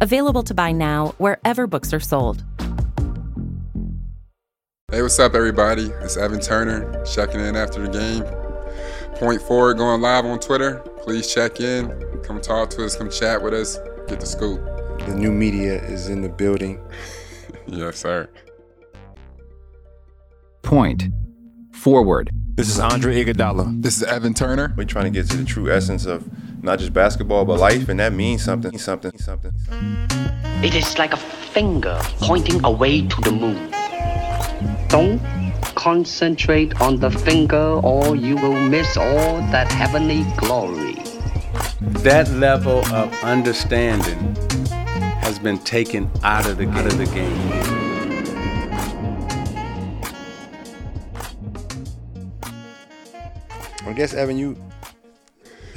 Available 0.00 0.44
to 0.44 0.54
buy 0.54 0.70
now 0.70 1.14
wherever 1.18 1.66
books 1.66 1.92
are 1.92 1.98
sold. 1.98 2.44
Hey, 4.92 5.02
what's 5.02 5.18
up, 5.18 5.34
everybody? 5.34 5.86
It's 6.02 6.16
Evan 6.16 6.40
Turner 6.40 7.04
checking 7.04 7.40
in 7.40 7.56
after 7.56 7.84
the 7.84 7.88
game. 7.88 8.24
Point 9.16 9.42
forward 9.42 9.76
going 9.76 10.00
live 10.00 10.24
on 10.24 10.38
Twitter. 10.38 10.76
Please 11.02 11.34
check 11.34 11.60
in. 11.60 11.88
Come 12.22 12.40
talk 12.40 12.70
to 12.70 12.84
us. 12.84 12.94
Come 12.94 13.10
chat 13.10 13.42
with 13.42 13.52
us. 13.52 13.76
Get 14.06 14.20
the 14.20 14.26
scoop. 14.26 14.60
The 15.00 15.14
new 15.16 15.32
media 15.32 15.82
is 15.84 16.08
in 16.08 16.22
the 16.22 16.28
building. 16.28 16.80
yes, 17.66 17.98
sir. 17.98 18.30
Point 20.62 21.04
forward. 21.72 22.30
This 22.54 22.68
is 22.68 22.78
Andre 22.78 23.24
Iguodala. 23.24 23.82
This 23.82 23.96
is 23.96 24.04
Evan 24.04 24.32
Turner. 24.32 24.72
We're 24.76 24.84
trying 24.84 25.06
to 25.06 25.10
get 25.10 25.28
to 25.30 25.36
the 25.38 25.44
true 25.44 25.72
essence 25.72 26.06
of 26.06 26.28
not 26.62 26.78
just 26.78 26.92
basketball 26.92 27.44
but 27.44 27.58
life, 27.58 27.88
and 27.88 28.00
that 28.00 28.12
means 28.12 28.42
something. 28.42 28.78
Something. 28.78 29.16
Something. 29.18 29.52
It 30.62 30.74
is 30.74 30.98
like 30.98 31.12
a 31.12 31.16
finger 31.16 31.98
pointing 32.20 32.64
away 32.64 33.06
to 33.06 33.20
the 33.22 33.32
moon. 33.32 33.70
Don't 34.88 35.20
concentrate 35.74 36.80
on 36.80 36.98
the 36.98 37.10
finger 37.10 37.80
or 37.84 38.16
you 38.16 38.36
will 38.36 38.58
miss 38.68 38.96
all 38.96 39.36
that 39.52 39.70
heavenly 39.70 40.24
glory. 40.36 40.94
That 41.80 42.28
level 42.32 42.84
of 42.94 43.12
understanding 43.22 44.34
has 45.20 45.38
been 45.38 45.58
taken 45.58 46.10
out 46.24 46.46
of 46.46 46.58
the, 46.58 46.68
out 46.70 46.86
of 46.86 46.98
the 46.98 47.06
game. 47.06 47.78
I 53.86 53.92
guess 53.92 54.14
Evan, 54.14 54.36
you. 54.36 54.56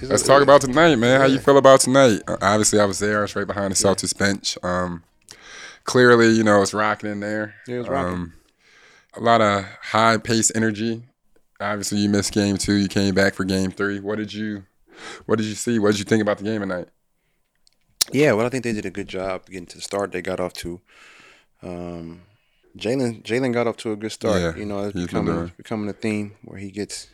Let's 0.04 0.24
talk 0.24 0.42
about 0.42 0.62
tonight, 0.62 0.96
man. 0.96 1.20
How 1.20 1.28
you 1.28 1.40
feel 1.40 1.58
about 1.58 1.82
tonight? 1.82 2.22
Uh, 2.28 2.38
obviously, 2.42 2.80
I 2.80 2.86
was 2.86 3.00
there. 3.00 3.20
I 3.20 3.22
was 3.22 3.36
right 3.36 3.46
behind 3.46 3.72
the 3.72 3.76
Celtics 3.76 4.18
bench. 4.18 4.58
Um, 4.64 5.04
clearly, 5.84 6.30
you 6.30 6.44
know, 6.44 6.62
it's 6.62 6.74
rocking 6.74 7.12
in 7.12 7.20
there. 7.20 7.56
Yeah, 7.68 7.76
it 7.76 7.80
was 7.80 7.90
rocking. 7.90 8.14
Um, 8.14 8.34
a 9.16 9.20
lot 9.20 9.42
of 9.42 9.66
high 9.82 10.18
pace 10.18 10.52
energy. 10.56 11.04
Obviously, 11.60 12.00
you 12.00 12.10
missed 12.10 12.34
game 12.34 12.58
two. 12.58 12.74
You 12.74 12.88
came 12.88 13.14
back 13.14 13.36
for 13.36 13.44
game 13.44 13.72
three. 13.72 14.00
What 14.00 14.18
did 14.18 14.34
you, 14.34 14.66
what 15.26 15.38
did 15.38 15.46
you 15.46 15.56
see? 15.56 15.78
What 15.78 15.92
did 15.92 16.00
you 16.00 16.06
think 16.06 16.22
about 16.22 16.40
the 16.40 16.46
game 16.46 16.62
tonight? 16.62 16.88
Yeah, 18.12 18.34
well, 18.34 18.46
I 18.46 18.50
think 18.50 18.64
they 18.64 18.74
did 18.74 18.86
a 18.86 18.92
good 18.92 19.08
job 19.08 19.46
getting 19.46 19.68
to 19.68 19.76
the 19.78 19.84
start 19.84 20.12
they 20.12 20.24
got 20.24 20.40
off 20.40 20.54
to. 20.54 20.82
Um, 21.62 22.24
Jaylen 22.76 23.22
Jaylen 23.24 23.54
got 23.54 23.68
off 23.68 23.78
to 23.78 23.92
a 23.92 23.96
good 23.96 24.12
start. 24.12 24.42
Yeah, 24.42 24.56
you 24.56 24.66
know, 24.66 24.86
it's 24.86 24.94
becoming 24.94 25.52
becoming 25.58 25.90
a 25.90 25.94
theme 25.94 26.34
where 26.44 26.58
he 26.60 26.72
gets 26.72 27.08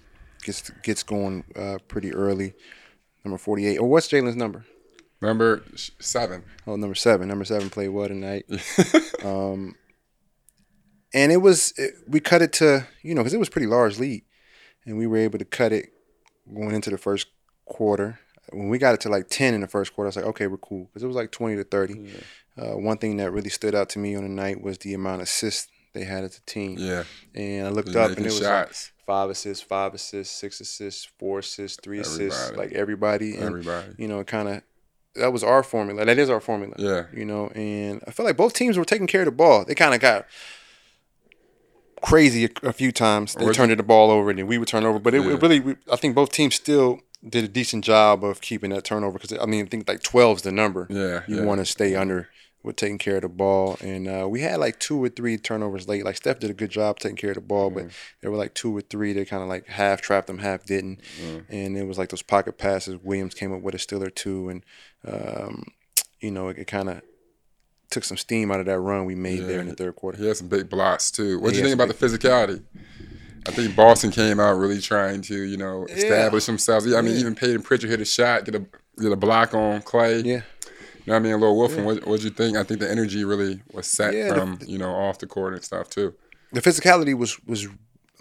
gets 0.43 0.69
gets 0.83 1.03
going 1.03 1.43
uh, 1.55 1.80
pretty 1.88 2.13
early. 2.13 2.53
Number 3.28 3.38
forty 3.38 3.67
eight. 3.67 3.78
Or 3.78 3.89
what's 3.89 4.08
Jaylen's 4.08 4.38
number? 4.38 4.64
Number 5.22 5.61
seven. 6.00 6.45
Oh, 6.66 6.78
number 6.78 6.95
seven. 6.95 7.28
Number 7.28 7.44
seven 7.44 7.70
played 7.70 7.89
well 7.89 8.08
tonight. 8.08 8.45
um, 9.25 9.75
and 11.14 11.31
it 11.33 11.42
was 11.42 11.73
it, 11.78 11.94
we 12.08 12.22
cut 12.22 12.42
it 12.42 12.53
to 12.53 12.88
you 13.02 13.14
know 13.14 13.22
because 13.22 13.33
it 13.33 13.39
was 13.39 13.50
pretty 13.50 13.67
large 13.67 14.00
lead, 14.00 14.23
and 14.86 14.98
we 14.98 15.08
were 15.08 15.17
able 15.17 15.39
to 15.39 15.45
cut 15.45 15.73
it 15.73 15.89
going 16.54 16.73
into 16.73 16.89
the 16.89 16.98
first 16.98 17.27
quarter. 17.66 18.17
When 18.54 18.70
we 18.70 18.77
got 18.77 18.93
it 18.93 19.02
to 19.02 19.10
like 19.10 19.27
ten 19.27 19.54
in 19.54 19.60
the 19.60 19.67
first 19.67 19.93
quarter, 19.93 20.08
I 20.08 20.10
was 20.10 20.16
like, 20.16 20.26
okay, 20.27 20.48
we're 20.48 20.55
cool 20.58 20.86
because 20.86 21.04
it 21.04 21.08
was 21.08 21.17
like 21.17 21.32
twenty 21.32 21.58
to 21.58 21.66
thirty. 21.66 22.10
Uh, 22.58 22.77
one 22.77 22.98
thing 22.98 23.17
that 23.17 23.32
really 23.32 23.49
stood 23.49 23.76
out 23.76 23.89
to 23.89 23.99
me 23.99 24.16
on 24.16 24.23
the 24.23 24.30
night 24.30 24.61
was 24.61 24.77
the 24.77 24.93
amount 24.93 25.21
of 25.21 25.27
assists 25.27 25.67
they 25.93 26.05
had 26.05 26.23
as 26.23 26.37
a 26.37 26.42
team. 26.42 26.77
Yeah. 26.80 27.04
And 27.36 27.67
I 27.67 27.70
looked 27.71 27.92
They're 27.92 28.04
up 28.04 28.11
and 28.11 28.26
it 28.26 28.30
was 28.30 28.39
shots. 28.39 28.92
like 28.93 28.96
five 29.07 29.31
assists, 29.31 29.63
five 29.63 29.95
assists, 29.95 30.35
six 30.37 30.59
assists, 30.61 31.05
four 31.17 31.39
assists, 31.39 31.79
three 31.81 31.99
assists, 31.99 32.39
Everybody. 32.49 32.67
like 32.69 32.77
everybody. 32.77 33.35
And, 33.35 33.45
Everybody. 33.45 33.87
You 33.97 34.07
know, 34.07 34.23
kind 34.23 34.47
of 34.49 34.61
that 35.15 35.33
was 35.33 35.43
our 35.43 35.63
formula. 35.63 36.05
That 36.05 36.19
is 36.19 36.29
our 36.29 36.39
formula. 36.39 36.75
Yeah. 36.77 37.05
You 37.11 37.25
know, 37.25 37.47
and 37.55 38.03
I 38.05 38.11
feel 38.11 38.25
like 38.25 38.37
both 38.37 38.53
teams 38.53 38.77
were 38.77 38.85
taking 38.85 39.07
care 39.07 39.21
of 39.21 39.25
the 39.25 39.31
ball. 39.31 39.65
They 39.65 39.73
kind 39.73 39.95
of 39.95 39.99
got 39.99 40.27
crazy 42.03 42.45
a, 42.45 42.49
a 42.67 42.73
few 42.73 42.91
times. 42.91 43.33
They 43.33 43.49
turned 43.51 43.71
the 43.71 43.81
ball 43.83 44.11
over 44.11 44.29
and 44.29 44.37
then 44.39 44.47
we 44.47 44.57
would 44.57 44.67
turn 44.67 44.85
over. 44.85 44.99
But 44.99 45.15
it, 45.15 45.23
Yeah. 45.25 45.33
it 45.33 45.41
really, 45.41 45.59
we, 45.59 45.75
I 45.91 45.95
think 45.95 46.13
both 46.13 46.31
teams 46.31 46.55
still 46.55 46.99
did 47.27 47.43
a 47.43 47.47
decent 47.47 47.83
job 47.83 48.23
of 48.23 48.41
keeping 48.41 48.69
that 48.69 48.83
turnover 48.83 49.13
because 49.17 49.33
I 49.39 49.45
mean, 49.45 49.65
I 49.65 49.67
think 49.67 49.87
like 49.87 50.03
12 50.03 50.37
is 50.37 50.41
the 50.43 50.51
number. 50.51 50.85
Yeah, 50.89 51.21
You 51.27 51.37
yeah. 51.37 51.43
want 51.45 51.59
to 51.61 51.65
stay 51.65 51.95
under 51.95 52.29
with 52.63 52.75
taking 52.75 52.97
care 52.97 53.15
of 53.17 53.21
the 53.21 53.29
ball. 53.29 53.77
And 53.81 54.07
uh, 54.07 54.27
we 54.29 54.41
had 54.41 54.59
like 54.59 54.79
two 54.79 55.01
or 55.03 55.09
three 55.09 55.37
turnovers 55.37 55.87
late. 55.87 56.03
Like 56.03 56.17
Steph 56.17 56.39
did 56.39 56.49
a 56.49 56.53
good 56.53 56.69
job 56.71 56.99
taking 56.99 57.15
care 57.15 57.31
of 57.31 57.35
the 57.35 57.41
ball, 57.41 57.69
but 57.69 57.85
there 58.21 58.29
were 58.31 58.37
like 58.37 58.53
two 58.53 58.75
or 58.75 58.81
three 58.81 59.13
that 59.13 59.29
kind 59.29 59.41
of 59.43 59.49
like 59.49 59.67
half 59.67 60.01
trapped 60.01 60.27
them, 60.27 60.39
half 60.39 60.65
didn't. 60.65 60.99
And 61.49 61.77
it 61.77 61.85
was 61.87 61.97
like 61.97 62.09
those 62.09 62.21
pocket 62.23 62.57
passes. 62.57 62.97
Williams 63.03 63.33
came 63.33 63.53
up 63.53 63.61
with 63.61 63.75
a 63.75 63.79
steal 63.79 64.03
or 64.03 64.09
two. 64.09 64.49
And, 64.49 64.65
um, 65.07 65.63
you 66.19 66.31
know, 66.31 66.49
it, 66.49 66.57
it 66.57 66.65
kind 66.65 66.89
of 66.89 67.01
took 67.89 68.03
some 68.03 68.17
steam 68.17 68.51
out 68.51 68.59
of 68.59 68.65
that 68.65 68.79
run 68.79 69.05
we 69.05 69.15
made 69.15 69.45
there 69.45 69.61
in 69.61 69.67
the 69.69 69.75
third 69.75 69.95
quarter. 69.95 70.17
He 70.17 70.27
had 70.27 70.35
some 70.35 70.49
big 70.49 70.69
blocks 70.69 71.09
too. 71.09 71.39
What 71.39 71.51
do 71.53 71.57
you 71.57 71.63
think 71.63 71.75
about 71.75 71.87
some 71.97 72.09
the 72.11 72.17
physicality? 72.17 72.63
I 73.47 73.51
think 73.51 73.77
Boston 73.77 74.11
came 74.11 74.41
out 74.41 74.57
really 74.57 74.81
trying 74.81 75.21
to, 75.21 75.41
you 75.43 75.55
know, 75.55 75.85
establish 75.85 76.45
themselves. 76.47 76.93
I 76.93 76.99
mean, 77.01 77.13
Yeah. 77.13 77.19
even 77.21 77.33
Payton 77.35 77.61
Pritchard 77.61 77.89
hit 77.89 78.01
a 78.01 78.05
shot, 78.05 78.43
get 78.43 78.55
a 78.55 78.65
get 78.99 79.11
a 79.11 79.15
block 79.15 79.53
on 79.53 79.81
Clay. 79.83 80.19
Yeah. 80.19 80.41
You 81.07 81.13
know 81.13 81.19
what 81.19 81.19
I 81.19 81.23
mean? 81.23 81.33
A 81.33 81.37
little 81.37 81.55
Wolfen, 81.57 81.85
what 81.85 82.05
what'd 82.05 82.25
you 82.25 82.31
think? 82.31 82.57
I 82.57 82.63
think 82.63 82.81
the 82.81 82.91
energy 82.91 83.23
really 83.23 83.61
was 83.71 83.87
set 83.87 84.13
Yeah, 84.13 84.27
the- 84.27 84.35
from, 84.35 84.59
you 84.67 84.77
know, 84.77 84.89
off 84.93 85.19
the 85.19 85.25
court 85.25 85.53
and 85.53 85.63
stuff 85.63 85.89
too. 85.89 86.13
The 86.51 86.61
physicality 86.61 87.17
was 87.17 87.39
was 87.45 87.67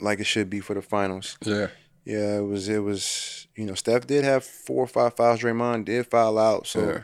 like 0.01 0.21
it 0.21 0.25
should 0.27 0.49
be 0.49 0.61
for 0.61 0.75
the 0.75 0.83
finals. 0.83 1.37
Yeah. 1.45 1.67
Yeah, 2.05 2.39
it 2.39 2.43
was. 2.47 2.69
It 2.69 2.79
was. 2.85 3.49
You 3.57 3.65
know, 3.67 3.75
Steph 3.75 4.07
did 4.07 4.23
have 4.23 4.45
four 4.45 4.85
or 4.85 4.87
five 4.87 5.17
fouls. 5.17 5.41
Draymond 5.41 5.87
did 5.87 6.07
foul 6.07 6.39
out. 6.39 6.69
So, 6.69 6.81
Yeah. 6.81 7.01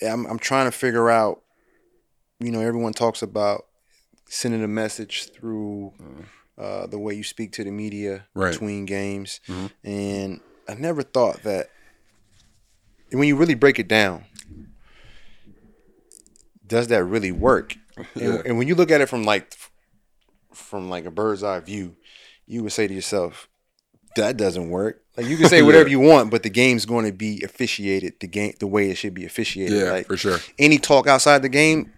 yeah, 0.00 0.12
I'm 0.12 0.26
I'm 0.26 0.38
trying 0.38 0.66
to 0.66 0.72
figure 0.78 1.10
out. 1.10 1.42
You 2.38 2.52
know, 2.52 2.60
everyone 2.60 2.92
talks 2.92 3.20
about 3.22 3.66
sending 4.28 4.62
a 4.62 4.68
message 4.68 5.30
through 5.32 5.92
uh, 6.56 6.86
the 6.86 6.98
way 7.00 7.14
you 7.14 7.24
speak 7.24 7.50
to 7.54 7.64
the 7.64 7.72
media 7.72 8.26
Right. 8.34 8.52
between 8.52 8.86
games, 8.86 9.40
and 9.82 10.40
I 10.68 10.74
never 10.74 11.02
thought 11.02 11.42
that 11.42 11.70
when 13.12 13.26
you 13.26 13.34
really 13.36 13.54
break 13.56 13.78
it 13.80 13.88
down, 13.88 14.24
does 16.70 16.86
that 16.88 17.04
really 17.04 17.32
work? 17.32 17.76
And, 18.14 18.46
and 18.46 18.56
when 18.56 18.66
you 18.66 18.74
look 18.76 18.90
at 18.90 19.02
it 19.02 19.10
from 19.10 19.24
like 19.24 19.52
from 20.54 20.88
like 20.88 21.04
a 21.04 21.10
bird's 21.10 21.42
eye 21.42 21.60
view, 21.60 21.96
you 22.46 22.62
would 22.62 22.72
say 22.72 22.88
to 22.88 22.94
yourself, 22.94 23.46
that 24.16 24.38
doesn't 24.38 24.70
work. 24.70 25.02
Like 25.18 25.26
you 25.26 25.36
can 25.36 25.50
say 25.50 25.60
whatever 25.68 25.90
you 25.90 26.00
want, 26.00 26.30
but 26.30 26.42
the 26.42 26.48
game's 26.48 26.86
going 26.86 27.04
to 27.04 27.12
be 27.12 27.42
officiated 27.44 28.14
the 28.20 28.26
game 28.26 28.54
the 28.58 28.66
way 28.66 28.88
it 28.88 28.94
should 28.94 29.12
be 29.12 29.26
officiated. 29.26 29.78
Yeah, 29.78 29.92
like, 29.92 30.06
for 30.06 30.16
sure. 30.16 30.38
Any 30.58 30.78
talk 30.78 31.06
outside 31.06 31.42
the 31.42 31.50
game, 31.50 31.92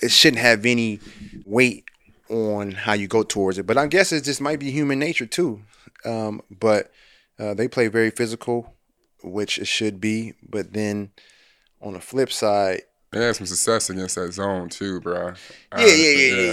it 0.00 0.12
shouldn't 0.12 0.40
have 0.40 0.64
any 0.64 1.00
weight 1.44 1.86
on 2.28 2.70
how 2.70 2.92
you 2.92 3.08
go 3.08 3.24
towards 3.24 3.58
it. 3.58 3.66
But 3.66 3.78
I 3.78 3.88
guess 3.88 4.12
it 4.12 4.22
just 4.22 4.40
might 4.40 4.60
be 4.60 4.70
human 4.70 5.00
nature 5.00 5.26
too. 5.26 5.62
Um, 6.04 6.40
but 6.50 6.92
uh, 7.36 7.54
they 7.54 7.66
play 7.66 7.88
very 7.88 8.10
physical, 8.10 8.74
which 9.24 9.58
it 9.58 9.66
should 9.66 10.00
be. 10.00 10.34
But 10.48 10.72
then 10.72 11.10
on 11.80 11.94
the 11.94 12.00
flip 12.00 12.30
side, 12.30 12.82
They 13.12 13.24
had 13.24 13.36
some 13.36 13.46
success 13.46 13.90
against 13.90 14.14
that 14.16 14.32
zone 14.32 14.68
too, 14.68 15.00
bro. 15.00 15.34
yeah, 15.76 15.86
yeah, 15.86 15.86
yeah, 15.86 16.16
yeah, 16.16 16.52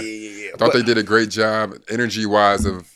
yeah, 0.50 0.50
thought 0.58 0.72
they 0.72 0.82
did 0.82 0.98
a 0.98 1.02
great 1.02 1.30
job, 1.30 1.74
energy 1.88 2.26
wise, 2.26 2.66
of 2.66 2.86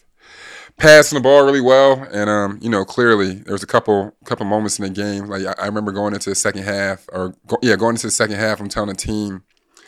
passing 0.76 1.16
the 1.16 1.22
ball 1.22 1.44
really 1.44 1.60
well. 1.60 2.06
And 2.12 2.28
um, 2.28 2.58
you 2.60 2.68
know, 2.68 2.84
clearly 2.84 3.34
there 3.36 3.52
was 3.52 3.62
a 3.62 3.66
couple 3.66 4.14
couple 4.24 4.44
moments 4.46 4.78
in 4.78 4.84
the 4.84 4.90
game. 4.90 5.26
Like 5.26 5.46
I, 5.46 5.54
I 5.62 5.66
remember 5.66 5.92
going 5.92 6.14
into 6.14 6.30
the 6.30 6.34
second 6.36 6.64
half, 6.64 7.06
or 7.12 7.34
go, 7.46 7.56
yeah, 7.62 7.76
going 7.76 7.94
into 7.94 8.06
the 8.06 8.10
second 8.12 8.36
half. 8.36 8.60
I'm 8.60 8.68
telling 8.68 8.90
the 8.90 8.94
team, 8.96 9.42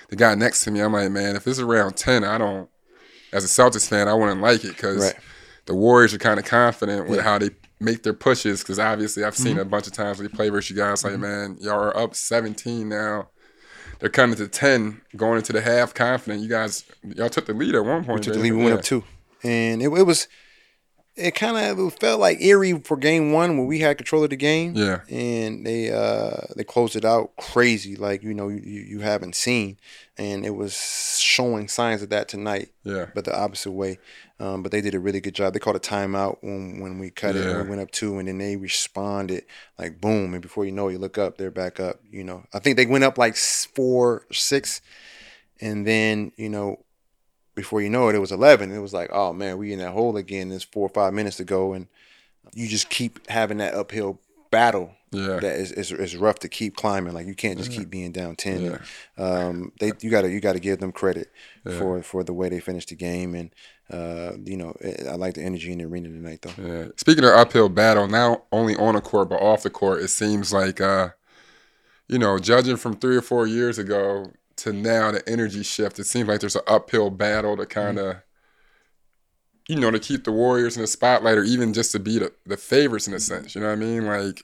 the 0.08 0.16
guy 0.16 0.34
next 0.34 0.64
to 0.64 0.70
me, 0.70 0.80
I'm 0.80 0.92
like, 0.92 1.10
man, 1.10 1.36
if 1.36 1.46
it's 1.46 1.58
around 1.58 1.96
ten, 1.96 2.24
I 2.24 2.38
don't. 2.38 2.68
As 3.32 3.44
a 3.44 3.48
Celtics 3.48 3.88
fan, 3.88 4.08
I 4.08 4.14
wouldn't 4.14 4.40
like 4.40 4.64
it 4.64 4.68
because 4.68 4.98
Right. 4.98 5.14
the 5.66 5.74
Warriors 5.74 6.14
are 6.14 6.18
kind 6.18 6.38
of 6.38 6.46
confident 6.46 7.08
with 7.08 7.18
Yeah. 7.18 7.24
how 7.24 7.38
they 7.38 7.50
make 7.80 8.02
their 8.04 8.14
pushes. 8.14 8.62
Because 8.62 8.78
obviously, 8.78 9.24
I've 9.24 9.36
seen 9.36 9.56
Mhm. 9.56 9.62
a 9.62 9.64
bunch 9.66 9.86
of 9.88 9.92
times 9.92 10.18
they 10.18 10.28
play 10.28 10.48
versus 10.48 10.70
you 10.70 10.76
guys. 10.76 11.04
Like, 11.04 11.18
man, 11.18 11.58
y'all 11.60 11.74
are 11.74 11.94
up 11.94 12.14
17 12.14 12.88
now. 12.88 13.28
They're 13.98 14.08
coming 14.10 14.36
to 14.36 14.48
10, 14.48 15.00
going 15.16 15.38
into 15.38 15.52
the 15.52 15.60
half 15.62 15.94
confident. 15.94 16.42
You 16.42 16.48
guys, 16.48 16.84
y'all 17.02 17.28
took 17.30 17.46
the 17.46 17.54
lead 17.54 17.74
at 17.74 17.84
one 17.84 18.04
point. 18.04 18.20
We 18.20 18.24
took 18.24 18.34
the 18.34 18.40
lead. 18.40 18.52
We 18.52 18.58
went 18.58 18.68
Yeah. 18.70 18.74
up 18.76 18.82
two, 18.84 19.04
and 19.42 19.80
it, 19.82 19.86
it 19.86 20.02
was 20.02 20.28
it 21.14 21.34
kind 21.34 21.56
of 21.56 21.94
felt 21.94 22.20
like 22.20 22.42
eerie 22.42 22.78
for 22.80 22.94
game 22.98 23.32
one 23.32 23.56
when 23.56 23.66
we 23.66 23.78
had 23.78 23.96
control 23.96 24.22
of 24.24 24.28
the 24.28 24.36
game. 24.36 24.74
Yeah. 24.74 25.00
and 25.08 25.64
they 25.64 25.90
uh 25.90 26.42
they 26.56 26.64
closed 26.64 26.94
it 26.94 27.06
out 27.06 27.34
crazy, 27.38 27.96
like 27.96 28.22
you 28.22 28.34
know 28.34 28.48
you 28.48 28.60
you 28.60 29.00
haven't 29.00 29.34
seen, 29.34 29.78
and 30.18 30.44
it 30.44 30.54
was 30.54 30.74
showing 31.18 31.68
signs 31.68 32.02
of 32.02 32.10
that 32.10 32.28
tonight. 32.28 32.68
Yeah. 32.84 33.06
but 33.14 33.24
the 33.24 33.34
opposite 33.38 33.72
way. 33.72 33.98
Um, 34.38 34.62
but 34.62 34.70
they 34.70 34.82
did 34.82 34.94
a 34.94 35.00
really 35.00 35.20
good 35.20 35.34
job. 35.34 35.54
They 35.54 35.58
called 35.58 35.76
a 35.76 35.80
timeout 35.80 36.38
when 36.42 36.80
when 36.80 36.98
we 36.98 37.10
cut 37.10 37.36
it. 37.36 37.44
Yeah. 37.44 37.52
And 37.52 37.62
we 37.62 37.70
went 37.70 37.80
up 37.80 37.90
two, 37.90 38.18
and 38.18 38.28
then 38.28 38.38
they 38.38 38.56
responded 38.56 39.44
like 39.78 40.00
boom, 40.00 40.34
and 40.34 40.42
before 40.42 40.66
you 40.66 40.72
know, 40.72 40.88
it, 40.88 40.92
you 40.92 40.98
look 40.98 41.16
up, 41.16 41.38
they're 41.38 41.50
back 41.50 41.80
up. 41.80 42.00
You 42.10 42.24
know, 42.24 42.44
I 42.52 42.58
think 42.58 42.76
they 42.76 42.84
went 42.84 43.04
up 43.04 43.16
like 43.16 43.36
four, 43.36 44.26
six, 44.30 44.82
and 45.60 45.86
then 45.86 46.32
you 46.36 46.50
know 46.50 46.84
before 47.56 47.80
you 47.80 47.88
know 47.88 48.08
it, 48.08 48.14
it 48.14 48.20
was 48.20 48.30
11. 48.30 48.70
It 48.70 48.78
was 48.78 48.92
like, 48.92 49.10
oh 49.12 49.32
man, 49.32 49.58
we 49.58 49.72
in 49.72 49.80
that 49.80 49.92
hole 49.92 50.16
again. 50.16 50.50
There's 50.50 50.62
four 50.62 50.86
or 50.86 50.90
five 50.90 51.12
minutes 51.12 51.38
to 51.38 51.44
go, 51.44 51.72
and 51.72 51.88
you 52.54 52.68
just 52.68 52.90
keep 52.90 53.28
having 53.28 53.58
that 53.58 53.74
uphill 53.74 54.20
battle. 54.52 54.92
Yeah. 55.16 55.40
that 55.40 55.56
is, 55.56 55.72
is 55.72 55.92
is 55.92 56.16
rough 56.16 56.38
to 56.40 56.48
keep 56.48 56.76
climbing. 56.76 57.14
Like 57.14 57.26
you 57.26 57.34
can't 57.34 57.58
just 57.58 57.72
keep 57.72 57.90
being 57.90 58.12
down 58.12 58.36
ten. 58.36 58.80
Um, 59.18 59.72
they 59.80 59.92
you 60.00 60.10
gotta 60.10 60.30
you 60.30 60.40
gotta 60.40 60.60
give 60.60 60.78
them 60.80 60.92
credit 60.92 61.30
for 61.78 62.02
for 62.02 62.22
the 62.22 62.32
way 62.32 62.48
they 62.48 62.60
finished 62.60 62.90
the 62.90 62.96
game, 62.96 63.34
and 63.34 63.50
uh, 63.90 64.32
you 64.44 64.56
know 64.56 64.74
I 65.08 65.14
like 65.14 65.34
the 65.34 65.42
energy 65.42 65.72
in 65.72 65.78
the 65.78 65.84
arena 65.84 66.08
tonight 66.08 66.42
though. 66.42 66.62
Yeah. 66.62 66.88
Speaking 66.96 67.24
of 67.24 67.30
uphill 67.30 67.68
battle, 67.68 68.06
now 68.08 68.42
only 68.52 68.76
on 68.76 68.94
the 68.94 69.00
court 69.00 69.28
but 69.28 69.40
off 69.40 69.62
the 69.62 69.70
court, 69.70 70.02
it 70.02 70.08
seems 70.08 70.52
like 70.52 70.80
uh, 70.80 71.10
you 72.08 72.18
know, 72.18 72.38
judging 72.38 72.76
from 72.76 72.96
three 72.96 73.16
or 73.16 73.22
four 73.22 73.46
years 73.46 73.78
ago 73.78 74.32
to 74.56 74.72
now, 74.72 75.10
the 75.10 75.28
energy 75.28 75.62
shift. 75.62 75.98
It 75.98 76.04
seems 76.06 76.28
like 76.28 76.40
there's 76.40 76.56
an 76.56 76.62
uphill 76.66 77.10
battle 77.10 77.56
to 77.56 77.66
kind 77.66 77.98
of, 77.98 78.16
you 79.68 79.76
know, 79.76 79.90
to 79.90 79.98
keep 79.98 80.24
the 80.24 80.32
Warriors 80.32 80.76
in 80.76 80.82
the 80.82 80.86
spotlight, 80.86 81.36
or 81.36 81.44
even 81.44 81.72
just 81.72 81.92
to 81.92 81.98
be 81.98 82.18
the, 82.18 82.32
the 82.46 82.56
favorites 82.56 83.08
in 83.08 83.14
a 83.14 83.20
sense. 83.20 83.54
You 83.54 83.60
know 83.60 83.68
what 83.68 83.74
I 83.74 83.76
mean? 83.76 84.06
Like 84.06 84.42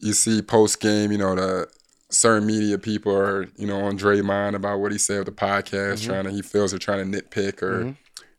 you 0.00 0.12
see 0.12 0.42
post 0.42 0.80
game, 0.80 1.12
you 1.12 1.18
know, 1.18 1.34
the 1.34 1.68
certain 2.10 2.46
media 2.46 2.78
people 2.78 3.14
are, 3.14 3.48
you 3.56 3.66
know, 3.66 3.80
on 3.80 3.98
Draymond 3.98 4.54
about 4.54 4.80
what 4.80 4.92
he 4.92 4.98
said 4.98 5.18
with 5.18 5.26
the 5.26 5.32
podcast, 5.32 5.94
mm-hmm. 5.94 6.10
trying 6.10 6.24
to 6.24 6.30
he 6.30 6.42
feels 6.42 6.70
they're 6.70 6.78
trying 6.78 7.10
to 7.10 7.22
nitpick 7.22 7.62
or. 7.62 7.84
Mm-hmm. 7.84 7.90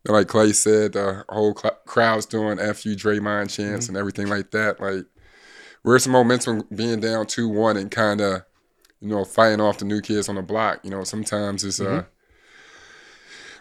Like 0.06 0.28
Clay 0.28 0.52
said, 0.52 0.94
the 0.94 1.26
whole 1.28 1.54
cl- 1.54 1.78
crowd's 1.84 2.24
doing 2.24 2.58
"F 2.58 2.86
you, 2.86 2.96
Draymond" 2.96 3.54
chants 3.54 3.84
mm-hmm. 3.84 3.90
and 3.90 3.96
everything 3.98 4.28
like 4.28 4.50
that. 4.52 4.80
Like, 4.80 5.04
where's 5.82 6.04
the 6.04 6.10
momentum 6.10 6.62
being 6.74 7.00
down 7.00 7.26
two 7.26 7.48
one 7.48 7.76
and 7.76 7.90
kind 7.90 8.22
of, 8.22 8.42
you 9.00 9.08
know, 9.08 9.26
fighting 9.26 9.60
off 9.60 9.76
the 9.76 9.84
new 9.84 10.00
kids 10.00 10.30
on 10.30 10.36
the 10.36 10.42
block? 10.42 10.80
You 10.84 10.90
know, 10.90 11.04
sometimes 11.04 11.64
it's 11.64 11.80
uh, 11.80 12.04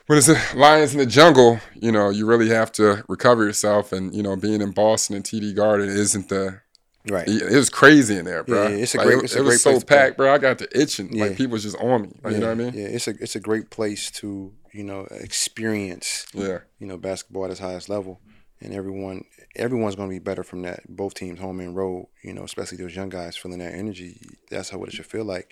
when 0.05 0.17
it's 0.17 0.27
the 0.27 0.41
lions 0.55 0.93
in 0.93 0.99
the 0.99 1.05
jungle. 1.05 1.59
You 1.75 1.91
know, 1.91 2.09
you 2.09 2.25
really 2.25 2.49
have 2.49 2.71
to 2.73 3.03
recover 3.09 3.43
yourself, 3.43 3.91
and 3.91 4.15
you 4.15 4.23
know, 4.23 4.37
being 4.37 4.61
in 4.61 4.71
Boston 4.71 5.17
and 5.17 5.25
TD 5.25 5.55
Garden 5.55 5.89
isn't 5.89 6.29
the. 6.29 6.61
Right. 7.09 7.27
It 7.27 7.51
was 7.55 7.69
crazy 7.69 8.17
in 8.17 8.25
there, 8.25 8.43
bro. 8.43 8.67
Yeah, 8.67 8.75
it's 8.75 8.93
a 8.95 8.97
Like, 8.99 9.07
great- 9.07 9.23
It, 9.23 9.35
a 9.35 9.39
it 9.39 9.41
great 9.41 9.43
was 9.45 9.63
so 9.63 9.71
place 9.71 9.79
to 9.81 9.85
packed, 9.85 10.17
bro. 10.17 10.33
I 10.33 10.37
got 10.37 10.57
the 10.59 10.67
itching. 10.79 11.13
Yeah. 11.15 11.25
Like 11.25 11.37
people 11.37 11.53
was 11.53 11.63
just 11.63 11.77
on 11.77 12.03
me. 12.03 12.09
Like, 12.23 12.33
You 12.33 12.39
know 12.39 12.47
what 12.47 12.51
I 12.51 12.55
mean? 12.55 12.73
Yeah, 12.73 12.85
it's 12.87 13.07
a 13.07 13.11
it's 13.19 13.35
a 13.35 13.39
great 13.39 13.69
place 13.69 14.11
to 14.11 14.53
you 14.71 14.83
know 14.83 15.07
experience 15.11 16.25
Yeah. 16.33 16.59
you 16.77 16.85
know 16.87 16.97
basketball 16.97 17.45
at 17.45 17.51
its 17.51 17.59
highest 17.59 17.89
level, 17.89 18.19
and 18.61 18.73
everyone 18.73 19.23
everyone's 19.55 19.95
going 19.95 20.09
to 20.09 20.13
be 20.13 20.19
better 20.19 20.43
from 20.43 20.61
that. 20.61 20.81
Both 20.87 21.15
teams, 21.15 21.39
home 21.39 21.59
and 21.59 21.75
road, 21.75 22.07
you 22.23 22.33
know, 22.33 22.43
especially 22.43 22.77
those 22.77 22.95
young 22.95 23.09
guys 23.09 23.35
feeling 23.35 23.59
that 23.59 23.73
energy. 23.73 24.21
That's 24.51 24.69
how 24.69 24.77
what 24.77 24.89
it 24.89 24.93
should 24.95 25.07
feel 25.07 25.25
like. 25.25 25.51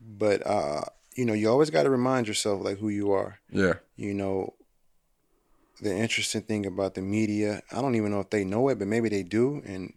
But 0.00 0.44
uh, 0.46 0.82
you 1.16 1.24
know, 1.24 1.32
you 1.32 1.48
always 1.48 1.70
got 1.70 1.84
to 1.84 1.90
remind 1.90 2.26
yourself 2.26 2.62
like 2.64 2.78
who 2.78 2.88
you 2.88 3.12
are. 3.12 3.38
Yeah. 3.50 3.74
You 3.96 4.14
know, 4.14 4.54
the 5.80 5.94
interesting 5.96 6.42
thing 6.42 6.66
about 6.66 6.94
the 6.94 7.02
media, 7.02 7.62
I 7.72 7.80
don't 7.80 7.94
even 7.94 8.10
know 8.10 8.20
if 8.20 8.30
they 8.30 8.44
know 8.44 8.68
it, 8.68 8.78
but 8.78 8.88
maybe 8.88 9.08
they 9.08 9.22
do, 9.22 9.62
and 9.64 9.92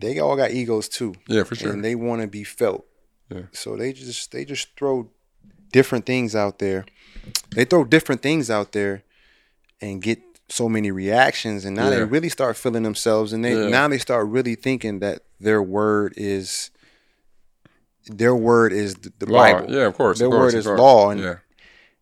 they 0.00 0.18
all 0.18 0.36
got 0.36 0.50
egos 0.50 0.88
too. 0.88 1.14
Yeah, 1.28 1.44
for 1.44 1.54
sure. 1.54 1.72
And 1.72 1.84
they 1.84 1.94
want 1.94 2.22
to 2.22 2.28
be 2.28 2.44
felt. 2.44 2.86
Yeah. 3.28 3.42
So 3.52 3.76
they 3.76 3.92
just 3.92 4.32
they 4.32 4.44
just 4.44 4.76
throw 4.76 5.10
different 5.72 6.06
things 6.06 6.34
out 6.34 6.58
there. 6.58 6.84
They 7.54 7.64
throw 7.64 7.84
different 7.84 8.22
things 8.22 8.50
out 8.50 8.72
there 8.72 9.02
and 9.80 10.02
get 10.02 10.20
so 10.48 10.68
many 10.68 10.90
reactions 10.90 11.64
and 11.64 11.76
now 11.76 11.88
they 11.90 12.02
really 12.02 12.28
start 12.28 12.56
feeling 12.56 12.82
themselves 12.82 13.32
and 13.32 13.44
they 13.44 13.54
Yeah. 13.54 13.68
now 13.68 13.86
they 13.86 13.98
start 13.98 14.26
really 14.26 14.56
thinking 14.56 14.98
that 14.98 15.22
their 15.38 15.62
word 15.62 16.12
is 16.16 16.70
their 18.06 18.34
word 18.34 18.72
is 18.72 18.96
the. 18.96 19.26
Bible. 19.26 19.70
Yeah, 19.72 19.86
of 19.86 19.94
course. 19.94 20.18
Their 20.18 20.26
of 20.26 20.32
course, 20.32 20.52
word 20.54 20.58
is 20.58 20.66
course. 20.66 20.80
law 20.80 21.10
and 21.10 21.20
yeah. 21.20 21.36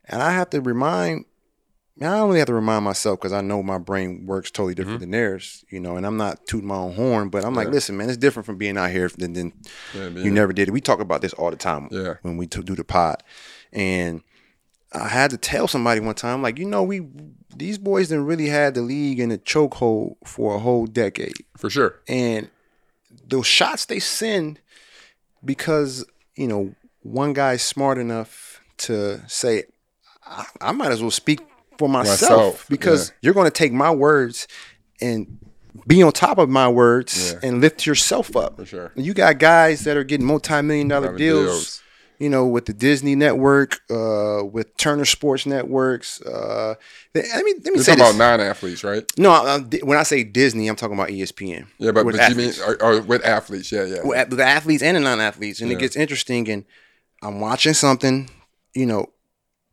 and 0.06 0.22
I 0.22 0.32
have 0.32 0.48
to 0.50 0.60
remind, 0.62 1.26
I 2.00 2.16
don't 2.18 2.34
have 2.36 2.46
to 2.46 2.54
remind 2.54 2.84
myself 2.84 3.18
because 3.18 3.32
I 3.32 3.40
know 3.40 3.62
my 3.62 3.78
brain 3.78 4.24
works 4.26 4.50
totally 4.50 4.74
different 4.74 5.00
than 5.00 5.10
theirs, 5.10 5.64
you 5.70 5.80
know. 5.80 5.96
And 5.96 6.06
I'm 6.06 6.16
not 6.16 6.46
tooting 6.46 6.68
my 6.68 6.76
own 6.76 6.94
horn, 6.94 7.28
but 7.28 7.44
I'm 7.44 7.54
like, 7.54 7.66
Mm-hmm. 7.66 7.72
Yeah. 7.72 7.74
listen, 7.74 7.96
man, 7.96 8.08
it's 8.08 8.16
different 8.18 8.46
from 8.46 8.56
being 8.56 8.76
out 8.76 8.90
here 8.90 9.08
than, 9.18 9.32
than 9.32 9.52
Yeah, 9.94 10.08
you 10.08 10.30
never 10.30 10.52
did. 10.52 10.70
We 10.70 10.80
talk 10.80 11.00
about 11.00 11.22
this 11.22 11.32
all 11.32 11.50
the 11.50 11.56
time 11.56 11.88
Yeah. 11.90 12.14
when 12.22 12.36
we 12.36 12.46
do 12.46 12.62
the 12.62 12.84
pod, 12.84 13.22
and 13.72 14.22
I 14.92 15.08
had 15.08 15.30
to 15.32 15.36
tell 15.36 15.66
somebody 15.68 16.00
one 16.00 16.14
time, 16.14 16.40
like, 16.40 16.58
you 16.58 16.64
know, 16.66 16.82
we 16.82 17.06
these 17.56 17.78
boys 17.78 18.08
didn't 18.08 18.26
really 18.26 18.46
had 18.48 18.74
the 18.74 18.82
league 18.82 19.18
in 19.18 19.32
a 19.32 19.38
chokehold 19.38 20.16
for 20.24 20.54
a 20.54 20.58
whole 20.60 20.86
decade 20.86 21.32
For 21.56 21.68
sure. 21.68 21.96
and 22.06 22.48
those 23.26 23.46
shots 23.46 23.86
they 23.86 23.98
send 23.98 24.60
because 25.44 26.04
you 26.36 26.46
know 26.46 26.74
one 27.02 27.32
guy's 27.32 27.62
smart 27.62 27.98
enough 27.98 28.60
to 28.76 29.20
say 29.28 29.64
I, 30.24 30.44
I 30.60 30.72
might 30.72 30.92
as 30.92 31.00
well 31.02 31.10
speak 31.10 31.40
for 31.78 31.88
myself, 31.88 32.20
Myself, 32.20 32.66
because 32.68 33.08
yeah. 33.08 33.14
you're 33.22 33.34
going 33.34 33.46
to 33.46 33.50
take 33.50 33.72
my 33.72 33.90
words 33.90 34.46
and 35.00 35.38
be 35.86 36.02
on 36.02 36.12
top 36.12 36.38
of 36.38 36.48
my 36.48 36.68
words 36.68 37.32
Yeah. 37.32 37.48
and 37.48 37.60
lift 37.60 37.86
yourself 37.86 38.36
up 38.36 38.56
For 38.56 38.66
sure. 38.66 38.92
you 38.96 39.14
got 39.14 39.38
guys 39.38 39.84
that 39.84 39.96
are 39.96 40.04
getting 40.04 40.26
multi-million 40.26 40.88
dollar 40.88 41.06
Dollar 41.08 41.18
deals, 41.18 41.46
deals. 41.46 41.82
you 42.18 42.28
know, 42.28 42.46
with 42.46 42.66
the 42.66 42.72
Disney 42.72 43.14
Network, 43.14 43.78
uh, 43.90 44.42
with 44.44 44.76
Turner 44.76 45.04
Sports 45.04 45.46
Networks. 45.46 46.20
Uh, 46.20 46.74
they, 47.12 47.20
I 47.32 47.42
mean, 47.44 47.56
let 47.58 47.66
me 47.66 47.70
You're 47.76 47.84
say 47.84 47.92
talking 47.94 48.06
this. 48.06 48.16
about 48.16 48.38
non-athletes, 48.40 48.82
right? 48.82 49.04
no, 49.16 49.30
I- 49.30 49.56
I- 49.56 49.78
when 49.84 49.96
I 49.96 50.02
say 50.02 50.24
Disney, 50.24 50.66
I'm 50.66 50.74
talking 50.76 50.94
about 50.96 51.10
ESPN. 51.10 51.68
Yeah, 51.78 51.92
but, 51.92 52.04
with 52.04 52.16
but 52.16 52.28
you 52.30 52.34
mean 52.36 52.52
or, 52.66 52.82
or 52.82 53.00
with 53.02 53.24
athletes? 53.24 53.70
Yeah, 53.70 53.84
yeah. 53.84 54.00
With 54.02 54.30
the 54.30 54.44
athletes 54.44 54.82
and 54.82 54.96
the 54.96 55.00
non-athletes, 55.00 55.60
and 55.60 55.70
it 55.70 55.78
gets 55.78 55.94
interesting. 55.94 56.48
And 56.50 56.64
I'm 57.22 57.38
watching 57.40 57.72
something, 57.74 58.28
you 58.74 58.84
know, 58.86 59.10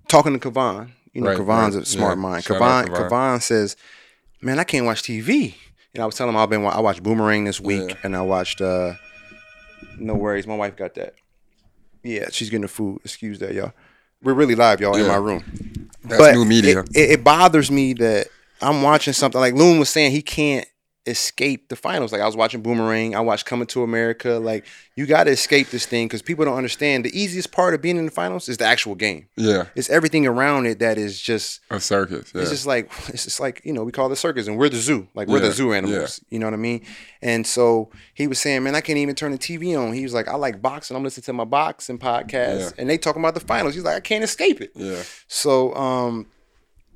talking 0.08 0.38
to 0.38 0.52
Kevon. 0.52 0.92
You 1.16 1.22
know, 1.22 1.30
Right, 1.30 1.40
Kevon's 1.40 1.76
right. 1.76 1.84
a 1.84 1.86
smart 1.88 2.18
Yeah. 2.18 2.22
mind. 2.22 2.44
Kevon, 2.44 2.86
Kevon. 2.90 3.10
Kevon 3.10 3.42
says, 3.42 3.76
"Man, 4.42 4.60
I 4.60 4.64
can't 4.66 4.86
watch 4.86 5.02
TV." 5.02 5.56
And 5.94 6.04
I 6.04 6.06
was 6.06 6.14
telling 6.16 6.34
him 6.34 6.38
I've 6.38 6.50
been 6.50 6.64
I 6.66 6.80
watched 6.82 7.02
Boomerang 7.02 7.46
this 7.46 7.60
week, 7.62 7.90
Yeah. 7.90 7.96
and 8.04 8.16
I 8.16 8.22
watched. 8.22 8.60
uh 8.62 8.94
No 9.98 10.14
worries, 10.14 10.46
my 10.46 10.56
wife 10.56 10.76
got 10.76 10.94
that. 10.96 11.14
Yeah, 12.04 12.28
she's 12.32 12.50
getting 12.50 12.64
the 12.64 12.68
food. 12.68 13.00
Excuse 13.06 13.40
that, 13.40 13.54
y'all. 13.54 13.72
We're 14.22 14.34
really 14.34 14.56
live, 14.56 14.82
y'all, 14.82 14.96
in 14.96 15.08
my 15.08 15.16
room. 15.16 15.90
That's 16.04 16.36
new 16.36 16.46
media. 16.46 16.80
It, 16.82 16.90
it, 16.96 17.12
it 17.12 17.24
bothers 17.24 17.72
me 17.72 17.94
that 17.94 18.28
I'm 18.62 18.82
watching 18.84 19.14
something 19.14 19.40
like 19.40 19.54
Loon 19.54 19.80
was 19.80 19.90
saying 19.90 20.12
he 20.12 20.22
can't 20.22 20.68
escape 21.08 21.70
the 21.70 21.76
finals. 21.76 22.12
Like 22.12 22.22
I 22.22 22.26
was 22.26 22.36
watching 22.36 22.62
Boomerang, 22.62 23.16
I 23.16 23.20
watched 23.20 23.46
Coming 23.46 23.68
to 23.68 23.84
America. 23.84 24.32
Like 24.34 24.66
you 24.96 25.06
got 25.06 25.26
to 25.26 25.32
escape 25.32 25.70
this 25.70 25.86
thing 25.86 26.08
because 26.08 26.22
people 26.22 26.46
don't 26.46 26.58
understand. 26.58 27.06
The 27.06 27.18
easiest 27.20 27.52
part 27.52 27.74
of 27.74 27.82
being 27.82 27.98
in 27.98 28.06
the 28.06 28.12
finals 28.12 28.50
is 28.50 28.58
the 28.58 28.66
actual 28.66 28.96
game. 28.96 29.28
yeah, 29.36 29.66
It's 29.76 29.90
everything 29.90 30.26
around 30.26 30.66
it 30.66 30.80
that 30.80 30.98
is 30.98 31.22
just. 31.22 31.62
a 31.70 31.80
circus. 31.80 32.32
Yeah. 32.34 32.42
It's 32.42 32.50
just 32.52 32.66
like 32.66 32.92
it's 33.10 33.26
just 33.26 33.40
like 33.40 33.62
you 33.64 33.74
know 33.74 33.84
we 33.84 33.92
call 33.92 34.12
it 34.12 34.16
circus 34.16 34.48
and 34.48 34.58
we're 34.58 34.70
the 34.70 34.78
zoo 34.78 35.08
like 35.14 35.28
we're 35.28 35.40
Yeah, 35.42 35.48
the 35.50 35.52
zoo 35.52 35.74
animals 35.74 36.22
you 36.30 36.40
know 36.40 36.48
what 36.48 36.54
I 36.54 36.58
mean 36.58 36.86
and 37.22 37.46
so 37.46 37.90
he 38.14 38.28
was 38.28 38.40
saying 38.40 38.64
man 38.64 38.76
I 38.76 38.82
can't 38.82 38.98
even 38.98 39.16
turn 39.16 39.32
the 39.32 39.38
TV 39.38 39.78
on 39.80 39.94
he 39.94 40.04
was 40.04 40.14
like 40.14 40.28
I 40.28 40.36
like 40.36 40.62
boxing 40.62 40.96
I'm 40.98 41.04
listening 41.04 41.24
to 41.26 41.34
my 41.34 41.44
boxing 41.46 42.00
podcast 42.00 42.60
Yeah. 42.60 42.70
and 42.78 42.90
they 42.90 42.98
talking 42.98 43.22
about 43.22 43.34
the 43.34 43.40
finals 43.42 43.76
he's 43.76 43.84
like 43.84 43.96
I 43.98 44.00
can't 44.00 44.24
escape 44.24 44.62
it 44.62 44.72
yeah, 44.76 45.04
so 45.28 45.74
um, 45.76 46.28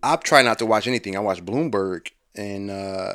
I 0.01 0.15
try 0.15 0.41
not 0.41 0.59
to 0.59 0.65
watch 0.65 0.87
anything. 0.87 1.17
I 1.17 1.19
watch 1.19 1.43
Bloomberg, 1.43 2.07
and 2.33 2.71
uh, 2.71 3.13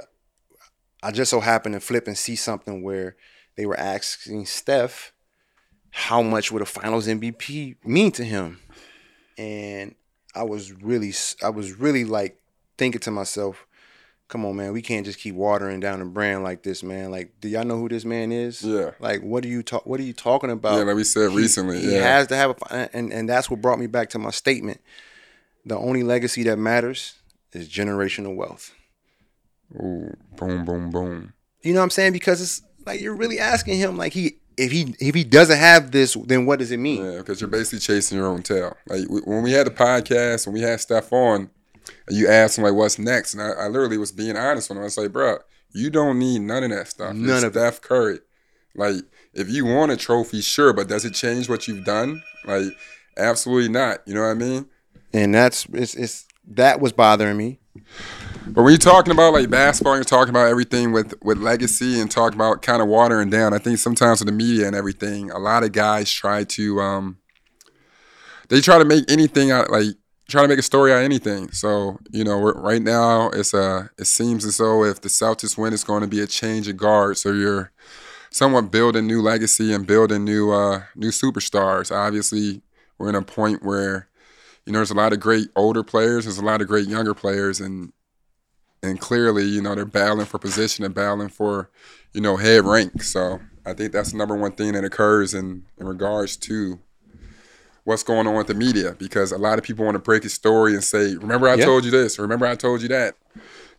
I 1.04 1.10
just 1.10 1.30
so 1.30 1.40
happened 1.40 1.74
to 1.74 1.80
flip 1.80 2.06
and 2.06 2.16
see 2.16 2.34
something 2.36 2.82
where 2.82 3.16
they 3.56 3.66
were 3.66 3.78
asking 3.78 4.46
Steph 4.46 5.12
how 5.90 6.22
much 6.22 6.50
would 6.50 6.62
a 6.62 6.66
Finals 6.66 7.06
MVP 7.06 7.76
mean 7.84 8.10
to 8.12 8.24
him, 8.24 8.58
and 9.38 9.94
I 10.34 10.42
was 10.42 10.72
really, 10.72 11.12
I 11.42 11.50
was 11.50 11.72
really 11.72 12.04
like 12.04 12.40
thinking 12.78 13.00
to 13.02 13.10
myself. 13.10 13.66
Come 14.26 14.46
on, 14.46 14.56
man. 14.56 14.72
We 14.72 14.80
can't 14.82 15.04
just 15.04 15.18
keep 15.18 15.34
watering 15.34 15.80
down 15.80 15.98
the 15.98 16.06
brand 16.06 16.42
like 16.42 16.62
this, 16.62 16.82
man. 16.82 17.10
Like, 17.10 17.34
do 17.40 17.48
y'all 17.48 17.64
know 17.64 17.78
who 17.78 17.90
this 17.90 18.06
man 18.06 18.32
is? 18.32 18.62
Yeah. 18.64 18.92
Like, 18.98 19.20
what 19.20 19.44
are 19.44 19.48
you 19.48 19.62
talk? 19.62 19.84
What 19.86 20.00
are 20.00 20.04
you 20.04 20.14
talking 20.14 20.50
about? 20.50 20.78
yeah. 20.78 20.84
Like 20.84 20.96
we 20.96 21.04
said 21.04 21.30
He- 21.30 21.36
recently. 21.36 21.78
He 21.80 21.92
yeah, 21.92 22.00
has 22.00 22.26
to 22.28 22.36
have 22.36 22.50
a, 22.70 22.96
and 22.96 23.12
and 23.12 23.28
that's 23.28 23.50
what 23.50 23.60
brought 23.60 23.78
me 23.78 23.86
back 23.86 24.08
to 24.10 24.18
my 24.18 24.30
statement. 24.30 24.80
The 25.66 25.76
only 25.76 26.02
legacy 26.02 26.42
that 26.44 26.56
matters 26.58 27.14
is 27.52 27.68
generational 27.68 28.34
wealth. 28.34 28.72
Ooh, 29.76 30.14
boom, 30.36 30.64
boom, 30.64 30.90
boom. 30.90 31.32
You 31.62 31.72
know 31.72 31.80
what 31.80 31.84
I'm 31.84 31.90
saying? 31.90 32.12
Because 32.12 32.40
it's 32.40 32.62
like 32.86 33.00
you're 33.00 33.16
really 33.16 33.38
asking 33.38 33.78
him, 33.78 33.96
like 33.96 34.12
he 34.12 34.38
if 34.56 34.70
he 34.70 34.94
if 35.00 35.14
he 35.14 35.24
doesn't 35.24 35.58
have 35.58 35.90
this, 35.90 36.14
then 36.14 36.46
what 36.46 36.58
does 36.58 36.70
it 36.70 36.78
mean? 36.78 37.04
Yeah, 37.04 37.18
because 37.18 37.40
you're 37.40 37.48
basically 37.50 37.80
chasing 37.80 38.18
your 38.18 38.26
own 38.26 38.42
tail. 38.42 38.76
Like 38.86 39.04
when 39.08 39.42
we 39.42 39.52
had 39.52 39.66
the 39.66 39.70
podcast, 39.70 40.46
and 40.46 40.54
we 40.54 40.60
had 40.60 40.80
stuff 40.80 41.12
on, 41.12 41.50
you 42.08 42.28
asked 42.28 42.58
him 42.58 42.64
like, 42.64 42.74
"What's 42.74 42.98
next?" 42.98 43.34
And 43.34 43.42
I, 43.42 43.50
I 43.50 43.66
literally 43.68 43.98
was 43.98 44.12
being 44.12 44.36
honest 44.36 44.70
when. 44.70 44.78
I 44.78 44.82
was 44.82 44.98
like, 44.98 45.12
"Bro, 45.12 45.38
you 45.72 45.90
don't 45.90 46.18
need 46.18 46.40
none 46.40 46.64
of 46.64 46.70
that 46.70 46.88
stuff. 46.88 47.14
You're 47.14 47.26
None 47.26 47.44
of 47.44 47.56
it. 47.56 47.58
Steph 47.58 47.80
Curry. 47.80 48.20
Like, 48.76 48.96
if 49.34 49.48
you 49.48 49.64
want 49.64 49.92
a 49.92 49.96
trophy, 49.96 50.40
sure, 50.40 50.72
but 50.72 50.88
does 50.88 51.04
it 51.04 51.14
change 51.14 51.48
what 51.48 51.68
you've 51.68 51.84
done? 51.84 52.22
Like, 52.44 52.66
absolutely 53.16 53.70
not. 53.70 54.00
You 54.06 54.14
know 54.14 54.22
what 54.22 54.28
I 54.28 54.34
mean? 54.34 54.66
And 55.12 55.34
that's 55.34 55.66
it's, 55.72 55.94
it's 55.94 56.26
that 56.48 56.80
was 56.80 56.92
bothering 56.92 57.36
me. 57.36 57.60
But 58.46 58.62
when 58.62 58.72
you're 58.72 58.78
talking 58.78 59.12
about 59.12 59.32
like 59.32 59.48
basketball, 59.48 59.94
you're 59.94 60.04
talking 60.04 60.30
about 60.30 60.48
everything 60.48 60.92
with 60.92 61.14
with 61.22 61.38
legacy 61.38 61.98
and 61.98 62.10
talking 62.10 62.36
about 62.36 62.60
kind 62.60 62.82
of 62.82 62.88
watering 62.88 63.30
down. 63.30 63.54
I 63.54 63.58
think 63.58 63.78
sometimes 63.78 64.20
with 64.20 64.26
the 64.26 64.32
media 64.32 64.66
and 64.66 64.76
everything, 64.76 65.30
a 65.30 65.38
lot 65.38 65.64
of 65.64 65.72
guys 65.72 66.10
try 66.10 66.44
to 66.44 66.80
um 66.80 67.18
they 68.48 68.60
try 68.60 68.78
to 68.78 68.84
make 68.84 69.10
anything 69.10 69.50
out 69.50 69.70
like 69.70 69.86
try 70.28 70.42
to 70.42 70.48
make 70.48 70.58
a 70.58 70.62
story 70.62 70.92
out 70.92 70.98
of 70.98 71.04
anything. 71.04 71.50
So 71.52 71.98
you 72.12 72.22
know, 72.22 72.38
right 72.38 72.82
now 72.82 73.30
it's 73.30 73.54
uh 73.54 73.88
it 73.98 74.06
seems 74.06 74.44
as 74.44 74.58
though 74.58 74.84
if 74.84 75.00
the 75.00 75.08
Celtics 75.08 75.56
win, 75.56 75.72
it's 75.72 75.84
going 75.84 76.02
to 76.02 76.06
be 76.06 76.20
a 76.20 76.26
change 76.26 76.68
of 76.68 76.76
guard. 76.76 77.16
So 77.16 77.32
you're 77.32 77.72
somewhat 78.30 78.70
building 78.70 79.06
new 79.06 79.22
legacy 79.22 79.72
and 79.72 79.86
building 79.86 80.22
new 80.22 80.52
uh 80.52 80.82
new 80.94 81.10
superstars. 81.10 81.90
Obviously, 81.90 82.60
we're 82.98 83.08
in 83.08 83.14
a 83.14 83.22
point 83.22 83.62
where 83.62 84.08
you 84.66 84.72
know 84.74 84.80
there's 84.80 84.90
a 84.90 84.94
lot 84.94 85.14
of 85.14 85.20
great 85.20 85.48
older 85.56 85.82
players, 85.82 86.26
there's 86.26 86.38
a 86.38 86.44
lot 86.44 86.60
of 86.60 86.68
great 86.68 86.88
younger 86.88 87.14
players, 87.14 87.58
and 87.58 87.90
and 88.84 89.00
clearly, 89.00 89.44
you 89.44 89.62
know, 89.62 89.74
they're 89.74 89.86
battling 89.86 90.26
for 90.26 90.38
position 90.38 90.84
and 90.84 90.94
battling 90.94 91.30
for, 91.30 91.70
you 92.12 92.20
know, 92.20 92.36
head 92.36 92.64
rank. 92.64 93.02
So 93.02 93.40
I 93.64 93.72
think 93.72 93.92
that's 93.92 94.12
the 94.12 94.18
number 94.18 94.36
one 94.36 94.52
thing 94.52 94.72
that 94.72 94.84
occurs 94.84 95.32
in, 95.32 95.64
in 95.78 95.86
regards 95.86 96.36
to 96.38 96.78
what's 97.84 98.02
going 98.02 98.26
on 98.26 98.34
with 98.34 98.46
the 98.46 98.54
media 98.54 98.94
because 98.98 99.32
a 99.32 99.38
lot 99.38 99.58
of 99.58 99.64
people 99.64 99.84
want 99.84 99.94
to 99.94 100.00
break 100.00 100.24
a 100.24 100.28
story 100.28 100.74
and 100.74 100.84
say, 100.84 101.16
remember 101.16 101.48
I 101.48 101.56
Yeah. 101.56 101.64
told 101.64 101.84
you 101.84 101.90
this, 101.90 102.18
remember 102.18 102.46
I 102.46 102.54
told 102.54 102.82
you 102.82 102.88
that. 102.88 103.14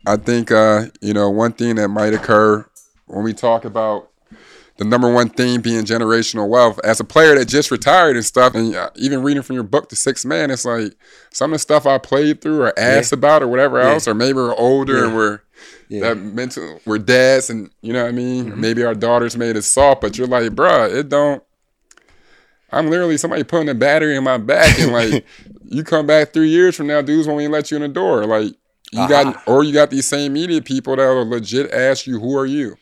I 0.07 0.17
think, 0.17 0.51
uh, 0.51 0.87
you 1.01 1.13
know, 1.13 1.29
one 1.29 1.53
thing 1.53 1.75
that 1.75 1.89
might 1.89 2.13
occur 2.13 2.65
when 3.05 3.23
we 3.23 3.33
talk 3.33 3.65
about 3.65 4.09
the 4.77 4.83
number 4.83 5.11
one 5.11 5.29
thing 5.29 5.61
being 5.61 5.85
generational 5.85 6.49
wealth. 6.49 6.79
As 6.83 6.99
a 6.99 7.03
player 7.05 7.35
that 7.35 7.45
just 7.47 7.71
retired 7.71 8.15
and 8.17 8.25
stuff, 8.25 8.55
and 8.55 8.75
uh, 8.75 8.89
even 8.95 9.23
reading 9.23 9.41
from 9.43 9.53
your 9.55 9.63
book, 9.63 9.89
The 9.89 9.95
Sixth 9.95 10.25
Man, 10.25 10.51
it's 10.51 10.65
like 10.65 10.93
some 11.31 11.51
of 11.51 11.55
the 11.55 11.59
stuff 11.59 11.85
I 11.85 11.97
played 11.97 12.41
through 12.41 12.61
or 12.63 12.77
asked 12.79 13.13
about 13.13 13.41
or 13.41 13.47
whatever 13.47 13.79
else, 13.79 14.07
or 14.07 14.13
maybe 14.13 14.33
we're 14.33 14.55
older 14.55 15.05
and 15.05 15.15
we're 15.15 15.39
that 16.01 16.17
mental, 16.17 16.81
we're 16.85 16.97
dads, 16.97 17.49
and 17.49 17.69
you 17.81 17.93
know 17.93 18.03
what 18.03 18.09
I 18.09 18.11
mean. 18.11 18.59
Maybe 18.59 18.83
our 18.83 18.95
daughters 18.95 19.37
made 19.37 19.55
us 19.55 19.65
soft, 19.67 20.01
but 20.01 20.17
you're 20.17 20.27
like, 20.27 20.51
bruh, 20.51 20.93
it 20.93 21.07
don't. 21.09 21.41
I'm 22.71 22.89
literally 22.89 23.17
somebody 23.17 23.43
putting 23.43 23.69
a 23.69 23.73
battery 23.75 24.17
in 24.17 24.23
my 24.25 24.37
back, 24.37 24.77
and 24.79 24.91
like, 24.91 25.25
you 25.63 25.83
come 25.85 26.05
back 26.05 26.33
three 26.33 26.49
years 26.49 26.75
from 26.75 26.87
now, 26.87 27.01
dudes 27.01 27.27
won't 27.27 27.39
even 27.41 27.51
let 27.53 27.71
you 27.71 27.77
in 27.77 27.83
the 27.83 27.87
door. 27.87 28.25
Like, 28.25 28.53
you 28.91 29.07
got, 29.07 29.47
or 29.47 29.63
you 29.63 29.71
got 29.73 29.89
these 29.89 30.05
same 30.05 30.33
media 30.33 30.61
people 30.61 30.95
that 30.97 31.07
will 31.07 31.27
legit 31.29 31.71
ask 31.71 32.05
you, 32.07 32.19
"Who 32.19 32.37
are 32.37 32.45
you?" 32.45 32.75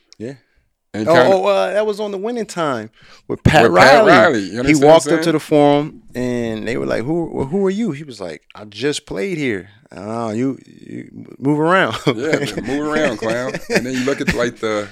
And 0.95 1.07
Oh, 1.07 1.13
kinda- 1.13 1.35
oh 1.35 1.45
uh, 1.47 1.73
that 1.73 1.85
was 1.87 1.99
on 1.99 2.11
the 2.11 2.17
winning 2.19 2.45
time 2.45 2.91
with 3.27 3.41
Pat 3.43 3.63
With 3.63 3.79
Pat 3.79 4.05
Riley. 4.05 4.11
Riley, 4.11 4.39
you 4.41 4.63
he 4.63 4.75
walked 4.75 5.07
up 5.07 5.21
to 5.23 5.31
the 5.31 5.39
forum 5.39 6.03
and 6.13 6.67
they 6.67 6.77
were 6.77 6.85
like, 6.85 7.03
"Who? 7.03 7.45
who 7.45 7.65
are 7.65 7.71
you?" 7.71 7.91
He 7.93 8.03
was 8.03 8.21
like, 8.21 8.43
"I 8.53 8.65
just 8.65 9.05
played 9.07 9.37
here." 9.39 9.69
Oh, 9.91 10.29
you, 10.31 10.59
you 10.65 11.09
move 11.39 11.59
around. 11.59 11.95
Yeah, 12.07 12.45
move 12.61 12.87
around, 12.93 13.17
clown. 13.17 13.53
And 13.69 13.85
then 13.85 13.93
you 13.93 14.05
look 14.05 14.21
at 14.21 14.33
like 14.35 14.57
the, 14.59 14.87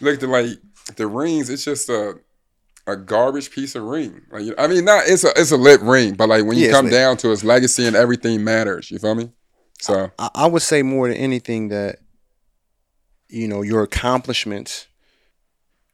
you 0.00 0.04
look 0.06 0.14
at 0.14 0.20
the 0.20 0.26
like 0.26 0.46
the 0.96 1.06
rings. 1.06 1.50
It's 1.50 1.64
just 1.64 1.88
a, 1.88 2.18
a 2.88 2.96
garbage 2.96 3.52
piece 3.52 3.76
of 3.76 3.84
ring. 3.84 4.22
Like 4.32 4.42
you- 4.44 4.54
I 4.58 4.66
mean, 4.66 4.84
not 4.84 5.04
it's 5.06 5.22
a 5.22 5.30
it's 5.36 5.52
a 5.52 5.56
lit 5.56 5.80
ring, 5.82 6.14
but 6.14 6.28
like 6.28 6.44
when 6.46 6.58
you 6.58 6.66
Yeah, 6.66 6.72
come 6.72 6.88
down 6.90 7.16
to 7.18 7.30
its 7.30 7.44
legacy 7.44 7.86
and 7.86 7.94
everything 7.94 8.42
matters. 8.42 8.90
You 8.90 8.98
feel 8.98 9.14
me? 9.14 9.30
So 9.80 10.10
I, 10.18 10.30
I 10.34 10.46
would 10.48 10.62
say 10.62 10.82
more 10.82 11.06
than 11.06 11.16
anything 11.16 11.68
that 11.68 11.98
you 13.28 13.46
know 13.46 13.62
your 13.62 13.82
accomplishments 13.84 14.87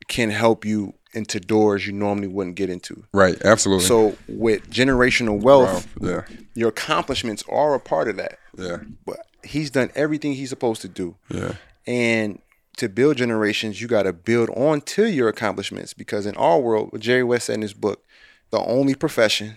can 0.09 0.31
help 0.31 0.65
you 0.65 0.95
into 1.13 1.39
doors 1.39 1.87
you 1.87 1.93
normally 1.93 2.27
wouldn't 2.29 2.57
get 2.57 2.69
into. 2.71 3.05
right, 3.13 3.41
absolutely. 3.45 3.85
So 3.87 4.17
with 4.29 4.69
generational 4.71 5.41
wealth, 5.41 5.87
Wow, 6.01 6.09
yeah, 6.09 6.37
your 6.55 6.69
accomplishments 6.71 7.45
are 7.49 7.75
a 7.75 7.81
part 7.81 8.09
of 8.09 8.17
that. 8.17 8.39
yeah, 8.59 8.79
But 9.07 9.21
he's 9.45 9.71
done 9.71 9.91
everything 9.95 10.33
he's 10.35 10.51
supposed 10.51 10.83
to 10.83 10.89
do. 10.89 11.15
yeah, 11.29 11.53
And 11.87 12.41
to 12.79 12.89
build 12.89 13.17
generations, 13.19 13.81
you 13.81 13.87
got 13.87 14.03
to 14.03 14.13
build 14.13 14.51
on 14.51 14.81
to 14.81 15.07
your 15.07 15.29
accomplishments 15.29 15.95
because 15.95 16.27
in 16.27 16.35
our 16.37 16.59
world, 16.59 16.91
what 16.91 17.01
Jerry 17.01 17.23
West 17.23 17.47
said 17.47 17.55
in 17.55 17.63
his 17.63 17.75
book, 17.75 18.03
the 18.51 18.59
only 18.59 18.97
profession 18.97 19.57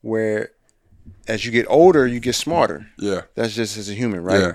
where 0.00 0.50
as 1.28 1.44
you 1.44 1.50
get 1.52 1.66
older, 1.68 2.06
you 2.06 2.20
get 2.20 2.34
smarter. 2.34 2.86
yeah, 2.98 3.22
That's 3.34 3.54
just 3.54 3.76
as 3.76 3.90
a 3.90 3.94
human, 3.94 4.22
right? 4.22 4.40
yeah, 4.40 4.52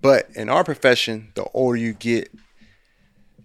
But 0.00 0.30
in 0.34 0.48
our 0.48 0.64
profession, 0.64 1.32
the 1.34 1.44
older 1.52 1.76
you 1.76 1.92
get, 1.92 2.30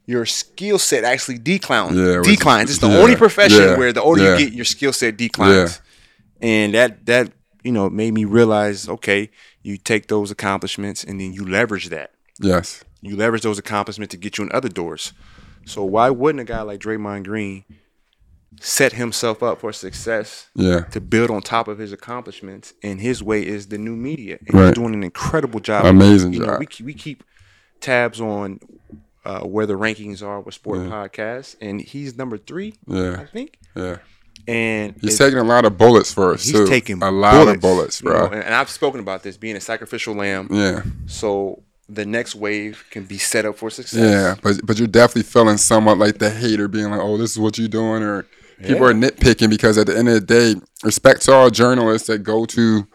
your 0.08 0.26
skill 0.26 0.80
set 0.80 1.04
actually 1.04 1.38
declines. 1.38 1.96
Yeah, 1.98 2.22
declines. 2.24 2.70
It's 2.72 2.80
the 2.80 2.88
yeah, 2.90 2.98
only 2.98 3.16
profession 3.16 3.62
yeah, 3.62 3.78
where 3.78 3.94
the 3.94 4.02
older 4.02 4.24
you 4.24 4.46
get, 4.46 4.54
your 4.54 4.66
skill 4.66 4.94
set 4.94 5.18
declines. 5.18 5.82
And 6.42 6.74
that 6.74 7.06
that 7.06 7.32
you 7.64 7.72
know 7.72 7.90
made 7.90 8.14
me 8.14 8.26
realize, 8.26 8.88
okay, 8.90 9.30
you 9.62 9.78
take 9.78 10.08
those 10.08 10.32
accomplishments 10.32 11.04
and 11.04 11.20
then 11.22 11.34
you 11.34 11.46
leverage 11.46 11.90
that. 11.90 12.12
yes, 12.40 12.84
You 13.02 13.16
leverage 13.18 13.44
those 13.44 13.60
accomplishments 13.60 14.12
to 14.12 14.18
get 14.18 14.38
you 14.38 14.46
in 14.46 14.52
other 14.54 14.70
doors. 14.70 15.14
So 15.66 15.84
why 15.84 16.10
wouldn't 16.10 16.40
a 16.40 16.46
guy 16.46 16.62
like 16.62 16.80
Draymond 16.80 17.26
Green 17.26 17.66
set 18.62 18.94
himself 18.94 19.44
up 19.44 19.60
for 19.60 19.74
success 19.74 20.48
yeah, 20.56 20.82
to 20.92 21.02
build 21.02 21.30
on 21.30 21.42
top 21.42 21.68
of 21.68 21.78
his 21.80 21.92
accomplishments? 21.92 22.74
And 22.82 23.02
his 23.02 23.22
way 23.22 23.46
is 23.46 23.68
the 23.68 23.78
new 23.78 23.96
media, 23.98 24.38
and 24.48 24.54
Right. 24.54 24.68
he's 24.68 24.76
doing 24.76 24.94
an 24.94 25.04
incredible 25.04 25.60
job. 25.60 25.86
Amazing 25.86 26.32
you 26.34 26.40
know, 26.40 26.46
job. 26.46 26.60
we 26.62 26.86
we 26.86 26.94
keep 26.94 27.24
tabs 27.82 28.22
on 28.22 28.60
uh, 29.30 29.42
where 29.54 29.66
the 29.66 29.74
rankings 29.86 30.22
are 30.24 30.40
with 30.42 30.56
sport 30.56 30.80
podcasts, 30.80 31.56
and 31.62 31.82
he's 31.82 32.18
number 32.18 32.38
three, 32.38 32.74
Yeah. 32.88 33.18
I 33.20 33.26
think. 33.26 33.50
yeah. 33.76 33.98
And 34.48 34.96
He's 35.02 35.18
taking 35.18 35.40
a 35.40 35.44
lot 35.44 35.66
of 35.66 35.78
bullets 35.78 36.14
for 36.14 36.34
us 36.34 36.44
he's 36.46 36.54
too. 36.54 36.68
taking 36.68 37.04
a 37.04 37.12
lot 37.12 37.48
of 37.50 37.60
bullets, 37.60 38.02
you 38.02 38.10
bro. 38.10 38.18
know, 38.28 38.34
and, 38.34 38.44
and 38.44 38.54
I've 38.54 38.70
spoken 38.70 39.00
about 39.02 39.22
this 39.24 39.36
being 39.36 39.58
a 39.58 39.60
sacrificial 39.60 40.14
lamb. 40.16 40.48
yeah. 40.52 40.84
So 41.08 41.64
the 41.90 42.06
next 42.06 42.36
wave 42.36 42.86
can 42.92 43.04
be 43.06 43.18
set 43.18 43.46
up 43.46 43.58
for 43.58 43.70
success. 43.70 44.00
Yeah, 44.00 44.36
but 44.42 44.66
but 44.66 44.78
you're 44.78 44.88
definitely 44.88 45.24
feeling 45.24 45.58
somewhat 45.58 45.98
like 45.98 46.20
the 46.20 46.30
hater 46.30 46.68
being 46.70 46.90
like, 46.92 47.00
"Oh, 47.02 47.18
this 47.18 47.32
is 47.32 47.40
what 47.40 47.58
you're 47.58 47.68
doing," 47.82 48.04
or 48.04 48.26
people 48.62 48.86
are 48.86 48.94
nitpicking 48.94 49.50
because 49.50 49.78
at 49.78 49.88
the 49.88 49.98
end 49.98 50.08
of 50.10 50.14
the 50.16 50.22
day, 50.22 50.56
respect 50.84 51.24
to 51.24 51.34
all 51.34 51.50
journalists 51.50 52.08
that 52.08 52.20
go 52.20 52.46
to 52.46 52.88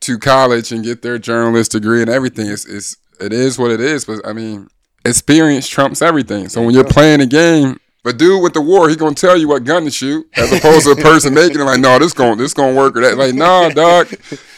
to 0.00 0.18
college 0.18 0.72
and 0.72 0.82
get 0.84 1.02
their 1.02 1.18
journalist 1.18 1.72
degree 1.72 2.00
and 2.00 2.10
everything. 2.10 2.46
It's, 2.48 2.64
it's 2.66 2.96
it 3.20 3.32
is 3.32 3.58
what 3.58 3.70
it 3.70 3.80
is. 3.80 4.04
But 4.04 4.26
I 4.26 4.32
mean, 4.32 4.68
experience 5.04 5.68
trumps 5.68 6.02
everything. 6.02 6.48
So 6.48 6.62
when 6.62 6.74
you're 6.74 6.84
playing 6.84 7.20
a 7.20 7.26
game. 7.26 7.78
But 8.04 8.16
dude 8.16 8.42
with 8.42 8.54
the 8.54 8.60
war, 8.60 8.88
he 8.88 8.96
gonna 8.96 9.14
tell 9.14 9.36
you 9.36 9.48
what 9.48 9.64
gun 9.64 9.84
to 9.84 9.90
shoot, 9.90 10.26
as 10.34 10.50
opposed 10.52 10.86
to 10.86 10.92
a 10.92 10.96
person 10.96 11.34
making 11.34 11.60
it 11.60 11.64
like, 11.64 11.80
no, 11.80 11.98
this 11.98 12.12
gonna 12.12 12.36
this 12.36 12.54
gonna 12.54 12.74
work 12.74 12.96
or 12.96 13.02
that. 13.02 13.18
Like, 13.18 13.34
nah, 13.34 13.68
dog, 13.74 14.08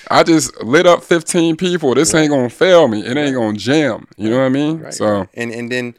I 0.09 0.23
just 0.23 0.63
lit 0.63 0.87
up 0.87 1.03
15 1.03 1.57
people. 1.57 1.95
This 1.95 2.15
ain't 2.15 2.31
gonna 2.31 2.51
fail 2.51 2.87
me. 2.87 3.01
It 3.05 3.17
ain't 3.17 3.35
gonna 3.35 3.57
jam. 3.57 4.07
You 4.17 4.31
know 4.31 4.39
what 4.39 4.45
I 4.45 4.51
mean? 4.51 4.81
Right. 4.81 4.95
So 4.95 5.27
and 5.35 5.51
and 5.53 5.73
then 5.73 5.95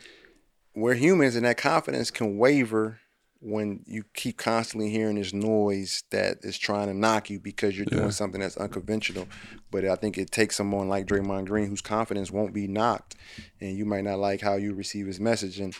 we're 0.75 0.93
humans, 0.93 1.35
and 1.35 1.45
that 1.45 1.57
confidence 1.57 2.09
can 2.09 2.37
waver 2.37 3.00
when 3.41 3.83
you 3.87 4.03
keep 4.13 4.37
constantly 4.37 4.91
hearing 4.91 5.15
this 5.15 5.33
noise 5.33 6.03
that 6.11 6.37
is 6.43 6.57
trying 6.57 6.87
to 6.87 6.93
knock 6.93 7.29
you 7.29 7.39
because 7.39 7.75
you're 7.75 7.87
doing 7.87 8.11
something 8.11 8.39
that's 8.39 8.55
unconventional. 8.57 9.27
But 9.71 9.83
I 9.83 9.95
think 9.95 10.17
it 10.17 10.31
takes 10.31 10.55
someone 10.55 10.87
like 10.87 11.07
Draymond 11.07 11.47
Green 11.47 11.67
whose 11.67 11.81
confidence 11.81 12.29
won't 12.29 12.53
be 12.53 12.67
knocked, 12.67 13.15
and 13.59 13.75
you 13.75 13.83
might 13.83 14.03
not 14.03 14.19
like 14.19 14.41
how 14.41 14.55
you 14.55 14.73
receive 14.73 15.07
his 15.07 15.19
message, 15.19 15.59
and 15.59 15.75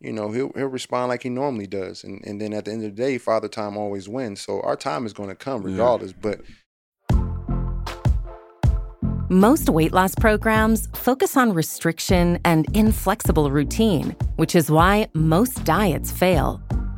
you 0.00 0.12
know 0.12 0.30
he'll 0.30 0.52
he'll 0.54 0.66
respond 0.66 1.08
like 1.08 1.22
he 1.22 1.30
normally 1.30 1.66
does, 1.66 2.04
and 2.04 2.22
and 2.26 2.40
then 2.40 2.52
at 2.52 2.66
the 2.66 2.72
end 2.72 2.84
of 2.84 2.94
the 2.94 3.02
day, 3.02 3.16
Father 3.16 3.48
Time 3.48 3.78
always 3.78 4.08
wins. 4.08 4.42
So 4.42 4.60
our 4.60 4.76
time 4.76 5.06
is 5.06 5.14
going 5.14 5.30
to 5.30 5.34
come 5.34 5.62
regardless. 5.62 6.12
But 6.12 6.42
Most 9.30 9.68
weight 9.68 9.92
loss 9.92 10.14
programs 10.14 10.88
focus 10.94 11.36
on 11.36 11.52
restriction 11.52 12.38
and 12.46 12.66
inflexible 12.74 13.50
routine, 13.50 14.16
which 14.36 14.54
is 14.54 14.70
why 14.70 15.08
most 15.12 15.64
diets 15.64 16.10
fail. 16.10 16.62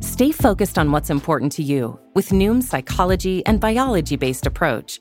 Stay 0.00 0.32
focused 0.32 0.78
on 0.78 0.92
what's 0.92 1.10
important 1.10 1.52
to 1.52 1.62
you 1.62 1.98
with 2.14 2.30
Noom's 2.30 2.68
psychology 2.68 3.44
and 3.46 3.60
biology 3.60 4.16
based 4.16 4.46
approach. 4.46 4.98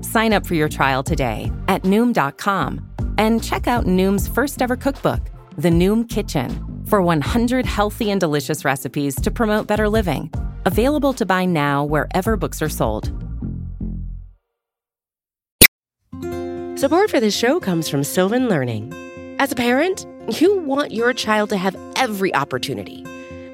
Sign 0.00 0.32
up 0.32 0.46
for 0.46 0.54
your 0.54 0.68
trial 0.68 1.02
today 1.02 1.52
at 1.68 1.82
Noom.com 1.82 2.80
and 3.18 3.42
check 3.42 3.68
out 3.68 3.86
Noom's 3.86 4.28
first 4.28 4.62
ever 4.62 4.76
cookbook, 4.76 5.20
The 5.56 5.70
Noom 5.70 6.08
Kitchen, 6.08 6.50
for 6.86 7.00
100 7.02 7.66
healthy 7.66 8.10
and 8.10 8.20
delicious 8.20 8.64
recipes 8.64 9.14
to 9.22 9.30
promote 9.30 9.66
better 9.66 9.88
living. 9.88 10.32
Available 10.66 11.12
to 11.14 11.26
buy 11.26 11.44
now 11.44 11.84
wherever 11.84 12.36
books 12.36 12.62
are 12.62 12.68
sold. 12.68 13.12
Support 16.78 17.10
for 17.10 17.20
this 17.20 17.36
show 17.36 17.60
comes 17.60 17.88
from 17.88 18.02
Sylvan 18.02 18.48
Learning. 18.48 18.92
As 19.38 19.52
a 19.52 19.54
parent, 19.54 20.06
you 20.40 20.58
want 20.58 20.92
your 20.92 21.12
child 21.12 21.50
to 21.50 21.56
have 21.56 21.76
every 21.96 22.34
opportunity, 22.34 23.04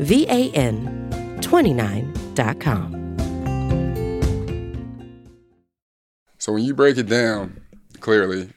V 0.00 0.26
A 0.28 0.50
N 0.52 1.08
29.com. 1.40 2.98
So 6.38 6.52
when 6.52 6.62
you 6.62 6.74
break 6.74 6.96
it 6.98 7.08
down, 7.08 7.60
clearly, 8.00 8.48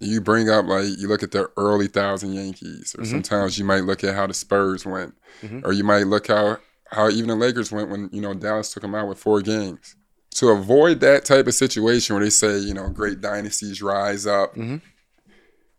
you 0.00 0.20
bring 0.20 0.48
up 0.48 0.66
like 0.66 0.86
you 0.98 1.08
look 1.08 1.22
at 1.22 1.30
the 1.30 1.50
early 1.56 1.86
thousand 1.86 2.32
Yankees, 2.32 2.94
or 2.96 3.02
mm-hmm. 3.02 3.10
sometimes 3.10 3.58
you 3.58 3.64
might 3.64 3.84
look 3.84 4.02
at 4.02 4.14
how 4.14 4.26
the 4.26 4.34
Spurs 4.34 4.84
went, 4.84 5.14
mm-hmm. 5.42 5.60
or 5.64 5.72
you 5.72 5.84
might 5.84 6.06
look 6.06 6.28
how 6.28 6.58
how 6.90 7.08
even 7.08 7.28
the 7.28 7.36
Lakers 7.36 7.70
went 7.70 7.90
when 7.90 8.08
you 8.12 8.20
know 8.20 8.34
Dallas 8.34 8.72
took 8.72 8.82
them 8.82 8.94
out 8.94 9.08
with 9.08 9.18
four 9.18 9.40
games. 9.40 9.94
To 10.36 10.48
avoid 10.48 11.00
that 11.00 11.24
type 11.26 11.46
of 11.46 11.54
situation 11.54 12.16
where 12.16 12.24
they 12.24 12.30
say 12.30 12.58
you 12.58 12.74
know 12.74 12.88
great 12.88 13.20
dynasties 13.20 13.82
rise 13.82 14.26
up, 14.26 14.52
mm-hmm. 14.54 14.78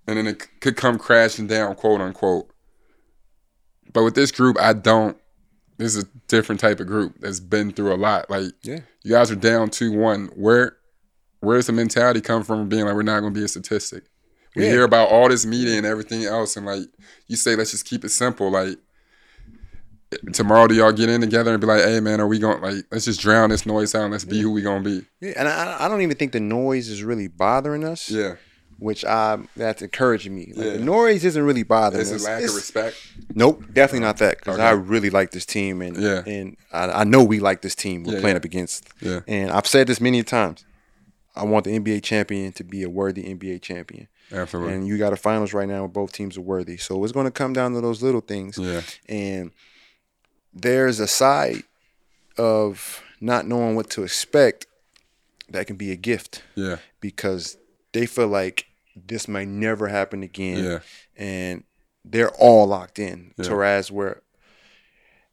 and 0.08 0.18
then 0.18 0.28
it 0.28 0.44
c- 0.44 0.48
could 0.62 0.78
come 0.78 0.98
crashing 0.98 1.48
down, 1.48 1.76
quote 1.76 2.00
unquote. 2.00 2.53
But 3.94 4.04
with 4.04 4.16
this 4.16 4.32
group, 4.32 4.58
I 4.60 4.74
don't. 4.74 5.18
This 5.78 5.96
is 5.96 6.04
a 6.04 6.08
different 6.28 6.62
type 6.62 6.80
of 6.80 6.88
group 6.88 7.16
that's 7.20 7.40
been 7.40 7.72
through 7.72 7.94
a 7.94 7.98
lot. 7.98 8.30
Like 8.30 8.52
Yeah. 8.64 8.80
you 9.04 9.12
guys 9.12 9.32
are 9.32 9.36
down 9.36 9.70
two 9.70 9.92
one. 9.92 10.28
Where 10.36 10.78
where 11.40 11.58
does 11.58 11.68
the 11.68 11.74
mentality 11.74 12.22
come 12.22 12.44
from 12.44 12.70
being 12.70 12.86
like 12.86 12.96
we're 12.96 13.02
not 13.04 13.20
going 13.20 13.34
to 13.34 13.40
be 13.40 13.44
a 13.44 13.48
statistic? 13.48 14.04
We 14.56 14.64
Yeah. 14.66 14.70
hear 14.72 14.84
about 14.84 15.10
all 15.10 15.28
this 15.30 15.46
media 15.46 15.78
and 15.78 15.86
everything 15.86 16.26
else, 16.26 16.56
and 16.56 16.66
like 16.66 16.84
you 17.28 17.36
say, 17.36 17.56
let's 17.56 17.72
just 17.72 17.86
keep 17.86 18.06
it 18.06 18.10
simple. 18.10 18.52
Like 18.52 18.78
tomorrow, 20.32 20.68
do 20.68 20.76
y'all 20.76 20.92
get 20.92 21.10
in 21.10 21.22
together 21.22 21.52
and 21.52 21.60
be 21.60 21.66
like, 21.68 21.84
hey 21.84 22.00
man, 22.00 22.22
are 22.22 22.28
we 22.28 22.38
going 22.40 22.62
like 22.62 22.86
let's 22.92 23.06
just 23.06 23.20
drown 23.20 23.50
this 23.50 23.66
noise 23.66 23.96
out 23.96 24.04
and 24.04 24.12
let's 24.12 24.26
be 24.26 24.40
who 24.42 24.52
we 24.52 24.62
gonna 24.62 24.84
be? 24.84 25.06
Yeah, 25.22 25.34
and 25.38 25.48
I, 25.48 25.86
I 25.86 25.88
don't 25.88 26.02
even 26.02 26.16
think 26.18 26.32
the 26.34 26.40
noise 26.40 26.88
is 26.88 27.04
really 27.04 27.28
bothering 27.28 27.84
us. 27.84 28.10
Yeah, 28.10 28.36
Which 28.84 29.06
I 29.06 29.38
that's 29.56 29.82
encouraging 29.82 30.36
me. 30.36 30.52
Like, 30.56 30.66
Yeah. 30.66 30.72
The 30.74 30.80
noise 30.80 31.24
isn't 31.24 31.42
really 31.44 31.64
bothering 31.64 32.02
it's 32.02 32.12
a 32.12 32.18
lack 32.26 32.40
It's- 32.40 32.50
of 32.50 32.56
respect. 32.58 32.96
Nope, 33.34 33.64
definitely 33.72 34.02
not 34.02 34.18
that. 34.18 34.40
Because 34.40 34.56
Okay. 34.56 34.64
I 34.68 34.72
really 34.72 35.10
like 35.10 35.32
this 35.32 35.46
team, 35.46 35.82
and 35.82 35.96
Yeah. 35.96 36.22
and 36.26 36.58
I, 36.72 36.90
I 37.02 37.04
know 37.06 37.24
we 37.24 37.40
like 37.40 37.62
this 37.62 37.76
team 37.76 38.04
we're 38.04 38.16
Yeah, 38.16 38.20
playing 38.20 38.36
up 38.38 38.44
against. 38.44 38.88
Yeah. 39.00 39.22
And 39.28 39.52
I've 39.52 39.68
said 39.68 39.88
this 39.88 40.02
many 40.02 40.22
times. 40.24 40.66
I 41.36 41.44
want 41.46 41.64
the 41.64 41.72
NBA 41.80 42.02
champion 42.04 42.52
to 42.54 42.64
be 42.66 42.84
a 42.84 42.90
worthy 42.90 43.24
NBA 43.24 43.60
champion. 43.62 44.08
Absolutely. 44.34 44.74
And 44.74 44.88
you 44.88 44.98
got 44.98 45.14
a 45.14 45.16
finals 45.18 45.54
right 45.54 45.68
now 45.68 45.80
where 45.80 45.88
both 45.88 46.12
teams 46.12 46.38
are 46.38 46.42
worthy. 46.42 46.76
So 46.78 47.02
it's 47.04 47.14
going 47.14 47.26
to 47.26 47.32
come 47.32 47.54
down 47.54 47.74
to 47.74 47.82
those 47.82 48.02
little 48.04 48.22
things. 48.22 48.58
Yeah. 48.58 48.82
And 49.08 49.52
there's 50.54 51.00
a 51.00 51.08
side 51.08 51.64
of 52.38 53.02
not 53.22 53.48
knowing 53.48 53.76
what 53.76 53.90
to 53.92 54.04
expect 54.04 54.68
that 55.50 55.68
can 55.68 55.76
be 55.78 55.92
a 55.92 55.96
gift 55.96 56.44
Yeah. 56.56 56.78
because 57.00 57.58
they 57.94 58.06
feel 58.06 58.28
like 58.28 58.66
this 58.96 59.28
might 59.28 59.48
never 59.48 59.88
happen 59.88 60.24
again. 60.24 60.64
Yeah. 60.64 60.80
And 61.16 61.64
they're 62.06 62.32
all 62.32 62.68
locked 62.68 63.00
in. 63.00 63.34
Yeah. 63.38 63.50
Whereas 63.50 63.92
where 63.92 64.22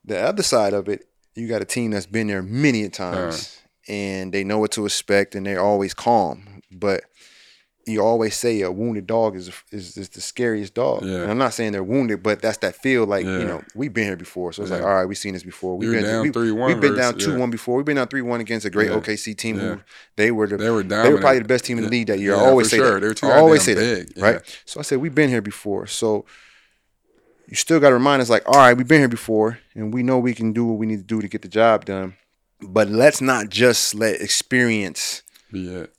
the 0.04 0.18
other 0.18 0.42
side 0.42 0.72
of 0.72 0.88
it, 0.88 1.06
you 1.34 1.48
got 1.48 1.62
a 1.62 1.66
team 1.66 1.90
that's 1.90 2.06
been 2.06 2.26
there 2.26 2.42
many 2.42 2.84
a 2.84 2.88
times 2.88 3.56
uh-huh. 3.56 3.92
and 3.92 4.32
they 4.32 4.44
know 4.44 4.58
what 4.58 4.72
to 4.72 4.84
expect 4.84 5.34
and 5.34 5.46
they're 5.46 5.60
always 5.60 5.94
calm. 5.94 6.62
But 6.70 7.04
you 7.86 8.00
always 8.02 8.36
say 8.36 8.60
a 8.60 8.70
wounded 8.70 9.06
dog 9.06 9.34
is 9.36 9.50
is, 9.72 9.96
is 9.96 10.08
the 10.10 10.20
scariest 10.20 10.74
dog. 10.74 11.02
Yeah. 11.04 11.22
And 11.22 11.30
I'm 11.30 11.38
not 11.38 11.54
saying 11.54 11.72
they're 11.72 11.82
wounded, 11.82 12.22
but 12.22 12.40
that's 12.42 12.58
that 12.58 12.76
feel 12.76 13.04
like, 13.06 13.24
Yeah. 13.24 13.38
you 13.38 13.44
know, 13.44 13.62
we've 13.74 13.92
been 13.92 14.04
here 14.04 14.16
before. 14.16 14.52
So 14.52 14.62
it's 14.62 14.70
like, 14.70 14.82
all 14.82 14.94
right, 14.94 15.06
we've 15.06 15.16
seen 15.18 15.32
this 15.34 15.42
before. 15.42 15.76
We've 15.76 15.90
been 15.90 16.04
down 16.04 16.30
3-1 16.32 16.66
We've 16.66 16.80
been 16.80 16.94
down 16.96 17.18
two 17.18 17.38
one 17.38 17.50
before. 17.50 17.76
We've 17.76 17.86
been 17.86 17.96
down 17.96 18.08
three 18.08 18.22
one 18.22 18.40
against 18.40 18.66
a 18.66 18.70
great 18.70 18.90
Yeah. 18.90 18.96
OKC 18.98 19.34
team 19.36 19.56
Yeah. 19.56 19.62
who 19.76 19.80
they 20.16 20.30
were 20.30 20.46
the 20.46 20.56
They 20.58 20.70
were 20.70 20.82
they 20.82 21.10
were 21.12 21.18
probably 21.18 21.38
the 21.40 21.44
best 21.48 21.64
team 21.64 21.78
in 21.78 21.84
the 21.84 21.90
league 21.90 22.08
that 22.08 22.18
year. 22.20 22.32
Yeah, 22.32 22.42
I 22.42 22.46
always 22.46 22.70
say 22.70 22.76
sure. 22.76 22.94
that. 22.94 23.00
They 23.00 23.08
were 23.08 23.14
too 23.14 23.26
I 23.26 23.38
always 23.38 23.62
say 23.62 23.74
goddamn 23.74 23.94
that. 23.94 24.14
big. 24.14 24.22
Right. 24.22 24.62
So 24.66 24.78
I 24.80 24.82
said 24.82 24.98
we've 24.98 25.14
been 25.14 25.30
here 25.30 25.42
before. 25.42 25.86
So 25.86 26.26
you 27.48 27.56
still 27.56 27.80
got 27.80 27.88
to 27.88 27.94
remind 27.94 28.22
us, 28.22 28.30
like, 28.30 28.46
all 28.48 28.54
right, 28.54 28.76
we've 28.76 28.86
been 28.86 29.00
here 29.00 29.08
before, 29.08 29.58
and 29.74 29.92
we 29.92 30.04
know 30.04 30.20
we 30.20 30.34
can 30.34 30.52
do 30.52 30.64
what 30.66 30.78
we 30.78 30.86
need 30.86 30.98
to 30.98 31.02
do 31.02 31.20
to 31.20 31.26
get 31.26 31.42
the 31.42 31.48
job 31.48 31.84
done. 31.84 32.14
But 32.60 32.88
let's 32.88 33.20
not 33.20 33.48
just 33.48 33.94
let 33.94 34.20
experience 34.20 35.22
Be 35.50 35.74
it. 35.74 35.92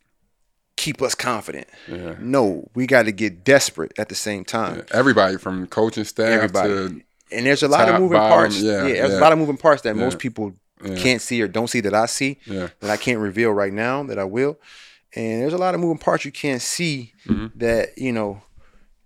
Keep 0.82 1.02
us 1.02 1.16
confident. 1.16 1.68
Yeah. 1.88 2.16
No, 2.20 2.70
we 2.76 2.88
got 2.88 3.04
to 3.06 3.12
get 3.12 3.44
desperate 3.44 3.92
at 3.98 4.10
the 4.10 4.16
same 4.16 4.44
time. 4.44 4.78
Yeah. 4.78 4.84
Everybody 5.00 5.38
from 5.38 5.68
coaching 5.68 6.04
staff 6.06 6.28
Everybody. 6.28 6.70
to 6.70 7.02
And 7.32 7.46
there's 7.46 7.64
a 7.64 7.68
lot 7.68 7.88
of 7.90 8.00
moving 8.02 8.18
bottom, 8.18 8.38
parts. 8.38 8.60
yeah, 8.62 8.86
Yeah, 8.88 8.94
there's 9.08 9.14
a 9.14 9.20
lot 9.22 9.32
of 9.32 9.40
moving 9.40 9.58
parts 9.58 9.82
that 9.84 9.96
most 9.96 10.20
people 10.20 10.54
can't 10.98 11.22
see 11.22 11.42
or 11.42 11.48
don't 11.48 11.70
see 11.70 11.82
that 11.82 11.94
I 11.94 12.08
see 12.08 12.40
Yeah. 12.46 12.70
that 12.80 12.90
I 12.90 12.98
can't 12.98 13.20
reveal 13.20 13.52
right 13.52 13.72
now 13.74 14.04
that 14.04 14.18
I 14.18 14.24
will. 14.24 14.58
And 15.16 15.42
there's 15.42 15.54
a 15.54 15.58
lot 15.58 15.76
of 15.76 15.82
moving 15.82 15.98
parts 16.00 16.26
you 16.26 16.32
can't 16.32 16.62
see 16.62 17.14
Mm-hmm. 17.28 17.60
that, 17.60 17.98
you 17.98 18.12
know, 18.12 18.42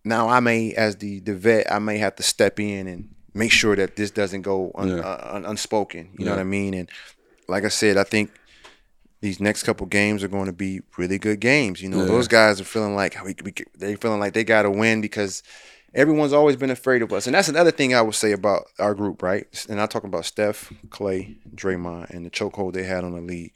now 0.04 0.30
I 0.30 0.40
may 0.40 0.72
as 0.74 0.96
the 0.98 1.20
the 1.20 1.34
vet, 1.36 1.70
I 1.72 1.80
may 1.80 1.98
have 1.98 2.16
to 2.16 2.24
step 2.24 2.60
in 2.60 2.88
and 2.88 3.10
make 3.34 3.52
sure 3.52 3.76
that 3.76 3.96
this 3.98 4.12
doesn't 4.12 4.44
go 4.44 4.72
un, 4.76 5.00
uh, 5.00 5.30
un- 5.34 5.46
unspoken. 5.46 6.10
You 6.18 6.26
know 6.26 6.32
what 6.32 6.40
I 6.40 6.44
mean? 6.46 6.74
And 6.74 6.90
like 7.50 7.66
I 7.66 7.70
said, 7.70 7.98
I 7.98 8.04
think 8.04 8.30
these 9.26 9.40
next 9.40 9.64
couple 9.64 9.88
games 9.88 10.24
are 10.24 10.28
going 10.28 10.46
to 10.46 10.54
be 10.54 10.82
really 10.98 11.18
good 11.18 11.40
games. 11.40 11.82
You 11.82 11.90
know, 11.90 12.02
Yeah. 12.02 12.06
those 12.06 12.28
guys 12.28 12.62
are 12.62 12.64
feeling 12.64 12.96
like 12.96 13.16
we, 13.26 13.36
we 13.44 13.54
they 13.76 13.96
feeling 13.96 14.20
like 14.20 14.34
they 14.34 14.44
got 14.44 14.62
to 14.64 14.70
win 14.70 15.02
because 15.02 15.42
everyone's 15.96 16.32
always 16.32 16.56
been 16.56 16.70
afraid 16.70 17.02
of 17.02 17.12
us. 17.12 17.26
And 17.26 17.34
that's 17.34 17.50
another 17.50 17.72
thing 17.72 17.96
I 17.96 18.04
would 18.04 18.14
say 18.14 18.32
about 18.34 18.66
our 18.78 18.94
group, 18.94 19.24
right? 19.24 19.48
And 19.68 19.82
I'm 19.82 19.88
talking 19.88 20.10
about 20.10 20.26
Steph, 20.26 20.72
Clay, 20.92 21.38
Draymond, 21.56 22.12
and 22.12 22.24
the 22.24 22.30
chokehold 22.30 22.74
they 22.74 22.84
had 22.84 23.04
on 23.04 23.14
the 23.14 23.22
league. 23.22 23.56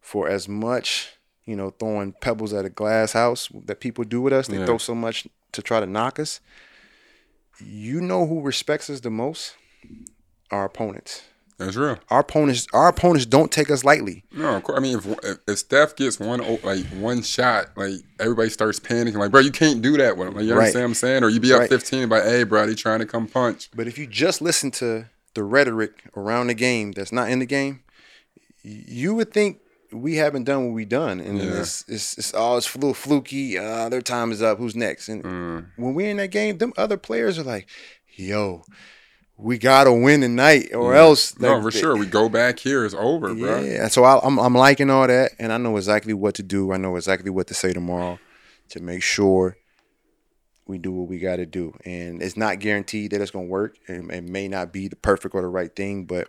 For 0.00 0.28
as 0.28 0.48
much, 0.48 1.10
you 1.44 1.54
know, 1.54 1.70
throwing 1.70 2.12
pebbles 2.20 2.52
at 2.52 2.64
a 2.64 2.70
glass 2.70 3.12
house 3.12 3.48
that 3.66 3.78
people 3.78 4.02
do 4.02 4.20
with 4.20 4.32
us, 4.32 4.48
they 4.48 4.58
Yeah. 4.58 4.66
throw 4.66 4.78
so 4.78 4.96
much 4.96 5.28
to 5.52 5.62
try 5.62 5.78
to 5.78 5.86
knock 5.86 6.18
us. 6.18 6.40
You 7.64 8.00
know 8.00 8.26
who 8.26 8.40
respects 8.40 8.90
us 8.90 8.98
the 9.00 9.10
most? 9.10 9.54
Our 10.50 10.64
opponents. 10.64 11.22
That's 11.58 11.76
real. 11.76 11.98
Our 12.10 12.20
opponents, 12.20 12.66
our 12.72 12.88
opponents 12.88 13.26
don't 13.26 13.50
take 13.52 13.70
us 13.70 13.84
lightly. 13.84 14.24
No, 14.32 14.56
of 14.56 14.62
course. 14.64 14.78
I 14.78 14.80
mean, 14.80 14.98
if, 14.98 15.38
if 15.46 15.58
Steph 15.58 15.94
gets 15.96 16.18
one 16.18 16.40
like 16.62 16.84
one 16.88 17.22
shot, 17.22 17.76
like 17.76 17.94
everybody 18.18 18.48
starts 18.50 18.80
panicking, 18.80 19.14
like, 19.16 19.30
bro, 19.30 19.40
you 19.40 19.52
can't 19.52 19.80
do 19.82 19.96
that 19.98 20.16
with 20.16 20.28
him. 20.28 20.34
Like, 20.34 20.44
you 20.44 20.52
Right. 20.54 20.58
understand 20.60 20.82
what 20.84 20.88
I'm 20.88 20.94
saying? 20.94 21.24
Or 21.24 21.28
you 21.28 21.40
be 21.40 21.52
up 21.52 21.60
Right. 21.60 21.68
15, 21.68 22.08
by, 22.08 22.22
hey, 22.22 22.42
bro, 22.44 22.66
they 22.66 22.74
trying 22.74 22.98
to 23.00 23.06
come 23.06 23.26
punch. 23.28 23.70
But 23.74 23.86
if 23.86 23.98
you 23.98 24.06
just 24.06 24.40
listen 24.42 24.70
to 24.72 25.06
the 25.34 25.42
rhetoric 25.44 26.04
around 26.16 26.48
the 26.48 26.54
game 26.54 26.92
that's 26.92 27.12
not 27.12 27.30
in 27.30 27.38
the 27.38 27.46
game, 27.46 27.80
you 28.62 29.14
would 29.14 29.32
think 29.32 29.58
we 29.92 30.16
haven't 30.16 30.44
done 30.44 30.64
what 30.66 30.74
we 30.74 30.84
done, 30.84 31.20
and 31.20 31.38
Yeah. 31.38 31.60
it's, 31.60 31.84
it's 31.86 32.16
it's 32.16 32.32
all 32.34 32.56
it's 32.56 32.74
a 32.74 32.78
little 32.78 32.94
fluky. 32.94 33.58
Uh, 33.58 33.88
their 33.90 34.00
time 34.00 34.32
is 34.32 34.40
up. 34.40 34.58
Who's 34.58 34.74
next? 34.74 35.08
And 35.08 35.22
Mm. 35.22 35.66
when 35.76 35.94
we're 35.94 36.10
in 36.10 36.16
that 36.16 36.30
game, 36.30 36.58
them 36.58 36.72
other 36.78 36.96
players 36.96 37.38
are 37.38 37.42
like, 37.42 37.66
"Yo, 38.16 38.64
we 39.36 39.58
gotta 39.58 39.92
win 39.92 40.20
tonight, 40.20 40.74
or 40.74 40.94
else. 40.94 41.38
no, 41.38 41.54
like, 41.54 41.62
for 41.62 41.70
sure. 41.70 41.96
We 41.96 42.06
go 42.06 42.28
back 42.28 42.58
here, 42.58 42.84
it's 42.84 42.94
over, 42.94 43.34
bro. 43.34 43.60
Yeah, 43.62 43.88
so 43.88 44.04
I, 44.04 44.20
I'm 44.24 44.38
I'm 44.38 44.54
liking 44.54 44.90
all 44.90 45.06
that, 45.06 45.32
and 45.38 45.52
I 45.52 45.56
know 45.56 45.76
exactly 45.76 46.14
what 46.14 46.34
to 46.36 46.42
do. 46.42 46.72
I 46.72 46.76
know 46.76 46.96
exactly 46.96 47.30
what 47.30 47.46
to 47.48 47.54
say 47.54 47.72
tomorrow 47.72 48.18
to 48.70 48.80
make 48.80 49.02
sure 49.02 49.56
we 50.66 50.78
do 50.78 50.92
what 50.92 51.08
we 51.08 51.18
got 51.18 51.36
to 51.36 51.46
do. 51.46 51.74
And 51.84 52.22
it's 52.22 52.36
not 52.36 52.60
guaranteed 52.60 53.10
that 53.10 53.20
it's 53.20 53.30
gonna 53.32 53.46
work. 53.46 53.76
It, 53.88 54.08
it 54.10 54.24
may 54.24 54.48
not 54.48 54.72
be 54.72 54.88
the 54.88 54.96
perfect 54.96 55.34
or 55.34 55.42
the 55.42 55.48
right 55.48 55.74
thing, 55.74 56.04
but 56.04 56.28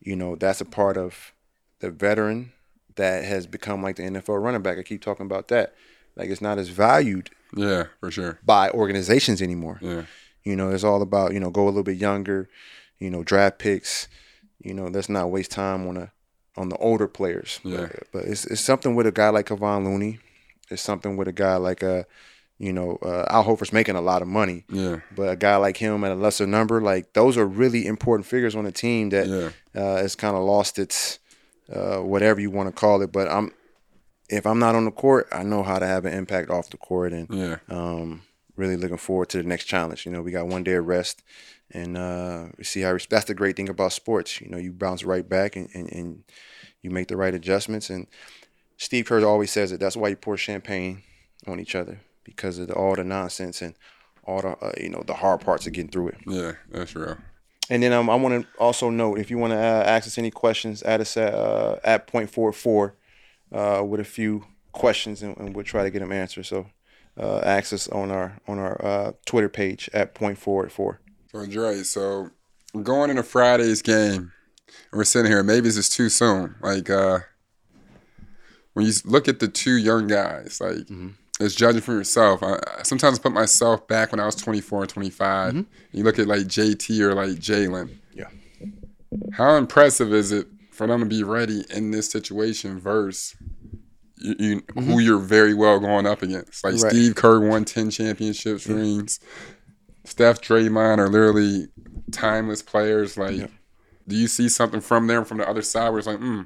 you 0.00 0.14
know 0.16 0.36
that's 0.36 0.60
a 0.60 0.64
part 0.64 0.96
of 0.96 1.32
the 1.80 1.90
veteran 1.90 2.52
that 2.96 3.24
has 3.24 3.46
become 3.46 3.82
like 3.82 3.96
the 3.96 4.02
NFL 4.04 4.40
running 4.42 4.62
back. 4.62 4.78
I 4.78 4.82
keep 4.82 5.02
talking 5.02 5.26
about 5.26 5.48
that. 5.48 5.74
Like 6.14 6.28
it's 6.28 6.42
not 6.42 6.58
as 6.58 6.68
valued 6.68 7.30
Yeah, 7.56 7.84
for 8.00 8.10
sure. 8.10 8.38
by 8.44 8.68
organizations 8.70 9.40
anymore. 9.42 9.78
Yeah. 9.80 10.02
You 10.44 10.56
know, 10.56 10.70
it's 10.70 10.84
all 10.84 11.02
about 11.02 11.32
you 11.34 11.40
know 11.40 11.50
go 11.50 11.64
a 11.64 11.66
little 11.66 11.82
bit 11.82 11.96
younger, 11.98 12.48
you 12.98 13.10
know, 13.10 13.22
draft 13.22 13.58
picks. 13.58 14.08
You 14.60 14.74
know, 14.74 14.86
let's 14.86 15.08
not 15.08 15.30
waste 15.30 15.50
time 15.52 15.86
on 15.88 15.96
a 15.96 16.12
on 16.56 16.68
the 16.68 16.76
older 16.76 17.08
players. 17.08 17.60
Yeah. 17.64 17.88
But, 17.92 18.02
but 18.12 18.24
it's 18.24 18.44
it's 18.46 18.60
something 18.60 18.94
with 18.94 19.06
a 19.06 19.12
guy 19.12 19.28
like 19.30 19.46
Kevon 19.46 19.84
Looney. 19.84 20.18
It's 20.70 20.82
something 20.82 21.16
with 21.16 21.28
a 21.28 21.32
guy 21.32 21.56
like 21.56 21.82
a, 21.82 22.06
you 22.58 22.72
know, 22.72 22.96
uh, 23.02 23.26
Al 23.28 23.44
Horford's 23.44 23.72
making 23.72 23.96
a 23.96 24.00
lot 24.00 24.22
of 24.22 24.28
money. 24.28 24.64
Yeah. 24.70 25.00
But 25.14 25.28
a 25.30 25.36
guy 25.36 25.56
like 25.56 25.76
him 25.76 26.02
at 26.04 26.12
a 26.12 26.14
lesser 26.14 26.46
number, 26.46 26.80
like 26.80 27.12
those 27.12 27.36
are 27.36 27.46
really 27.46 27.86
important 27.86 28.26
figures 28.26 28.54
on 28.54 28.64
a 28.66 28.72
team 28.72 29.10
that 29.10 29.26
Yeah. 29.26 29.50
uh, 29.74 29.96
has 29.98 30.14
kind 30.16 30.36
of 30.36 30.42
lost 30.44 30.78
its 30.78 31.18
uh, 31.72 31.98
whatever 31.98 32.40
you 32.40 32.50
want 32.50 32.68
to 32.68 32.72
call 32.72 33.02
it. 33.02 33.12
But 33.12 33.28
I'm 33.28 33.52
if 34.28 34.46
I'm 34.46 34.58
not 34.58 34.74
on 34.74 34.84
the 34.86 34.90
court, 34.92 35.28
I 35.32 35.42
know 35.42 35.62
how 35.62 35.78
to 35.78 35.86
have 35.86 36.04
an 36.06 36.14
impact 36.14 36.50
off 36.50 36.70
the 36.70 36.78
court, 36.78 37.12
and 37.12 37.28
Yeah. 37.30 37.56
um, 37.68 38.22
really 38.56 38.76
looking 38.76 38.98
forward 38.98 39.28
to 39.30 39.38
the 39.38 39.48
next 39.48 39.64
challenge. 39.64 40.04
You 40.06 40.12
know, 40.12 40.22
we 40.22 40.30
got 40.30 40.46
one 40.46 40.62
day 40.62 40.74
of 40.74 40.86
rest, 40.86 41.22
and 41.70 41.96
uh, 41.96 42.46
we 42.58 42.64
see 42.64 42.80
how. 42.80 42.96
That's 43.08 43.24
the 43.26 43.34
great 43.34 43.56
thing 43.56 43.68
about 43.68 43.92
sports. 43.92 44.40
You 44.40 44.48
know, 44.48 44.58
you 44.58 44.72
bounce 44.72 45.04
right 45.04 45.28
back, 45.28 45.56
and, 45.56 45.68
and, 45.74 45.90
and 45.92 46.24
you 46.82 46.90
make 46.90 47.08
the 47.08 47.16
right 47.16 47.34
adjustments. 47.34 47.90
And 47.90 48.06
Steve 48.76 49.06
Kerr 49.06 49.24
always 49.24 49.50
says 49.50 49.72
it. 49.72 49.80
That's 49.80 49.96
why 49.96 50.08
you 50.08 50.16
pour 50.16 50.36
champagne 50.36 51.02
on 51.46 51.60
each 51.60 51.74
other 51.74 52.00
because 52.24 52.58
of 52.58 52.68
the, 52.68 52.74
all 52.74 52.94
the 52.94 53.04
nonsense 53.04 53.62
and 53.62 53.74
all 54.24 54.42
the 54.42 54.48
uh, 54.48 54.72
you 54.80 54.88
know 54.88 55.02
the 55.06 55.14
hard 55.14 55.40
parts 55.40 55.66
of 55.66 55.72
getting 55.72 55.90
through 55.90 56.08
it. 56.08 56.18
Yeah, 56.26 56.52
that's 56.70 56.94
real. 56.94 57.16
And 57.70 57.82
then 57.82 57.92
um, 57.92 58.10
I 58.10 58.16
want 58.16 58.42
to 58.42 58.48
also 58.58 58.90
note 58.90 59.18
if 59.18 59.30
you 59.30 59.38
want 59.38 59.52
to 59.52 59.56
uh, 59.56 59.84
ask 59.86 60.06
us 60.06 60.18
any 60.18 60.30
questions, 60.30 60.82
add 60.82 61.00
us 61.00 61.16
at 61.16 61.32
uh, 61.32 61.76
at 61.84 62.06
point 62.06 62.30
four 62.30 62.52
four 62.52 62.96
uh, 63.52 63.82
with 63.86 64.00
a 64.00 64.04
few 64.04 64.44
questions, 64.72 65.22
and, 65.22 65.36
and 65.36 65.54
we'll 65.54 65.64
try 65.64 65.82
to 65.82 65.90
get 65.90 66.00
them 66.00 66.12
answered. 66.12 66.46
So 66.46 66.66
uh, 67.18 67.38
us 67.44 67.88
on 67.88 68.10
our 68.10 68.38
on 68.48 68.58
our 68.58 68.84
uh, 68.84 69.12
Twitter 69.26 69.48
page 69.48 69.90
at 69.92 70.14
point 70.14 70.38
forward 70.38 70.72
four. 70.72 71.00
So 71.30 71.46
Dre, 71.46 71.82
so 71.82 72.30
going 72.82 73.10
into 73.10 73.22
Friday's 73.22 73.82
game, 73.82 74.32
and 74.90 74.98
we're 74.98 75.04
sitting 75.04 75.30
here. 75.30 75.42
Maybe 75.42 75.68
it's 75.68 75.76
just 75.76 75.92
too 75.92 76.08
soon. 76.08 76.54
Like 76.62 76.90
uh, 76.90 77.20
when 78.74 78.86
you 78.86 78.92
look 79.04 79.28
at 79.28 79.40
the 79.40 79.48
two 79.48 79.76
young 79.76 80.06
guys, 80.06 80.60
like 80.60 80.76
Mm-hmm. 80.76 81.08
as 81.40 81.54
judging 81.54 81.80
for 81.80 81.92
yourself, 81.92 82.42
I, 82.42 82.58
I 82.78 82.82
sometimes 82.82 83.18
put 83.18 83.32
myself 83.32 83.86
back 83.88 84.12
when 84.12 84.20
I 84.20 84.26
was 84.26 84.34
24 84.36 84.82
and 84.82 84.90
25. 84.90 85.66
You 85.92 86.04
look 86.04 86.18
at 86.18 86.26
like 86.26 86.42
JT 86.42 87.00
or 87.00 87.14
like 87.14 87.30
Jaylen. 87.38 87.88
Mm-hmm. 87.88 88.18
Yeah. 88.18 88.28
How 89.32 89.56
impressive 89.56 90.12
is 90.12 90.32
it 90.32 90.46
for 90.70 90.86
them 90.86 91.00
to 91.00 91.06
be 91.06 91.22
ready 91.22 91.64
in 91.70 91.90
this 91.90 92.10
situation 92.10 92.78
versus 92.80 93.36
you, 94.22 94.34
you, 94.38 94.62
who 94.82 94.98
you're 95.00 95.18
very 95.18 95.54
well 95.54 95.78
going 95.80 96.06
up 96.06 96.22
against? 96.22 96.62
Like 96.64 96.74
Mm-hmm. 96.74 96.82
Right. 96.84 96.92
Steve 96.92 97.14
Kerr 97.14 97.40
won 97.40 97.64
10 97.64 97.90
championship 97.90 98.64
rings. 98.66 99.20
Steph, 100.04 100.40
Draymond 100.40 100.98
are 100.98 101.08
literally 101.08 101.68
timeless 102.10 102.62
players. 102.62 103.16
Like, 103.16 103.50
do 104.08 104.16
you 104.16 104.26
see 104.26 104.48
something 104.48 104.80
from 104.80 105.06
them 105.06 105.24
from 105.24 105.38
the 105.38 105.48
other 105.48 105.62
side 105.62 105.90
where 105.90 105.98
it's 105.98 106.08
like, 106.08 106.18
hmm, 106.18 106.42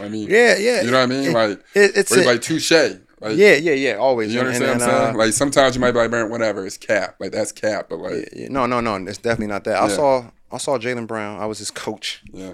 I 0.00 0.08
mean, 0.08 0.28
Yeah, 0.30 0.56
yeah. 0.56 0.82
you 0.82 0.90
know 0.90 0.98
what 0.98 1.02
I 1.04 1.06
mean? 1.06 1.30
It- 1.30 1.32
like, 1.34 1.58
it- 1.74 1.96
it's 1.96 2.12
a- 2.16 2.24
like 2.24 2.42
touche. 2.42 2.70
Like, 2.70 3.36
Yeah, 3.36 3.54
yeah, 3.54 3.72
yeah. 3.72 3.94
Always. 3.94 4.32
you 4.32 4.40
And- 4.40 4.48
understand 4.48 4.72
and, 4.72 4.80
what 4.82 4.90
I'm 4.90 5.00
saying? 5.04 5.14
uh, 5.14 5.18
like, 5.18 5.32
sometimes 5.32 5.74
you 5.74 5.80
might 5.80 5.92
be 5.92 5.98
like, 5.98 6.10
man, 6.10 6.30
whatever, 6.30 6.66
it's 6.66 6.76
cap. 6.76 7.16
Like, 7.18 7.32
that's 7.32 7.50
cap. 7.50 7.86
But 7.88 7.98
like, 7.98 8.28
yeah, 8.36 8.48
no, 8.50 8.66
no, 8.66 8.80
no. 8.80 8.94
It's 8.96 9.18
definitely 9.18 9.46
not 9.48 9.64
that. 9.64 9.76
I 9.82 9.88
Yeah. 9.88 9.94
saw 9.96 10.30
I 10.52 10.58
saw 10.58 10.78
Jaylen 10.78 11.06
Brown. 11.08 11.40
I 11.40 11.46
was 11.46 11.58
his 11.58 11.72
coach 11.72 12.22
yeah, 12.32 12.52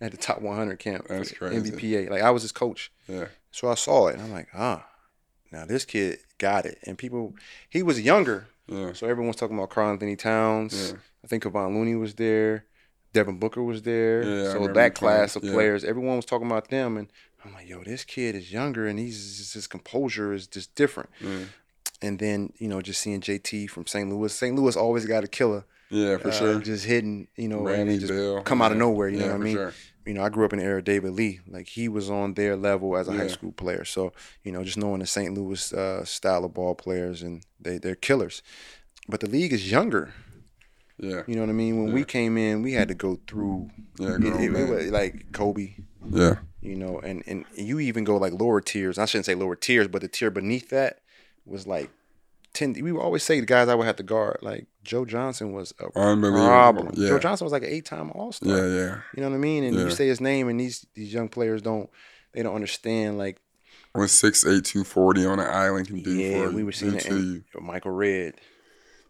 at 0.00 0.10
the 0.10 0.16
top 0.16 0.40
100 0.42 0.78
camp. 0.80 1.06
That's 1.08 1.30
crazy. 1.32 1.70
NBPA. 1.70 2.10
Like 2.10 2.22
I 2.22 2.30
was 2.30 2.42
his 2.42 2.50
coach. 2.50 2.90
yeah, 3.06 3.26
So 3.50 3.68
I 3.70 3.74
saw 3.74 4.08
it 4.08 4.14
and 4.14 4.22
I'm 4.22 4.32
like, 4.32 4.48
ah, 4.54 4.86
now 5.52 5.64
this 5.66 5.84
kid 5.84 6.18
got 6.38 6.66
it. 6.66 6.78
And 6.84 6.96
people, 6.96 7.34
he 7.68 7.82
was 7.82 8.00
younger. 8.00 8.48
yeah, 8.68 8.92
So 8.92 9.06
everyone's 9.08 9.36
talking 9.36 9.56
about 9.56 9.70
Karl-Anthony 9.70 10.16
Towns. 10.16 10.94
I 11.24 11.26
think 11.26 11.42
Kevon 11.42 11.74
Looney 11.74 11.96
was 11.96 12.14
there. 12.14 12.66
Devin 13.12 13.38
Booker 13.38 13.62
was 13.62 13.82
there. 13.82 14.22
Yeah, 14.22 14.52
so 14.52 14.68
that 14.68 14.94
class 14.94 15.34
of 15.34 15.42
Yeah. 15.42 15.50
players, 15.50 15.82
everyone 15.84 16.16
was 16.16 16.24
talking 16.24 16.46
about 16.46 16.68
them. 16.70 16.96
And 16.96 17.12
I'm 17.44 17.52
like, 17.52 17.68
yo, 17.68 17.82
this 17.82 18.04
kid 18.04 18.36
is 18.36 18.52
younger 18.52 18.86
and 18.86 18.98
he's 18.98 19.52
his 19.52 19.66
composure 19.66 20.32
is 20.32 20.46
just 20.46 20.74
different. 20.76 21.10
And 22.02 22.18
then, 22.18 22.52
you 22.58 22.68
know, 22.68 22.80
just 22.80 23.00
seeing 23.00 23.20
JT 23.20 23.68
from 23.68 23.86
St. 23.86 24.08
Louis. 24.08 24.32
St. 24.32 24.54
Louis 24.56 24.76
always 24.76 25.04
got 25.06 25.24
a 25.24 25.28
killer. 25.28 25.64
yeah, 25.90 26.16
for 26.18 26.28
uh, 26.28 26.32
sure. 26.32 26.60
Just 26.60 26.84
hitting, 26.86 27.26
you 27.36 27.48
know, 27.48 27.58
and 27.66 27.66
Randy 27.66 27.92
they 27.94 27.98
just 27.98 28.12
Bill, 28.12 28.42
come 28.42 28.62
out 28.62 28.70
of 28.72 28.78
nowhere. 28.78 29.08
You 29.08 29.18
Yeah, 29.18 29.26
know 29.26 29.32
what 29.32 29.40
I 29.40 29.44
mean? 29.44 29.56
sure. 29.56 29.74
You 30.10 30.14
know, 30.14 30.24
I 30.24 30.28
grew 30.28 30.44
up 30.44 30.52
in 30.52 30.58
the 30.58 30.64
era 30.64 30.78
of 30.78 30.84
David 30.84 31.12
Lee. 31.12 31.38
Like 31.46 31.68
he 31.68 31.86
was 31.86 32.10
on 32.10 32.34
their 32.34 32.56
level 32.56 32.96
as 32.96 33.06
a 33.06 33.12
high 33.12 33.28
school 33.28 33.52
player. 33.52 33.84
So 33.84 34.12
you 34.42 34.50
know, 34.50 34.64
just 34.64 34.76
knowing 34.76 34.98
the 34.98 35.06
St. 35.06 35.32
Louis 35.32 35.72
uh, 35.72 36.04
style 36.04 36.44
of 36.44 36.52
ball 36.52 36.74
players 36.74 37.22
and 37.22 37.44
they 37.60 37.78
they're 37.78 37.94
killers. 37.94 38.42
But 39.08 39.20
the 39.20 39.28
league 39.28 39.52
is 39.52 39.70
younger. 39.70 40.12
Yeah, 40.98 41.22
You 41.28 41.36
know 41.36 41.42
what 41.42 41.50
I 41.50 41.52
mean? 41.52 41.80
When 41.80 41.92
we 41.92 42.04
came 42.04 42.36
in, 42.36 42.60
we 42.62 42.72
had 42.72 42.88
to 42.88 42.94
go 42.94 43.20
through 43.28 43.70
yeah, 44.00 44.16
it- 44.16 44.24
it- 44.24 44.86
it 44.86 44.92
like 44.92 45.30
Kobe. 45.32 45.76
yeah, 46.10 46.36
You 46.60 46.74
know, 46.74 46.98
and 46.98 47.22
and 47.28 47.44
you 47.54 47.78
even 47.78 48.02
go 48.02 48.16
like 48.16 48.32
lower 48.32 48.60
tiers. 48.60 48.98
I 48.98 49.04
shouldn't 49.06 49.26
say 49.26 49.36
lower 49.36 49.54
tiers, 49.56 49.86
but 49.88 50.02
the 50.02 50.08
tier 50.08 50.30
beneath 50.32 50.70
that 50.70 50.98
was 51.46 51.66
like 51.68 51.90
ten. 52.52 52.72
We 52.72 52.92
would 52.92 53.00
always 53.00 53.22
say 53.22 53.40
the 53.40 53.46
guys 53.46 53.68
I 53.68 53.74
would 53.74 53.86
have 53.86 53.96
to 53.96 54.02
guard. 54.02 54.38
Like 54.42 54.66
Joe 54.84 55.04
Johnson 55.04 55.52
was 55.52 55.72
a 55.80 55.86
Unbelievable. 55.98 56.46
problem. 56.46 56.90
Yeah. 56.94 57.08
Joe 57.08 57.18
Johnson 57.18 57.44
was 57.44 57.52
like 57.52 57.62
an 57.62 57.68
eight 57.70 57.84
time 57.86 58.10
All 58.12 58.32
Star. 58.32 58.48
yeah, 58.48 58.66
yeah. 58.66 58.98
You 59.16 59.22
know 59.22 59.28
what 59.30 59.36
I 59.36 59.38
mean? 59.38 59.64
And 59.64 59.74
Yeah. 59.76 59.84
you 59.84 59.90
say 59.90 60.06
his 60.08 60.20
name, 60.20 60.48
and 60.48 60.58
these 60.60 60.86
these 60.94 61.12
young 61.12 61.28
players 61.28 61.62
don't 61.62 61.88
they 62.32 62.42
don't 62.42 62.54
understand. 62.54 63.18
Like, 63.18 63.40
What 63.92 64.08
six 64.10 64.44
eight 64.46 64.64
two 64.64 64.84
forty 64.84 65.24
on 65.26 65.40
an 65.40 65.46
island 65.48 65.88
can 65.88 66.02
do 66.02 66.12
yeah, 66.14 66.48
we 66.48 66.62
were 66.64 66.72
seeing 66.72 66.92
do 66.92 66.98
it 66.98 67.02
to 67.04 67.20
you. 67.20 67.44
Michael 67.60 67.92
Redd. 67.92 68.34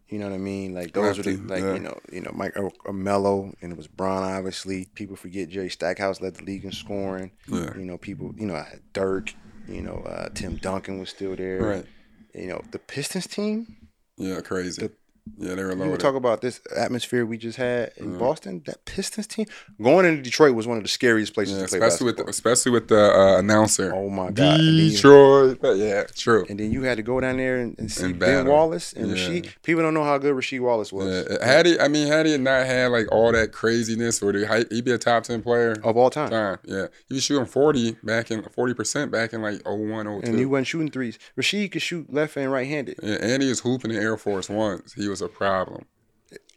You 0.08 0.18
know 0.18 0.26
what 0.28 0.34
I 0.34 0.38
mean? 0.38 0.74
Like 0.74 0.92
those 0.92 1.20
are 1.20 1.22
the 1.22 1.36
like 1.36 1.62
yeah. 1.62 1.74
you 1.74 1.78
know 1.80 1.96
you 2.10 2.20
know 2.20 2.32
Mike 2.34 2.56
or, 2.56 2.72
or 2.84 2.92
Melo, 2.92 3.54
and 3.62 3.70
it 3.70 3.76
was 3.76 3.86
Bron. 3.86 4.24
Obviously, 4.24 4.86
people 4.94 5.14
forget 5.14 5.48
Jerry 5.48 5.70
Stackhouse 5.70 6.20
led 6.20 6.34
the 6.34 6.42
league 6.44 6.64
in 6.64 6.72
scoring. 6.72 7.30
Yeah. 7.46 7.76
You 7.76 7.84
know, 7.84 7.96
people. 7.96 8.34
You 8.36 8.46
know, 8.46 8.56
I 8.56 8.62
had 8.64 8.80
Dirk. 8.92 9.32
You 9.68 9.82
know, 9.82 9.98
uh, 10.04 10.28
Tim 10.34 10.56
Duncan 10.56 10.98
was 10.98 11.10
still 11.10 11.36
there. 11.36 11.62
Right. 11.62 11.86
You 12.34 12.46
know, 12.46 12.62
the 12.70 12.78
Pistons 12.78 13.26
team. 13.26 13.88
Yeah, 14.16 14.40
crazy. 14.40 14.90
Yeah, 15.38 15.54
they 15.54 15.62
were 15.64 15.70
You 15.70 15.76
loaded. 15.76 15.90
would 15.92 16.00
talk 16.00 16.14
about 16.14 16.40
this 16.40 16.60
atmosphere 16.76 17.24
we 17.26 17.38
just 17.38 17.56
had 17.58 17.92
in 17.96 18.18
Boston. 18.18 18.62
That 18.66 18.84
Pistons 18.84 19.26
team 19.26 19.46
going 19.80 20.06
into 20.06 20.22
Detroit 20.22 20.54
was 20.54 20.66
one 20.66 20.76
of 20.76 20.82
the 20.82 20.88
scariest 20.88 21.34
places 21.34 21.54
yeah, 21.58 21.66
to 21.66 21.68
play 21.68 21.78
especially 21.78 22.06
with 22.06 22.16
the, 22.16 22.24
basketball. 22.24 22.30
especially 22.30 22.72
with 22.72 22.88
the 22.88 23.14
uh, 23.14 23.38
announcer. 23.38 23.92
Oh 23.94 24.08
my 24.10 24.30
God! 24.30 24.58
Then 24.60 24.76
Detroit. 24.76 25.58
Yeah, 25.76 26.04
true. 26.14 26.46
And 26.48 26.58
then 26.60 26.72
you 26.72 26.82
had 26.82 26.96
to 26.96 27.02
go 27.02 27.20
down 27.20 27.36
there 27.36 27.58
and, 27.58 27.78
and 27.78 27.90
see 27.90 28.04
And 28.06 28.18
Ben. 28.18 28.46
Wallace 28.46 28.92
and 28.92 29.08
Yeah. 29.08 29.14
Rasheed. 29.16 29.50
People 29.62 29.82
don't 29.82 29.94
know 29.94 30.04
how 30.04 30.18
good 30.18 30.34
Rasheed 30.34 30.60
Wallace 30.60 30.92
was 30.92 31.26
Yeah, 31.30 31.44
had 31.46 31.66
he, 31.66 31.78
I 31.78 31.88
mean, 31.88 32.06
had 32.08 32.26
he 32.26 32.36
not 32.38 32.66
had 32.66 32.88
like 32.90 33.10
all 33.12 33.32
that 33.32 33.52
craziness, 33.52 34.22
or 34.22 34.32
he'd 34.32 34.84
be 34.84 34.92
a 34.92 34.98
top 34.98 35.24
ten 35.24 35.42
player 35.42 35.76
of 35.84 35.96
all 35.96 36.10
time. 36.10 36.30
time. 36.30 36.58
Yeah, 36.64 36.86
he 37.08 37.14
was 37.14 37.22
shooting 37.24 37.46
forty 37.46 37.92
back 38.02 38.30
in 38.30 38.42
forty 38.44 38.74
percent 38.74 39.10
back 39.10 39.32
in 39.32 39.42
like 39.42 39.60
01, 39.66 40.04
02. 40.22 40.26
And 40.28 40.38
he 40.38 40.46
wasn't 40.46 40.66
shooting 40.66 40.90
threes. 40.90 41.18
Rasheed 41.38 41.72
could 41.72 41.82
shoot 41.82 42.12
left 42.12 42.36
and 42.36 42.50
right 42.50 42.66
handed. 42.66 42.98
Yeah, 43.02 43.16
and 43.20 43.42
he 43.42 43.48
was 43.48 43.60
hooping 43.60 43.90
in 43.90 43.96
Air 43.96 44.16
Force 44.16 44.48
Ones. 44.48 44.92
He 44.94 45.08
was 45.08 45.19
a 45.20 45.28
problem. 45.28 45.86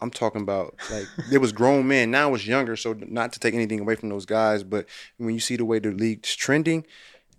I'm 0.01 0.11
talking 0.11 0.41
about 0.41 0.75
like 0.91 1.07
there 1.29 1.39
was 1.39 1.51
grown 1.51 1.87
men. 1.87 2.11
Now 2.11 2.33
it's 2.33 2.45
younger, 2.45 2.75
so 2.75 2.93
not 2.93 3.33
to 3.33 3.39
take 3.39 3.53
anything 3.53 3.79
away 3.79 3.95
from 3.95 4.09
those 4.09 4.25
guys, 4.25 4.63
but 4.63 4.85
when 5.17 5.33
you 5.33 5.39
see 5.39 5.55
the 5.55 5.65
way 5.65 5.79
the 5.79 5.91
league's 5.91 6.35
trending, 6.35 6.85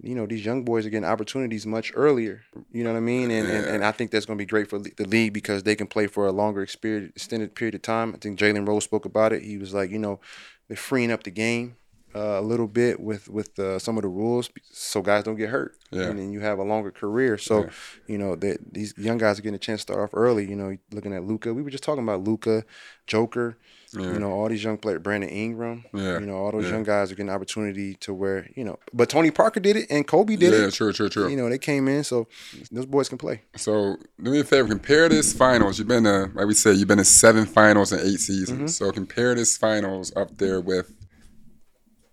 you 0.03 0.15
know 0.15 0.27
these 0.27 0.45
young 0.45 0.65
boys 0.65 0.85
are 0.85 0.91
getting 0.91 1.09
opportunities 1.09 1.67
much 1.67 1.93
earlier. 1.95 2.43
You 2.73 2.83
know 2.83 2.93
what 2.93 2.97
I 2.97 3.03
mean? 3.03 3.31
And 3.31 3.49
and, 3.49 3.67
and 3.67 3.85
I 3.85 3.93
think 3.93 4.11
that's 4.11 4.27
going 4.27 4.39
to 4.39 4.43
be 4.43 4.49
great 4.49 4.69
for 4.69 4.79
the 4.79 5.07
league 5.07 5.33
because 5.33 5.63
they 5.63 5.77
can 5.77 5.87
play 5.87 6.07
for 6.07 6.27
a 6.27 6.33
longer 6.33 6.63
extended 6.63 7.55
period 7.55 7.77
of 7.77 7.83
time. 7.83 8.15
I 8.15 8.19
think 8.19 8.39
Jalen 8.39 8.67
Rose 8.67 8.85
spoke 8.85 9.05
about 9.05 9.33
it. 9.33 9.43
He 9.43 9.59
was 9.59 9.73
like, 9.73 9.91
you 9.91 9.99
know, 9.99 10.19
they're 10.67 10.77
freeing 10.77 11.13
up 11.13 11.23
the 11.23 11.31
game 11.31 11.77
uh, 12.15 12.39
a 12.39 12.43
little 12.43 12.69
bit 12.69 13.01
with 13.01 13.29
with 13.29 13.59
uh, 13.59 13.79
some 13.79 13.97
of 13.97 14.03
the 14.03 14.09
rules 14.09 14.51
so 14.73 15.03
guys 15.03 15.25
don't 15.25 15.37
get 15.37 15.51
hurt. 15.51 15.77
Yeah. 15.91 16.05
And 16.09 16.19
then 16.19 16.33
you 16.33 16.41
have 16.41 16.59
a 16.59 16.65
longer 16.65 16.91
career. 16.91 17.39
So, 17.39 17.65
Yeah. 17.65 17.71
you 18.09 18.19
know, 18.19 18.35
that 18.37 18.59
these 18.73 18.95
young 18.97 19.19
guys 19.19 19.39
are 19.39 19.43
getting 19.43 19.55
a 19.55 19.59
chance 19.59 19.81
to 19.85 19.93
start 19.93 20.01
off 20.01 20.11
early. 20.13 20.49
You 20.49 20.57
know, 20.57 20.77
looking 20.93 21.13
at 21.13 21.25
Luka. 21.25 21.55
We 21.55 21.63
were 21.63 21.71
just 21.71 21.85
talking 21.85 22.03
about 22.03 22.25
Luka, 22.25 22.65
Joker. 23.07 23.57
You 23.97 24.19
know, 24.19 24.33
all 24.33 24.49
these 24.49 24.65
young 24.65 24.77
players, 24.77 25.01
Brandon 25.03 25.31
Ingram. 25.31 25.85
Yeah. 25.95 26.19
You 26.19 26.27
know, 26.27 26.35
all 26.37 26.51
those 26.51 26.65
Yeah. 26.65 26.73
young 26.73 26.83
guys 26.83 27.13
are 27.13 27.15
getting 27.15 27.31
opportunity 27.31 27.95
to 28.01 28.13
where 28.13 28.49
you 28.57 28.65
know. 28.65 28.77
But 28.93 29.09
Tony 29.09 29.31
Parker 29.31 29.61
did 29.61 29.77
it, 29.77 29.87
and 29.89 30.05
Kobe 30.05 30.35
did 30.35 30.53
it. 30.53 30.61
yeah, 30.63 30.71
true, 30.71 30.93
true, 30.93 31.09
true. 31.09 31.29
You 31.29 31.37
know, 31.37 31.49
they 31.49 31.59
came 31.59 31.87
in, 31.87 32.03
so 32.03 32.27
those 32.73 32.87
boys 32.87 33.09
can 33.09 33.19
play. 33.19 33.43
So 33.57 33.97
do 34.21 34.33
me 34.33 34.41
a 34.41 34.45
favor, 34.45 34.67
compare 34.69 35.09
this 35.09 35.33
finals. 35.33 35.79
You've 35.79 35.87
been 35.87 36.03
to, 36.05 36.29
like 36.35 36.47
we 36.49 36.55
said, 36.55 36.77
you've 36.77 36.89
been 36.89 36.99
in 36.99 37.05
seven 37.05 37.47
finals 37.47 37.93
in 37.93 38.01
eight 38.01 38.19
seasons. 38.19 38.59
Mm-hmm. 38.59 38.67
So 38.67 38.91
compare 38.91 39.33
this 39.37 39.57
finals 39.57 40.13
up 40.17 40.39
there 40.39 40.61
with 40.61 40.93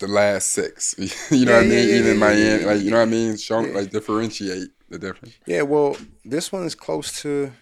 the 0.01 0.07
last 0.07 0.49
six. 0.49 0.95
you 1.31 1.45
know 1.45 1.53
Yeah, 1.53 1.57
what 1.57 1.65
I 1.65 1.69
mean? 1.69 1.87
yeah, 1.89 1.95
Even 1.95 2.13
yeah, 2.13 2.19
Miami, 2.19 2.65
like 2.65 2.81
you 2.81 2.91
know 2.91 2.97
what 2.97 3.03
I 3.07 3.11
mean? 3.11 3.37
Show 3.37 3.59
like 3.61 3.89
differentiate 3.91 4.67
the 4.89 4.99
difference. 4.99 5.35
Yeah, 5.47 5.61
well, 5.61 5.95
this 6.25 6.51
one 6.51 6.63
is 6.65 6.75
close 6.75 7.21
to. 7.21 7.53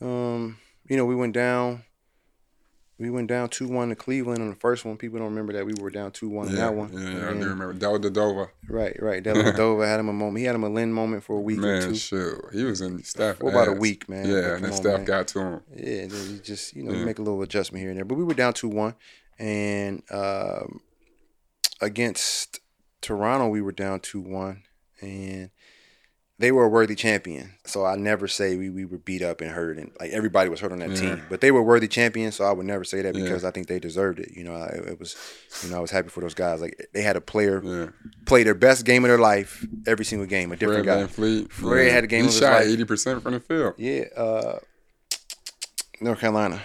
Um, 0.00 0.58
you 0.88 0.96
know, 0.96 1.04
we 1.04 1.14
went 1.14 1.34
down. 1.34 1.84
We 2.98 3.10
went 3.10 3.26
down 3.28 3.48
two 3.48 3.66
one 3.66 3.88
to 3.88 3.96
Cleveland 3.96 4.40
on 4.42 4.48
the 4.50 4.54
first 4.54 4.84
one. 4.84 4.96
People 4.96 5.18
don't 5.18 5.30
remember 5.30 5.52
that 5.54 5.66
we 5.66 5.72
were 5.80 5.90
down 5.90 6.12
two 6.12 6.28
one 6.28 6.54
that 6.54 6.74
one. 6.74 6.90
yeah, 6.92 7.00
yeah, 7.00 7.26
I 7.26 7.30
And 7.30 7.40
do 7.40 7.48
remember. 7.48 7.72
Del 7.72 7.98
Dova. 7.98 8.48
Right, 8.68 8.96
right. 9.02 9.20
Dellavedova 9.24 9.86
had 9.86 9.98
him 9.98 10.08
a 10.08 10.12
moment. 10.12 10.38
He 10.38 10.44
had 10.44 10.54
him 10.54 10.62
a 10.62 10.68
Lin 10.68 10.92
moment 10.92 11.24
for 11.24 11.36
a 11.36 11.40
week 11.40 11.58
or 11.58 11.62
Man, 11.62 11.82
two. 11.88 11.94
shoot. 11.96 12.40
He 12.52 12.62
was 12.62 12.80
in 12.80 13.02
staff. 13.02 13.38
For 13.38 13.48
about 13.50 13.66
a 13.68 13.72
week, 13.72 14.08
man. 14.08 14.26
Yeah, 14.26 14.54
and 14.54 14.64
then 14.64 14.72
staff 14.72 15.04
got 15.04 15.26
to 15.28 15.40
him. 15.40 15.60
Yeah, 15.74 15.92
and 16.02 16.10
then 16.12 16.30
you 16.30 16.38
just 16.38 16.76
you 16.76 16.84
know 16.84 16.92
make 17.04 17.18
a 17.18 17.22
little 17.22 17.42
adjustment 17.42 17.80
here 17.80 17.90
and 17.90 17.98
there. 17.98 18.04
But 18.04 18.18
we 18.18 18.24
were 18.24 18.34
down 18.34 18.52
two 18.54 18.68
one, 18.68 18.94
and 19.38 20.02
um, 20.12 20.80
against 21.80 22.60
Toronto 23.00 23.48
we 23.48 23.60
were 23.60 23.72
down 23.72 24.00
two 24.00 24.20
one, 24.20 24.62
and 25.00 25.50
they 26.38 26.50
were 26.50 26.64
a 26.64 26.68
worthy 26.68 26.94
champion. 26.96 27.54
So 27.64 27.84
I 27.84 27.94
never 27.96 28.26
say 28.26 28.56
we, 28.56 28.68
we 28.70 28.84
were 28.84 28.98
beat 28.98 29.22
up 29.22 29.40
and 29.40 29.50
hurt, 29.50 29.78
and 29.78 29.92
like 30.00 30.10
everybody 30.10 30.48
was 30.50 30.60
hurt 30.60 30.72
on 30.72 30.78
that 30.80 30.90
Yeah. 30.90 30.96
team. 30.96 31.22
But 31.28 31.40
they 31.40 31.50
were 31.52 31.62
worthy 31.62 31.86
champions, 31.88 32.36
so 32.36 32.44
I 32.44 32.52
would 32.52 32.66
never 32.66 32.82
say 32.84 33.02
that 33.02 33.14
Yeah. 33.14 33.22
because 33.22 33.44
I 33.44 33.50
think 33.52 33.66
they 33.68 33.78
deserved 33.78 34.18
it. 34.18 34.30
You 34.36 34.44
know, 34.44 34.54
I, 34.54 34.66
it 34.90 34.98
was, 34.98 35.16
you 35.62 35.70
know, 35.70 35.76
I 35.76 35.80
was 35.80 35.90
happy 35.92 36.08
for 36.08 36.20
those 36.20 36.34
guys. 36.34 36.60
Like 36.60 36.88
they 36.94 37.02
had 37.02 37.16
a 37.16 37.20
player 37.20 37.62
Yeah. 37.64 37.88
play 38.26 38.42
their 38.42 38.54
best 38.54 38.84
game 38.84 39.04
of 39.04 39.08
their 39.08 39.18
life 39.18 39.64
every 39.86 40.04
single 40.04 40.26
game, 40.26 40.50
a 40.52 40.56
different 40.56 40.84
Fred 40.84 41.00
guy. 41.02 41.06
Fleet. 41.06 41.52
Fred 41.52 41.86
yeah. 41.86 41.92
had 41.92 42.04
a 42.04 42.08
game 42.08 42.22
He 42.22 42.28
of 42.28 42.34
shot 42.34 42.62
eighty 42.62 42.84
percent 42.84 43.22
from 43.22 43.34
the 43.34 43.40
field. 43.40 43.74
Yeah, 43.76 44.04
uh, 44.16 44.58
North 46.00 46.18
Carolina 46.20 46.60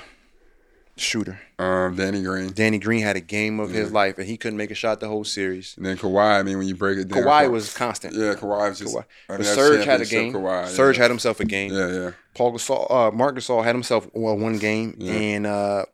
shooter. 1.00 1.40
Um, 1.60 1.96
Danny 1.96 2.22
Green. 2.22 2.52
Danny 2.52 2.80
Green 2.80 3.02
had 3.02 3.16
a 3.16 3.22
game 3.22 3.60
of 3.60 3.72
his 3.72 3.92
life, 3.92 4.18
and 4.18 4.28
he 4.28 4.38
couldn't 4.38 4.58
make 4.58 4.72
a 4.72 4.76
shot 4.76 5.00
the 5.00 5.08
whole 5.08 5.24
series. 5.24 5.76
And 5.78 5.86
then 5.86 5.98
Kawhi. 5.98 6.40
I 6.40 6.44
mean, 6.44 6.58
when 6.58 6.68
you 6.68 6.76
break 6.76 6.98
it 6.98 7.08
down, 7.08 7.24
Kawhi 7.24 7.50
was 7.50 7.74
constant. 7.74 8.14
Yeah, 8.16 8.34
Kawhi 8.36 8.70
was 8.70 8.80
just. 8.80 8.96
Kawhi. 8.96 9.06
I 9.30 9.34
mean, 9.34 9.44
Serge 9.44 9.86
had 9.86 10.02
a 10.02 10.06
game. 10.06 10.34
Kawhi, 10.34 10.68
Serge 10.68 10.98
yeah. 10.98 11.04
had 11.04 11.12
himself 11.12 11.40
a 11.40 11.46
game. 11.46 11.72
Yeah, 11.74 11.88
yeah. 11.92 12.12
Pau 12.34 12.52
Gasol, 12.52 12.92
uh, 12.92 13.12
Marc 13.12 13.36
Gasol 13.36 13.64
had 13.64 13.74
himself 13.76 14.08
well 14.14 14.38
one 14.38 14.58
game, 14.58 14.96
Yeah. 15.00 15.14
and 15.14 15.48
uh, 15.48 15.86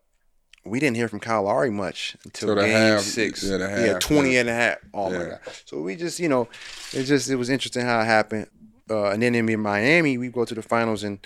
we 0.66 0.80
didn't 0.80 0.96
hear 0.98 1.08
from 1.08 1.20
Kyle 1.20 1.44
Lowry 1.44 1.70
much 1.72 2.16
until 2.26 2.56
the 2.56 2.62
game 2.62 2.72
half. 2.72 3.02
six. 3.02 3.44
Yeah, 3.44 3.58
the 3.58 3.86
yeah, 3.94 4.00
20 4.00 4.34
yeah. 4.34 4.40
and 4.42 4.50
a 4.50 4.54
half. 4.54 4.78
Oh 4.94 5.10
my 5.10 5.26
god! 5.26 5.40
So 5.66 5.82
we 5.82 5.96
just, 5.96 6.20
you 6.20 6.30
know, 6.30 6.48
it 6.94 7.04
just 7.04 7.30
it 7.30 7.36
was 7.36 7.50
interesting 7.50 7.84
how 7.86 8.02
it 8.02 8.06
happened. 8.06 8.48
Uh, 8.90 9.12
and 9.12 9.24
then 9.24 9.34
in 9.36 9.60
Miami, 9.62 10.18
we 10.18 10.28
go 10.30 10.44
to 10.46 10.54
the 10.54 10.62
finals, 10.62 11.04
and 11.04 11.26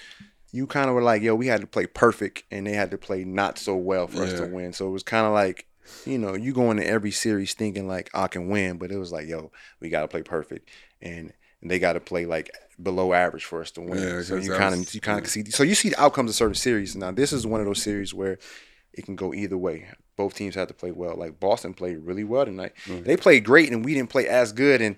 you 0.52 0.68
kind 0.68 0.90
of 0.90 0.96
were 0.96 1.02
like, 1.02 1.22
"Yo, 1.22 1.36
we 1.36 1.48
had 1.48 1.62
to 1.62 1.68
play 1.68 1.86
perfect," 1.86 2.44
and 2.52 2.66
they 2.66 2.74
had 2.74 2.92
to 2.92 2.98
play 2.98 3.24
not 3.24 3.58
so 3.58 3.76
well 3.76 4.08
for 4.08 4.24
us 4.24 4.34
to 4.34 4.46
win. 4.46 4.74
So 4.74 4.88
it 4.88 4.92
was 4.92 5.04
kind 5.04 5.26
of 5.26 5.34
like, 5.34 5.68
you 6.06 6.18
know, 6.18 6.36
you 6.36 6.54
go 6.54 6.72
into 6.72 6.86
every 6.86 7.12
series 7.12 7.54
thinking 7.54 7.88
like 7.88 8.10
I 8.14 8.28
can 8.28 8.50
win, 8.50 8.78
but 8.78 8.92
it 8.92 8.98
was 8.98 9.12
like, 9.12 9.28
"Yo, 9.28 9.52
we 9.80 9.90
got 9.90 10.02
to 10.02 10.08
play 10.08 10.24
perfect," 10.24 10.70
and 11.02 11.34
they 11.62 11.80
got 11.80 11.94
to 11.94 12.00
play 12.00 12.26
like 12.26 12.50
below 12.82 13.14
average 13.14 13.46
for 13.46 13.62
us 13.62 13.72
to 13.72 13.82
win. 13.82 13.98
Yeah, 13.98 14.22
so 14.22 14.36
you 14.36 14.52
kind 14.52 14.76
of 14.76 14.94
you 14.94 15.02
kind 15.02 15.20
of 15.20 15.28
see. 15.28 15.44
So 15.46 15.64
you 15.64 15.76
see 15.76 15.90
the 15.90 16.02
outcomes 16.02 16.32
of 16.32 16.36
certain 16.36 16.56
series. 16.56 16.96
Now 16.96 17.12
this 17.12 17.34
is 17.34 17.46
one 17.46 17.60
of 17.60 17.66
those 17.66 17.82
series 17.82 18.14
where 18.14 18.40
it 18.94 19.06
can 19.06 19.16
go 19.16 19.34
either 19.34 19.58
way. 19.58 19.88
Both 20.16 20.36
teams 20.36 20.56
had 20.56 20.68
to 20.70 20.74
play 20.74 20.92
well. 20.92 21.16
Like 21.16 21.40
Boston 21.40 21.74
played 21.74 22.00
really 22.00 22.24
well 22.24 22.46
tonight. 22.46 22.74
Mm. 22.86 23.04
They 23.04 23.18
played 23.18 23.44
great, 23.44 23.72
and 23.72 23.84
we 23.86 23.94
didn't 23.94 24.10
play 24.10 24.28
as 24.28 24.52
good. 24.52 24.82
And 24.82 24.96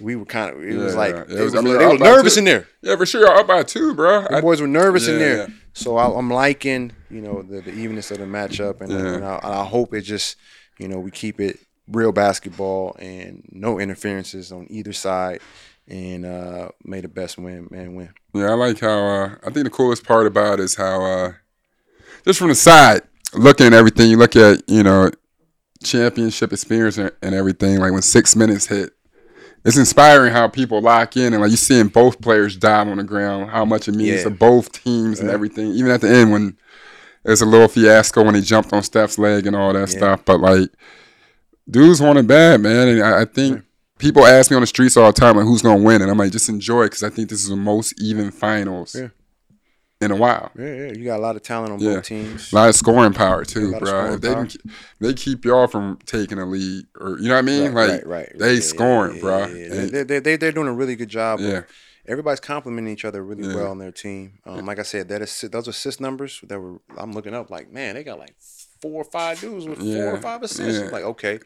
we 0.00 0.16
were 0.16 0.24
kind 0.24 0.54
of. 0.54 0.62
It 0.62 0.76
was 0.76 0.94
like 0.96 1.14
yeah. 1.14 1.24
they, 1.24 1.42
was- 1.44 1.52
were, 1.52 1.58
I 1.58 1.62
mean, 1.62 1.78
they 1.78 1.86
were 1.86 1.98
nervous 1.98 2.36
in 2.36 2.44
there. 2.44 2.66
Yeah, 2.82 2.96
for 2.96 3.06
sure. 3.06 3.20
Y'all 3.26 3.38
up 3.38 3.46
by 3.46 3.62
two, 3.62 3.94
bro. 3.94 4.22
The 4.22 4.36
I- 4.36 4.40
boys 4.40 4.60
were 4.60 4.66
nervous 4.66 5.08
in 5.08 5.18
there. 5.18 5.36
yeah. 5.38 5.46
So 5.72 5.96
I, 5.96 6.18
I'm 6.18 6.30
liking, 6.30 6.92
you 7.10 7.20
know, 7.20 7.42
the, 7.42 7.60
the 7.60 7.72
evenness 7.72 8.10
of 8.10 8.18
the 8.18 8.24
matchup, 8.24 8.80
and, 8.80 8.90
Yeah. 8.90 9.14
and 9.14 9.24
I, 9.24 9.38
I 9.42 9.64
hope 9.64 9.94
it 9.94 10.00
just, 10.02 10.36
you 10.78 10.88
know, 10.88 10.98
we 10.98 11.10
keep 11.12 11.38
it 11.40 11.60
real 11.86 12.10
basketball 12.12 12.96
and 12.98 13.44
no 13.52 13.78
interferences 13.78 14.50
on 14.52 14.66
either 14.70 14.92
side, 14.92 15.40
and 15.86 16.26
uh, 16.26 16.70
may 16.84 17.00
the 17.00 17.08
best 17.08 17.38
win 17.38 17.68
man 17.70 17.94
win. 17.94 18.10
Yeah, 18.34 18.50
I 18.50 18.54
like 18.54 18.80
how. 18.80 18.98
Uh, 18.98 19.34
I 19.44 19.50
think 19.50 19.64
the 19.64 19.70
coolest 19.70 20.04
part 20.04 20.26
about 20.26 20.58
it 20.60 20.64
is 20.64 20.74
how, 20.74 21.04
uh, 21.04 21.32
just 22.24 22.38
from 22.38 22.48
the 22.48 22.54
side, 22.54 23.02
looking 23.34 23.66
at 23.66 23.72
everything, 23.72 24.10
you 24.10 24.16
look 24.16 24.34
at 24.36 24.62
you 24.68 24.82
know, 24.82 25.10
championship 25.82 26.52
experience 26.52 26.98
and, 26.98 27.12
and 27.22 27.34
everything. 27.34 27.78
Like 27.78 27.92
when 27.92 28.02
six 28.02 28.36
minutes 28.36 28.66
hit, 28.66 28.90
it's 29.64 29.76
inspiring 29.76 30.32
how 30.32 30.48
people 30.48 30.80
lock 30.80 31.16
in 31.16 31.32
and 31.34 31.42
like 31.42 31.50
you 31.50 31.56
seeing 31.56 31.88
both 31.88 32.20
players 32.20 32.56
dive 32.56 32.88
on 32.88 32.96
the 32.96 33.04
ground, 33.04 33.50
how 33.50 33.64
much 33.64 33.88
it 33.88 33.92
means 33.94 34.18
Yeah. 34.18 34.24
to 34.24 34.30
both 34.30 34.72
teams 34.72 35.20
and 35.20 35.30
everything. 35.30 35.72
Even 35.72 35.90
at 35.90 36.00
the 36.00 36.08
end 36.08 36.32
when 36.32 36.56
there's 37.24 37.42
a 37.42 37.46
little 37.46 37.68
fiasco 37.68 38.24
when 38.24 38.34
he 38.34 38.40
jumped 38.40 38.72
on 38.72 38.82
Steph's 38.82 39.18
leg 39.18 39.46
and 39.46 39.54
all 39.54 39.72
that 39.74 39.88
stuff, 39.90 40.24
but 40.24 40.40
like 40.40 40.70
dudes 41.68 42.00
want 42.00 42.18
it 42.18 42.26
bad, 42.26 42.60
man. 42.60 42.88
And 42.88 43.02
I, 43.02 43.22
I 43.22 43.24
think 43.26 43.62
people 43.98 44.26
ask 44.26 44.50
me 44.50 44.54
on 44.54 44.62
the 44.62 44.66
streets 44.66 44.96
all 44.96 45.12
the 45.12 45.20
time, 45.20 45.36
like, 45.36 45.44
who's 45.46 45.62
gonna 45.62 45.82
win? 45.82 46.00
And 46.02 46.10
I'm 46.10 46.16
like, 46.18 46.32
just 46.32 46.48
enjoy 46.48 46.84
it 46.84 46.86
because 46.86 47.02
I 47.02 47.10
think 47.10 47.28
this 47.28 47.42
is 47.42 47.48
the 47.48 47.56
most 47.56 48.00
even 48.00 48.30
finals 48.30 48.94
Yeah. 48.98 49.08
In 50.00 50.10
a 50.10 50.16
while. 50.16 50.50
Yeah, 50.58 50.74
yeah, 50.74 50.92
you 50.92 51.04
got 51.04 51.18
a 51.18 51.22
lot 51.22 51.36
of 51.36 51.42
talent 51.42 51.72
on 51.72 51.78
Yeah. 51.78 51.96
both 51.96 52.04
teams. 52.04 52.52
A 52.52 52.56
lot 52.56 52.68
of 52.70 52.74
scoring 52.74 53.12
power 53.12 53.44
too, 53.44 53.78
bro. 53.78 54.14
If 54.14 54.20
they, 54.22 54.32
power. 54.34 54.46
can, 54.46 54.60
they 54.98 55.12
keep 55.14 55.44
y'all 55.44 55.66
from 55.66 55.98
taking 56.06 56.38
a 56.38 56.46
lead, 56.46 56.86
or 56.98 57.18
you 57.18 57.28
know 57.28 57.34
what 57.34 57.38
I 57.38 57.42
mean? 57.42 57.72
Right, 57.72 57.90
like, 57.90 58.06
right, 58.06 58.06
right. 58.06 58.32
they 58.38 58.54
Yeah, 58.54 58.60
scoring, 58.60 59.16
yeah, 59.16 59.20
bro. 59.20 59.46
They, 59.48 60.02
they, 60.04 60.18
they, 60.20 60.36
they're 60.36 60.52
doing 60.52 60.68
a 60.68 60.72
really 60.72 60.96
good 60.96 61.08
job. 61.10 61.38
of- 61.40 61.44
Yeah. 61.46 61.62
everybody's 62.06 62.40
complimenting 62.40 62.92
each 62.92 63.04
other 63.04 63.22
really 63.22 63.54
well 63.54 63.70
on 63.70 63.78
their 63.78 63.92
team. 63.92 64.38
Um, 64.46 64.64
like 64.64 64.78
I 64.78 64.82
said, 64.84 65.08
that 65.10 65.20
is 65.22 65.40
those 65.52 65.68
assist 65.68 66.00
numbers 66.00 66.40
that 66.48 66.58
were. 66.58 66.80
I'm 66.96 67.12
looking 67.12 67.34
up 67.34 67.50
like, 67.50 67.70
man, 67.70 67.94
they 67.94 68.02
got 68.02 68.18
like 68.18 68.34
four 68.80 69.02
or 69.02 69.04
five 69.04 69.38
dudes 69.40 69.66
with 69.66 69.78
four 69.80 70.14
or 70.14 70.18
five 70.20 70.42
assists. 70.42 70.90
Like, 70.90 71.04
okay, 71.04 71.38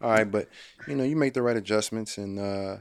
all 0.00 0.10
right, 0.10 0.28
but 0.28 0.48
you 0.88 0.96
know, 0.96 1.04
you 1.04 1.14
make 1.14 1.34
the 1.34 1.42
right 1.42 1.56
adjustments, 1.56 2.18
and 2.18 2.38
uh, 2.40 2.76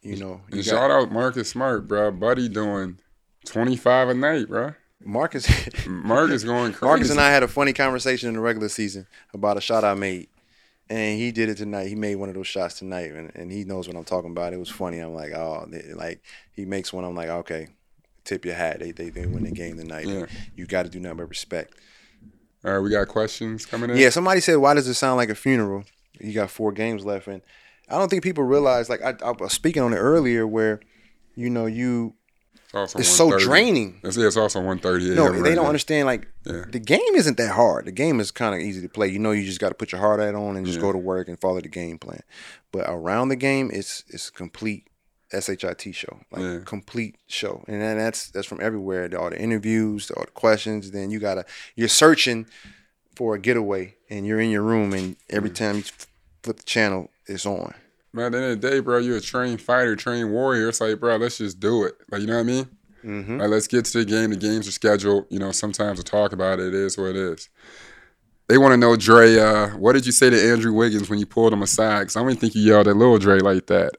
you 0.00 0.14
know, 0.16 0.42
you 0.52 0.58
and 0.58 0.64
got 0.64 0.64
shout 0.64 0.90
out 0.92 1.10
Marcus 1.10 1.50
Smart, 1.50 1.88
bro. 1.88 2.12
Buddy 2.12 2.48
doing 2.48 3.00
25 3.44 4.08
a 4.08 4.14
night, 4.14 4.48
bro. 4.48 4.74
Marcus. 5.04 5.48
Marcus 5.86 6.44
going 6.44 6.72
crazy. 6.72 6.86
Marcus 6.86 7.10
and 7.10 7.20
I 7.20 7.30
had 7.30 7.42
a 7.42 7.48
funny 7.48 7.72
conversation 7.72 8.28
in 8.28 8.34
the 8.34 8.40
regular 8.40 8.68
season 8.68 9.06
about 9.32 9.56
a 9.56 9.60
shot 9.60 9.84
I 9.84 9.94
made. 9.94 10.28
And 10.88 11.18
he 11.18 11.32
did 11.32 11.48
it 11.48 11.56
tonight. 11.56 11.88
He 11.88 11.94
made 11.94 12.16
one 12.16 12.28
of 12.28 12.34
those 12.34 12.46
shots 12.46 12.78
tonight, 12.78 13.12
and, 13.12 13.32
and 13.34 13.50
he 13.50 13.64
knows 13.64 13.88
what 13.88 13.96
I'm 13.96 14.04
talking 14.04 14.30
about. 14.30 14.52
It 14.52 14.58
was 14.58 14.68
funny. 14.68 14.98
I'm 14.98 15.14
like, 15.14 15.32
oh, 15.32 15.66
like 15.94 16.22
he 16.52 16.66
makes 16.66 16.92
one. 16.92 17.04
I'm 17.04 17.14
like, 17.14 17.30
okay, 17.30 17.68
tip 18.24 18.44
your 18.44 18.54
hat. 18.54 18.80
They 18.80 18.90
they, 18.90 19.08
they 19.08 19.24
win 19.24 19.44
the 19.44 19.50
game 19.50 19.78
tonight. 19.78 20.06
Yeah. 20.06 20.26
You 20.54 20.66
got 20.66 20.82
to 20.82 20.90
do 20.90 21.00
nothing 21.00 21.18
but 21.18 21.30
respect. 21.30 21.74
All 22.66 22.72
right, 22.72 22.80
we 22.80 22.90
got 22.90 23.08
questions 23.08 23.64
coming 23.64 23.90
in. 23.90 23.96
Yeah, 23.96 24.10
somebody 24.10 24.40
said, 24.40 24.56
why 24.56 24.74
does 24.74 24.86
it 24.86 24.94
sound 24.94 25.16
like 25.16 25.30
a 25.30 25.34
funeral? 25.34 25.84
You 26.20 26.32
got 26.32 26.50
four 26.50 26.70
games 26.70 27.04
left, 27.04 27.28
and 27.28 27.40
I 27.88 27.96
don't 27.98 28.08
think 28.08 28.22
people 28.22 28.44
realize. 28.44 28.90
Like 28.90 29.02
I, 29.02 29.14
I 29.24 29.30
was 29.30 29.52
speaking 29.52 29.82
on 29.82 29.94
it 29.94 29.98
earlier, 29.98 30.46
where 30.46 30.80
you 31.34 31.48
know 31.48 31.64
you 31.64 32.14
It's, 32.74 32.94
it's 32.96 33.08
so 33.08 33.38
draining. 33.38 34.00
It's, 34.02 34.16
yeah, 34.16 34.26
it's 34.26 34.36
also 34.36 34.58
130. 34.60 35.14
No, 35.14 35.30
they 35.42 35.54
don't 35.54 35.66
understand. 35.66 36.06
Like 36.06 36.26
Yeah. 36.44 36.64
the 36.68 36.78
game 36.80 37.14
isn't 37.14 37.36
that 37.36 37.52
hard. 37.52 37.86
The 37.86 37.92
game 37.92 38.20
is 38.20 38.30
kind 38.30 38.54
of 38.54 38.60
easy 38.60 38.82
to 38.82 38.88
play. 38.88 39.08
You 39.08 39.18
know, 39.18 39.30
you 39.30 39.44
just 39.44 39.60
got 39.60 39.68
to 39.70 39.74
put 39.74 39.92
your 39.92 40.00
heart 40.00 40.20
out 40.20 40.34
on 40.34 40.56
and 40.56 40.66
just 40.66 40.76
Yeah. 40.78 40.82
go 40.82 40.92
to 40.92 40.98
work 40.98 41.28
and 41.28 41.40
follow 41.40 41.60
the 41.60 41.68
game 41.68 41.98
plan. 41.98 42.20
But 42.72 42.86
around 42.88 43.28
the 43.28 43.36
game, 43.36 43.70
it's 43.72 44.04
it's 44.08 44.28
a 44.28 44.32
complete 44.32 44.88
shit 45.32 45.94
show, 45.94 46.20
like 46.30 46.42
Yeah. 46.42 46.58
complete 46.64 47.16
show, 47.26 47.64
and 47.66 47.80
then 47.82 47.98
that's 47.98 48.30
that's 48.30 48.46
from 48.46 48.60
everywhere. 48.60 49.08
All 49.18 49.30
the 49.30 49.40
interviews, 49.40 50.10
all 50.10 50.24
the 50.24 50.30
questions. 50.30 50.90
Then 50.92 51.10
you 51.10 51.18
gotta 51.18 51.44
you're 51.76 51.88
searching 51.88 52.46
for 53.16 53.34
a 53.34 53.38
getaway, 53.38 53.96
and 54.10 54.26
you're 54.26 54.40
in 54.40 54.50
your 54.50 54.62
room, 54.62 54.92
and 54.92 55.16
every 55.30 55.50
Mm. 55.50 55.54
time 55.54 55.76
you 55.78 55.82
flip 56.42 56.56
the 56.58 56.62
channel, 56.64 57.10
it's 57.26 57.46
on. 57.46 57.74
Man, 58.14 58.26
at 58.26 58.32
the 58.32 58.38
end 58.38 58.52
of 58.52 58.60
the 58.60 58.70
day, 58.70 58.78
bro, 58.78 58.98
you're 58.98 59.16
a 59.16 59.20
trained 59.20 59.60
fighter, 59.60 59.96
trained 59.96 60.30
warrior. 60.30 60.68
It's 60.68 60.80
like, 60.80 61.00
bro, 61.00 61.16
let's 61.16 61.38
just 61.38 61.58
do 61.58 61.82
it. 61.82 61.94
Like, 62.12 62.20
you 62.20 62.28
know 62.28 62.34
what 62.34 62.40
I 62.40 62.44
mean? 62.44 62.68
Mm-hmm. 63.04 63.40
Like, 63.40 63.50
let's 63.50 63.66
get 63.66 63.86
to 63.86 63.98
the 63.98 64.04
game. 64.04 64.30
The 64.30 64.36
games 64.36 64.68
are 64.68 64.72
scheduled. 64.72 65.26
You 65.30 65.40
know, 65.40 65.50
sometimes 65.50 65.98
we 65.98 66.04
talk 66.04 66.32
about 66.32 66.60
it. 66.60 66.68
It 66.68 66.74
is 66.74 66.96
what 66.96 67.10
it 67.10 67.16
is. 67.16 67.48
They 68.46 68.58
want 68.58 68.72
to 68.72 68.76
know, 68.76 68.94
Dre, 68.94 69.38
uh, 69.38 69.68
what 69.70 69.94
did 69.94 70.04
you 70.04 70.12
say 70.12 70.28
to 70.28 70.50
Andrew 70.52 70.70
Wiggins 70.72 71.08
when 71.08 71.18
you 71.18 71.24
pulled 71.24 71.52
him 71.54 71.62
aside? 71.62 72.00
Because 72.00 72.16
I 72.16 72.20
don't 72.20 72.28
even 72.30 72.40
think 72.40 72.54
you 72.54 72.60
yelled 72.62 72.86
at 72.88 72.96
Lil 72.96 73.16
Dre 73.18 73.38
like 73.38 73.66
that. 73.68 73.92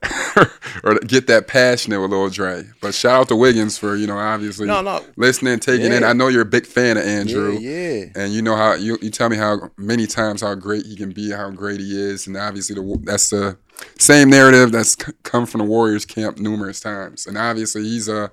or 0.84 0.94
get 1.00 1.26
that 1.26 1.48
passionate 1.48 2.00
with 2.00 2.12
Lil 2.12 2.28
Dre. 2.30 2.64
But 2.80 2.94
shout 2.94 3.20
out 3.22 3.28
to 3.28 3.36
Wiggins 3.36 3.76
for 3.76 3.96
you 3.96 4.06
know 4.06 4.16
obviously 4.18 4.68
No, 4.68 4.82
no. 4.82 5.04
listening, 5.16 5.58
taking 5.58 5.92
in. 5.92 6.04
I 6.04 6.12
know 6.12 6.28
you're 6.28 6.42
a 6.42 6.44
big 6.44 6.64
fan 6.64 6.96
of 6.96 7.04
Andrew. 7.04 7.58
Yeah, 7.58 7.70
yeah. 7.92 8.04
And 8.14 8.32
you 8.32 8.40
know 8.40 8.54
how 8.54 8.74
you, 8.74 8.98
you 9.02 9.10
tell 9.10 9.28
me 9.28 9.36
how 9.36 9.70
many 9.76 10.06
times 10.06 10.42
how 10.42 10.54
great 10.54 10.86
he 10.86 10.94
can 10.94 11.10
be, 11.10 11.32
how 11.32 11.50
great 11.50 11.80
he 11.80 11.98
is, 12.00 12.28
and 12.28 12.36
obviously 12.36 12.76
the, 12.76 13.00
that's 13.02 13.30
the 13.30 13.58
same 13.98 14.30
narrative 14.30 14.70
that's 14.70 14.92
c- 14.92 15.12
come 15.24 15.46
from 15.46 15.58
the 15.58 15.64
Warriors 15.66 16.04
camp 16.06 16.38
numerous 16.38 16.78
times. 16.78 17.26
And 17.26 17.36
obviously 17.36 17.82
he's 17.82 18.06
a 18.08 18.30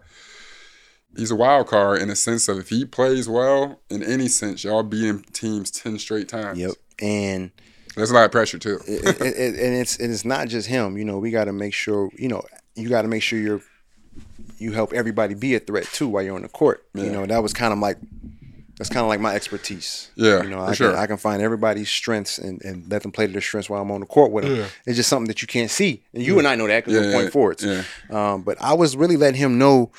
he's 1.15 1.31
a 1.31 1.35
wild 1.35 1.67
card 1.67 2.01
in 2.01 2.09
a 2.09 2.15
sense 2.15 2.47
of 2.47 2.57
if 2.59 2.69
he 2.69 2.85
plays 2.85 3.27
well 3.29 3.79
in 3.89 4.03
any 4.03 4.27
sense, 4.27 4.63
y'all 4.63 4.83
beating 4.83 5.21
teams 5.33 5.71
ten 5.71 5.97
straight 5.99 6.27
times. 6.29 6.59
Yep. 6.59 6.71
And 7.01 7.51
That's 7.95 8.11
a 8.11 8.13
lot 8.13 8.25
of 8.25 8.31
pressure 8.31 8.57
too. 8.59 8.79
it, 8.87 9.05
it, 9.05 9.21
it- 9.21 9.59
and 9.59 9.75
it's 9.75 9.97
and 9.99 10.11
it's 10.11 10.25
not 10.25 10.47
just 10.47 10.67
him. 10.67 10.97
You 10.97 11.05
know, 11.05 11.19
we 11.19 11.31
got 11.31 11.45
to 11.45 11.53
make 11.53 11.73
sure. 11.73 12.09
You 12.17 12.27
know, 12.29 12.43
you 12.75 12.89
got 12.89 13.03
to 13.03 13.07
make 13.07 13.21
sure 13.23 13.39
you're 13.39 13.61
you 14.59 14.71
help 14.71 14.93
everybody 14.93 15.33
be 15.33 15.55
a 15.55 15.59
threat 15.59 15.85
too 15.91 16.07
while 16.07 16.23
you're 16.23 16.35
on 16.35 16.43
the 16.43 16.47
court. 16.49 16.85
You 16.93 17.09
know, 17.09 17.25
that 17.25 17.41
was 17.41 17.53
kind 17.53 17.73
of 17.73 17.79
like 17.79 17.97
that's 18.77 18.89
kind 18.89 19.01
of 19.03 19.07
like 19.07 19.19
my 19.19 19.35
expertise. 19.35 20.09
Yeah, 20.15 20.41
you 20.43 20.49
know, 20.49 20.57
for 20.57 20.63
I 20.63 20.67
can 20.67 20.75
sure. 20.75 20.97
I 20.97 21.07
can 21.07 21.17
find 21.17 21.41
everybody's 21.41 21.89
strengths 21.89 22.37
and, 22.39 22.61
and 22.63 22.89
let 22.91 23.03
them 23.03 23.11
play 23.11 23.27
to 23.27 23.31
their 23.31 23.41
strengths 23.41 23.69
while 23.69 23.81
I'm 23.81 23.91
on 23.91 23.99
the 24.01 24.05
court 24.07 24.31
with 24.31 24.45
them. 24.45 24.67
It's 24.85 24.95
just 24.97 25.09
something 25.09 25.27
that 25.27 25.41
you 25.41 25.47
can't 25.47 25.69
see, 25.69 26.03
and 26.13 26.23
you 26.23 26.37
and 26.39 26.47
I 26.47 26.55
know 26.55 26.67
that 26.67 26.85
because 26.85 26.93
Yeah, 26.95 27.01
we're 27.01 27.11
yeah, 27.11 27.17
point 27.21 27.31
forwards. 27.33 27.63
yeah. 27.63 27.83
Um, 28.09 28.41
but 28.43 28.57
I 28.61 28.73
was 28.73 28.95
really 28.95 29.17
letting 29.17 29.39
him 29.39 29.57
know, 29.59 29.91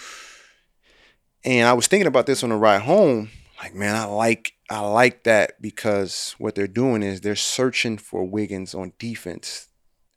and 1.44 1.66
I 1.68 1.72
was 1.72 1.86
thinking 1.86 2.06
about 2.06 2.26
this 2.26 2.42
on 2.42 2.50
the 2.50 2.56
ride 2.56 2.82
home. 2.82 3.30
Like, 3.62 3.74
man, 3.74 3.94
I 3.96 4.04
like 4.04 4.54
I 4.70 4.80
like 4.80 5.24
that 5.24 5.60
because 5.62 6.34
what 6.38 6.54
they're 6.54 6.66
doing 6.66 7.02
is 7.02 7.20
they're 7.20 7.36
searching 7.36 7.98
for 7.98 8.24
Wiggins 8.24 8.74
on 8.74 8.92
defense, 8.98 9.68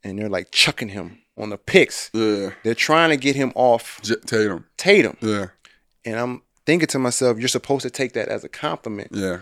and 0.02 0.18
they're 0.18 0.28
like 0.28 0.50
chucking 0.50 0.88
him 0.88 1.18
on 1.36 1.50
the 1.50 1.58
picks. 1.58 2.10
Yeah, 2.12 2.50
They're 2.64 2.74
trying 2.74 3.10
to 3.10 3.16
get 3.16 3.36
him 3.36 3.52
off 3.54 4.00
J- 4.02 4.16
Tatum. 4.26 4.64
Tatum, 4.76 5.16
Yeah, 5.20 5.46
and 6.04 6.16
I'm 6.18 6.42
thinking 6.66 6.88
to 6.88 6.98
myself, 6.98 7.38
you're 7.38 7.48
supposed 7.48 7.82
to 7.82 7.90
take 7.90 8.12
that 8.14 8.28
as 8.28 8.42
a 8.44 8.48
compliment 8.48 9.10
yeah. 9.12 9.38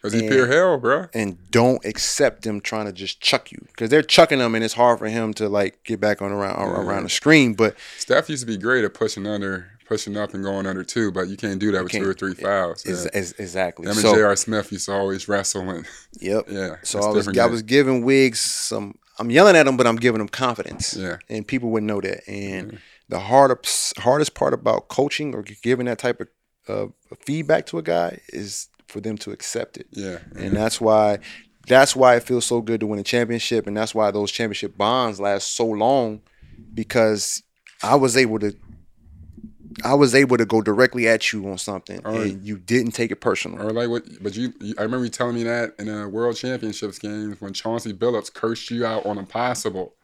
Cause 0.00 0.12
he 0.12 0.20
And- 0.20 0.30
pure 0.30 0.46
hell, 0.46 0.78
bro. 0.78 1.06
and 1.12 1.36
don't 1.50 1.84
accept 1.84 2.42
them 2.42 2.60
trying 2.60 2.86
to 2.86 2.92
just 2.92 3.20
chuck 3.20 3.50
you 3.52 3.58
because 3.66 3.90
they're 3.90 4.00
chucking 4.02 4.38
him, 4.38 4.54
and 4.54 4.64
it's 4.64 4.74
hard 4.74 4.98
for 5.00 5.08
him 5.08 5.34
to 5.34 5.48
like 5.48 5.82
get 5.84 6.00
back 6.00 6.22
on 6.22 6.30
around 6.32 6.56
around 6.62 7.02
the 7.02 7.08
screen. 7.10 7.54
But 7.54 7.76
Steph 7.98 8.30
used 8.30 8.42
to 8.42 8.46
be 8.46 8.56
great 8.56 8.84
at 8.84 8.94
pushing 8.94 9.26
under, 9.26 9.72
pushing 9.88 10.16
up 10.16 10.34
and 10.34 10.44
going 10.44 10.66
under 10.66 10.84
two, 10.84 11.10
but 11.10 11.28
you 11.28 11.36
can't 11.36 11.58
do 11.58 11.72
that 11.72 11.82
with 11.82 11.92
two 11.92 12.08
or 12.08 12.14
three 12.14 12.34
fouls. 12.34 12.84
is, 12.84 13.04
Yeah. 13.12 13.20
is, 13.20 13.32
exactly 13.38 13.84
Him 13.86 13.92
and 13.92 14.00
so. 14.00 14.14
J.R. 14.14 14.36
Smith 14.36 14.70
used 14.70 14.86
to 14.86 14.92
always 14.92 15.28
wrestle 15.28 15.68
and 15.70 15.86
Yep. 16.20 16.44
Yeah, 16.48 16.76
So 16.82 17.00
I 17.00 17.08
was 17.08 17.28
I 17.36 17.46
was 17.46 17.62
giving 17.62 18.04
Wiggs 18.04 18.40
some. 18.40 18.98
I'm 19.18 19.30
yelling 19.30 19.56
at 19.56 19.66
him, 19.66 19.76
but 19.76 19.86
I'm 19.86 19.96
giving 19.96 20.20
him 20.20 20.28
confidence. 20.28 20.94
Yeah. 20.94 21.16
And 21.28 21.44
people 21.46 21.70
would 21.70 21.82
know 21.82 22.00
that. 22.00 22.28
And 22.28 22.78
the 23.08 23.18
hardest 23.18 23.98
hardest 23.98 24.34
part 24.34 24.52
about 24.54 24.88
coaching 24.88 25.34
or 25.34 25.42
giving 25.42 25.86
that 25.86 25.98
type 25.98 26.20
of 26.20 26.28
uh, 26.68 26.92
feedback 27.24 27.66
to 27.66 27.78
a 27.78 27.82
guy 27.82 28.20
is 28.28 28.68
for 28.86 29.00
them 29.00 29.16
to 29.18 29.30
accept 29.32 29.76
it. 29.78 29.86
yeah, 29.90 30.18
And 30.36 30.54
that's 30.54 30.80
why 30.80 31.18
that's 31.66 31.96
why 31.96 32.16
it 32.16 32.22
feels 32.22 32.46
so 32.46 32.60
good 32.62 32.80
to 32.80 32.86
win 32.86 32.98
a 32.98 33.02
championship, 33.02 33.66
and 33.66 33.76
that's 33.76 33.94
why 33.94 34.10
those 34.10 34.30
championship 34.30 34.76
bonds 34.78 35.20
last 35.20 35.54
so 35.56 35.66
long, 35.66 36.20
because 36.74 37.42
I 37.82 37.94
was 37.96 38.16
able 38.16 38.38
to. 38.40 38.54
I 39.84 39.94
was 39.94 40.14
able 40.14 40.36
to 40.36 40.44
go 40.46 40.60
directly 40.62 41.06
at 41.08 41.32
you 41.32 41.48
on 41.48 41.58
something, 41.58 42.04
Alright. 42.04 42.32
and 42.32 42.44
you 42.44 42.58
didn't 42.58 42.92
take 42.92 43.10
it 43.10 43.20
personal. 43.20 43.60
Or 43.66 43.70
like 43.72 43.88
what? 43.88 44.04
But 44.22 44.36
you, 44.36 44.52
you, 44.60 44.74
I 44.78 44.82
remember 44.82 45.04
you 45.04 45.10
telling 45.10 45.34
me 45.34 45.44
that 45.44 45.74
in 45.78 45.88
a 45.88 46.08
World 46.08 46.36
Championships 46.36 46.98
games 46.98 47.40
when 47.40 47.52
Chauncey 47.52 47.92
Billups 47.92 48.32
cursed 48.32 48.70
you 48.70 48.84
out 48.86 49.06
on 49.06 49.18
impossible. 49.18 49.94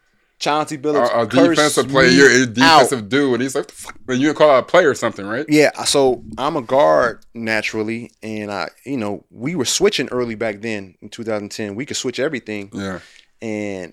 Chauncey 0.40 0.76
Billups, 0.76 1.06
a 1.22 1.26
cursed 1.26 1.50
defensive 1.50 1.88
player, 1.88 2.08
you're 2.08 2.30
a 2.30 2.42
out. 2.42 2.54
defensive 2.54 3.08
dude, 3.08 3.34
and 3.34 3.42
he's 3.42 3.54
like, 3.54 3.68
"The 3.68 4.12
and 4.14 4.20
you 4.20 4.34
call 4.34 4.50
out 4.50 4.64
a 4.64 4.66
player 4.66 4.90
or 4.90 4.94
something, 4.94 5.24
right? 5.26 5.46
Yeah, 5.48 5.70
so 5.84 6.24
I'm 6.36 6.56
a 6.56 6.60
guard 6.62 7.24
naturally, 7.34 8.10
and 8.22 8.50
I, 8.50 8.70
you 8.84 8.96
know, 8.96 9.24
we 9.30 9.54
were 9.54 9.64
switching 9.64 10.08
early 10.08 10.34
back 10.34 10.60
then 10.60 10.96
in 11.00 11.08
2010. 11.08 11.76
We 11.76 11.86
could 11.86 11.96
switch 11.96 12.18
everything, 12.18 12.70
Yeah, 12.72 12.98
and 13.40 13.92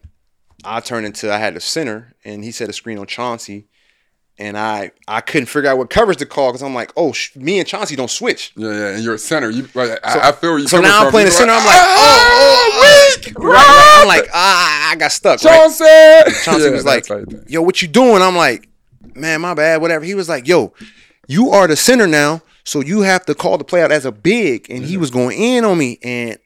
I 0.65 0.79
turned 0.79 1.05
into 1.05 1.31
I 1.31 1.37
had 1.37 1.55
a 1.55 1.61
center, 1.61 2.13
and 2.25 2.43
he 2.43 2.51
set 2.51 2.69
a 2.69 2.73
screen 2.73 2.97
on 2.97 3.05
Chauncey, 3.05 3.67
and 4.41 4.57
I 4.57 4.91
I 5.07 5.21
couldn't 5.21 5.45
figure 5.47 5.69
out 5.69 5.77
what 5.77 5.89
coverage 5.89 6.17
to 6.17 6.25
call 6.25 6.49
because 6.49 6.63
I'm 6.63 6.73
like, 6.73 6.91
oh, 6.97 7.11
sh- 7.13 7.35
me 7.35 7.59
and 7.59 7.67
Chauncey 7.67 7.95
don't 7.95 8.09
switch. 8.09 8.51
yeah, 8.55 8.69
yeah. 8.69 8.87
And 8.95 9.03
you're 9.03 9.13
a 9.15 9.19
center. 9.19 9.49
You, 9.49 9.67
like, 9.73 9.91
I, 10.03 10.29
I 10.29 10.31
feel 10.33 10.57
you. 10.59 10.67
So 10.67 10.81
now 10.81 11.05
I'm 11.05 11.11
playing 11.11 11.27
the 11.27 11.31
center. 11.31 11.53
I'm 11.53 11.65
like, 11.65 11.77
oh, 11.79 12.71
oh, 12.73 13.17
weak, 13.25 13.37
Right, 13.37 13.53
right. 13.53 13.99
I'm 14.01 14.07
like, 14.07 14.29
ah, 14.33 14.91
I 14.91 14.95
got 14.95 15.11
stuck. 15.11 15.43
right? 15.43 15.55
Chauncey. 15.59 15.85
Chauncey 16.43 16.65
Yeah, 16.65 16.71
was 16.71 16.85
like, 16.85 17.05
"Yo, 17.47 17.61
what 17.61 17.81
you 17.81 17.87
doing?" 17.87 18.21
I'm 18.21 18.35
like, 18.35 18.67
"Man, 19.15 19.41
my 19.41 19.53
bad, 19.53 19.79
whatever." 19.81 20.03
He 20.03 20.15
was 20.15 20.27
like, 20.27 20.47
"Yo, 20.47 20.73
you 21.27 21.51
are 21.51 21.67
the 21.67 21.75
center 21.75 22.07
now, 22.07 22.41
so 22.63 22.81
you 22.81 23.01
have 23.01 23.25
to 23.27 23.35
call 23.35 23.57
the 23.57 23.63
play 23.63 23.81
out 23.83 23.91
as 23.91 24.05
a 24.05 24.11
big." 24.11 24.69
And 24.69 24.83
he 24.83 24.97
was 24.97 25.11
going 25.11 25.37
in 25.39 25.63
on 25.65 25.77
me, 25.77 25.99
and 26.03 26.37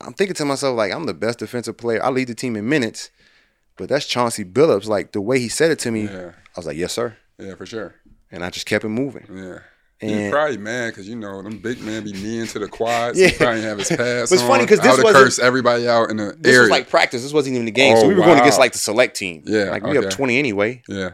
I'm 0.00 0.12
thinking 0.14 0.34
to 0.36 0.44
myself, 0.44 0.76
like, 0.76 0.92
I'm 0.92 1.06
the 1.06 1.14
best 1.14 1.38
defensive 1.40 1.76
player. 1.76 2.02
I 2.04 2.10
lead 2.10 2.28
the 2.28 2.34
team 2.34 2.56
in 2.56 2.68
minutes, 2.68 3.10
but 3.76 3.88
that's 3.88 4.06
Chauncey 4.06 4.44
Billups. 4.44 4.86
Like 4.86 5.12
the 5.12 5.20
way 5.20 5.38
he 5.40 5.48
said 5.48 5.70
it 5.72 5.78
to 5.80 5.90
me, 5.90 6.04
Yeah. 6.04 6.32
I 6.54 6.58
was 6.58 6.66
like, 6.66 6.76
"Yes, 6.76 6.92
sir," 6.92 7.16
yeah, 7.38 7.54
for 7.54 7.66
sure. 7.66 7.94
and 8.30 8.44
I 8.44 8.50
just 8.50 8.66
kept 8.66 8.84
it 8.84 8.88
moving. 8.88 9.26
Yeah. 9.32 9.58
And- 10.00 10.10
He's 10.10 10.30
probably 10.32 10.56
mad 10.58 10.88
because 10.90 11.08
you 11.08 11.14
know 11.14 11.42
them 11.42 11.58
big 11.58 11.80
men 11.80 12.02
be 12.02 12.12
kneeing 12.12 12.46
to 12.48 12.58
the 12.58 12.66
quads. 12.66 13.16
Yeah. 13.18 13.28
He 13.28 13.36
probably 13.36 13.62
have 13.62 13.78
his 13.78 13.88
pass. 13.88 13.96
But 14.30 14.34
it's 14.34 14.42
funny 14.42 14.66
'cause 14.66 14.80
on. 14.80 14.86
this 14.86 15.02
wasn't- 15.04 15.24
curse 15.24 15.38
everybody 15.38 15.86
out 15.88 16.10
in 16.10 16.16
the 16.16 16.36
This 16.38 16.50
area. 16.54 16.60
was 16.62 16.70
like 16.70 16.90
practice. 16.90 17.22
This 17.22 17.32
wasn't 17.32 17.54
even 17.54 17.66
the 17.66 17.70
game, 17.72 17.94
oh, 17.96 18.00
so 18.00 18.06
Oh, 18.06 18.08
we 18.08 18.14
were 18.14 18.22
going 18.24 18.38
against 18.40 18.58
wow. 18.58 18.64
like 18.64 18.72
the 18.72 18.78
select 18.78 19.16
team. 19.16 19.44
Yeah, 19.46 19.70
like 19.70 19.84
we 19.84 19.96
okay. 19.96 20.06
up 20.08 20.12
20 20.12 20.38
anyway. 20.38 20.82
yeah, 20.88 21.10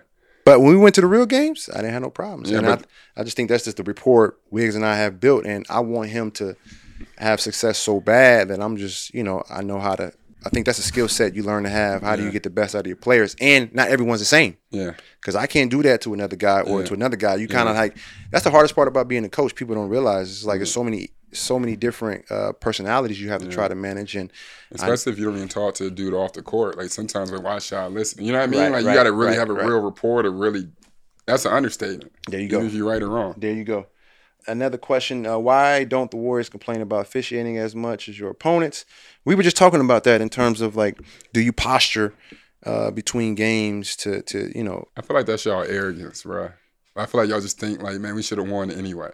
But 0.47 0.61
when 0.61 0.71
we 0.71 0.77
went 0.79 0.95
to 0.95 1.03
the 1.03 1.07
real 1.07 1.27
games, 1.27 1.69
I 1.73 1.79
didn't 1.79 1.93
have 1.93 2.03
no 2.03 2.11
problems. 2.11 2.51
Yeah, 2.51 2.59
and 2.59 2.67
but- 2.67 2.87
I, 3.17 3.21
I 3.21 3.25
just 3.25 3.37
think 3.37 3.51
that's 3.51 3.65
just 3.65 3.77
the 3.77 3.83
rapport 3.85 4.37
Wiggs 4.51 4.75
and 4.75 4.87
I 4.87 4.97
have 4.97 5.21
built, 5.21 5.45
and 5.45 5.67
I 5.69 5.81
want 5.81 6.09
him 6.09 6.31
to 6.33 6.57
have 7.19 7.41
success 7.41 7.77
so 7.79 8.01
bad 8.01 8.49
that 8.49 8.61
I'm 8.61 8.77
just, 8.79 9.13
you 9.13 9.23
know, 9.23 9.43
I 9.51 9.63
know 9.63 9.81
how 9.81 9.97
to. 9.97 10.13
I 10.47 10.51
think 10.51 10.67
that's 10.67 10.79
a 10.79 10.83
skill 10.83 11.09
set 11.09 11.35
you 11.35 11.43
learn 11.43 11.65
to 11.65 11.69
have. 11.69 12.03
How 12.03 12.15
do 12.15 12.23
you 12.23 12.31
get 12.31 12.45
the 12.45 12.51
best 12.51 12.75
out 12.75 12.81
of 12.81 12.87
your 12.87 12.97
players? 12.97 13.35
And 13.41 13.75
not 13.75 13.89
everyone's 13.89 14.21
the 14.21 14.27
same. 14.27 14.57
yeah, 14.71 14.93
Because 15.21 15.35
I 15.35 15.47
can't 15.47 15.71
do 15.71 15.83
that 15.83 16.01
to 16.03 16.15
another 16.15 16.37
guy 16.37 16.61
or 16.61 16.81
Yeah. 16.81 16.87
to 16.87 16.95
another 16.95 17.17
guy. 17.17 17.35
You 17.37 17.49
kind 17.49 17.69
of 17.69 17.75
like 17.75 17.97
that's 18.31 18.45
the 18.45 18.51
hardest 18.51 18.75
part 18.75 18.89
about 18.89 19.09
being 19.09 19.25
a 19.25 19.29
coach. 19.29 19.55
People 19.55 19.75
don't 19.75 19.89
realize 19.89 20.31
it's 20.31 20.45
like 20.45 20.59
there's 20.59 20.73
so 20.73 20.85
many 20.85 21.11
so 21.33 21.59
many 21.59 21.77
different 21.77 22.25
uh, 22.31 22.53
personalities 22.53 23.21
you 23.21 23.29
have 23.29 23.43
to 23.43 23.49
try 23.49 23.69
to 23.69 23.75
manage. 23.75 24.17
And 24.17 24.33
especially 24.71 25.13
if 25.13 25.19
you 25.19 25.27
don't 25.27 25.37
even 25.37 25.49
talk 25.49 25.75
to 25.75 25.87
a 25.87 25.91
dude 25.91 26.15
off 26.15 26.33
the 26.33 26.43
court. 26.43 26.79
Like 26.79 26.91
sometimes 26.91 27.31
we 27.31 27.39
watch 27.39 27.71
y'all 27.71 27.91
listen. 27.91 28.25
You 28.25 28.33
know 28.33 28.39
what 28.39 28.45
I 28.45 28.51
mean? 28.51 28.61
Right, 28.61 28.73
like 28.73 28.85
right, 28.87 28.91
you 28.93 28.97
got 28.97 29.05
to 29.05 29.13
really 29.13 29.37
right, 29.37 29.39
have 29.39 29.51
a 29.51 29.55
real 29.55 29.81
rapport 29.81 30.23
to 30.23 30.31
really. 30.31 30.69
That's 31.27 31.45
an 31.45 31.53
understatement. 31.53 32.11
There 32.29 32.41
you 32.41 32.49
go. 32.49 32.63
if 32.63 32.73
you're 32.73 32.89
right 32.89 33.03
or 33.03 33.09
wrong. 33.09 33.35
There 33.37 33.53
you 33.53 33.65
go. 33.65 33.87
Another 34.47 34.79
question: 34.79 35.27
uh, 35.27 35.37
Why 35.39 35.85
don't 35.85 36.11
the 36.11 36.17
Warriors 36.17 36.49
complain 36.49 36.81
about 36.81 37.01
officiating 37.03 37.59
as 37.59 37.75
much 37.75 38.09
as 38.09 38.19
your 38.19 38.31
opponents? 38.31 38.87
We 39.29 39.35
were 39.35 39.43
just 39.43 39.59
talking 39.59 39.83
about 39.83 40.05
that 40.05 40.23
in 40.23 40.31
terms 40.31 40.63
of 40.63 40.75
like, 40.75 40.99
do 41.35 41.43
you 41.43 41.53
posture 41.53 42.15
uh, 42.65 42.91
between 42.91 43.35
games 43.35 43.95
to 43.97 44.23
to 44.23 44.51
you 44.57 44.65
know? 44.65 44.89
I 44.97 45.03
feel 45.03 45.15
like 45.15 45.27
that's 45.27 45.45
y'all 45.45 45.65
arrogance, 45.65 46.23
bro. 46.23 46.49
I 46.97 47.05
feel 47.05 47.21
like 47.21 47.29
y'all 47.29 47.43
just 47.43 47.61
think 47.61 47.83
like, 47.83 47.99
man, 48.01 48.15
we 48.15 48.23
should 48.23 48.39
have 48.39 48.49
won 48.49 48.71
anyway. 48.71 49.11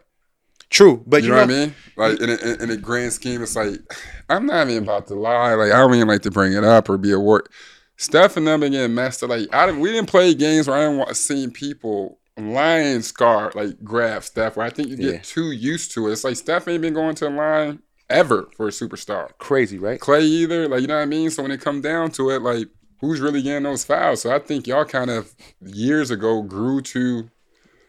True, 0.70 1.02
but 1.04 1.24
You, 1.24 1.30
you, 1.30 1.34
know, 1.34 1.40
what 1.40 1.50
I 1.50 1.52
mean? 1.52 1.74
Like 1.96 2.20
in 2.20 2.30
a, 2.30 2.62
in, 2.62 2.70
a 2.70 2.76
grand 2.76 3.12
scheme, 3.12 3.42
it's 3.42 3.56
like 3.56 3.80
I'm 4.30 4.46
not 4.46 4.70
even 4.70 4.84
about 4.84 5.08
to 5.08 5.16
lie. 5.16 5.54
Like 5.54 5.72
I 5.72 5.78
don't 5.78 5.92
even 5.96 6.06
like 6.06 6.22
to 6.22 6.30
bring 6.30 6.52
it 6.52 6.62
up 6.62 6.88
or 6.88 6.96
be 6.96 7.10
a 7.10 7.18
word. 7.18 7.48
Steph 7.96 8.36
and 8.36 8.46
them 8.46 8.60
been 8.60 8.70
getting 8.70 8.94
messed 8.94 9.24
up. 9.24 9.30
Like 9.30 9.52
I 9.52 9.66
didn't, 9.66 9.80
we 9.80 9.90
didn't 9.90 10.08
play 10.08 10.32
games 10.32 10.68
where 10.68 10.76
I 10.76 10.82
didn't 10.82 10.98
want 10.98 11.16
seeing 11.16 11.50
people 11.50 12.20
line 12.36 13.02
scar 13.02 13.50
like 13.56 13.82
grab 13.82 14.22
Steph. 14.22 14.56
Where 14.56 14.64
I 14.64 14.70
think 14.70 14.90
you 14.90 14.96
get 14.96 15.12
Yeah. 15.12 15.20
too 15.24 15.50
used 15.50 15.90
to 15.94 16.06
it. 16.06 16.12
It's 16.12 16.22
like 16.22 16.36
Steph 16.36 16.68
ain't 16.68 16.82
been 16.82 16.94
going 16.94 17.16
to 17.16 17.26
a 17.26 17.30
line 17.30 17.80
ever 18.10 18.48
for 18.56 18.68
a 18.68 18.70
superstar. 18.70 19.30
Crazy, 19.38 19.78
right? 19.78 20.00
Clay 20.00 20.22
either. 20.22 20.68
Like 20.68 20.80
you 20.82 20.86
know 20.86 20.96
what 20.96 21.02
I 21.02 21.06
mean. 21.06 21.30
So 21.30 21.42
when 21.42 21.52
it 21.52 21.60
come 21.60 21.80
down 21.80 22.10
to 22.12 22.30
it, 22.30 22.42
like 22.42 22.68
who's 23.00 23.20
really 23.20 23.42
getting 23.42 23.64
those 23.64 23.84
fouls? 23.84 24.22
So 24.22 24.34
I 24.34 24.38
think 24.38 24.66
y'all 24.66 24.84
kind 24.84 25.10
of 25.10 25.34
years 25.60 26.10
ago 26.10 26.42
grew 26.42 26.80
to 26.82 27.30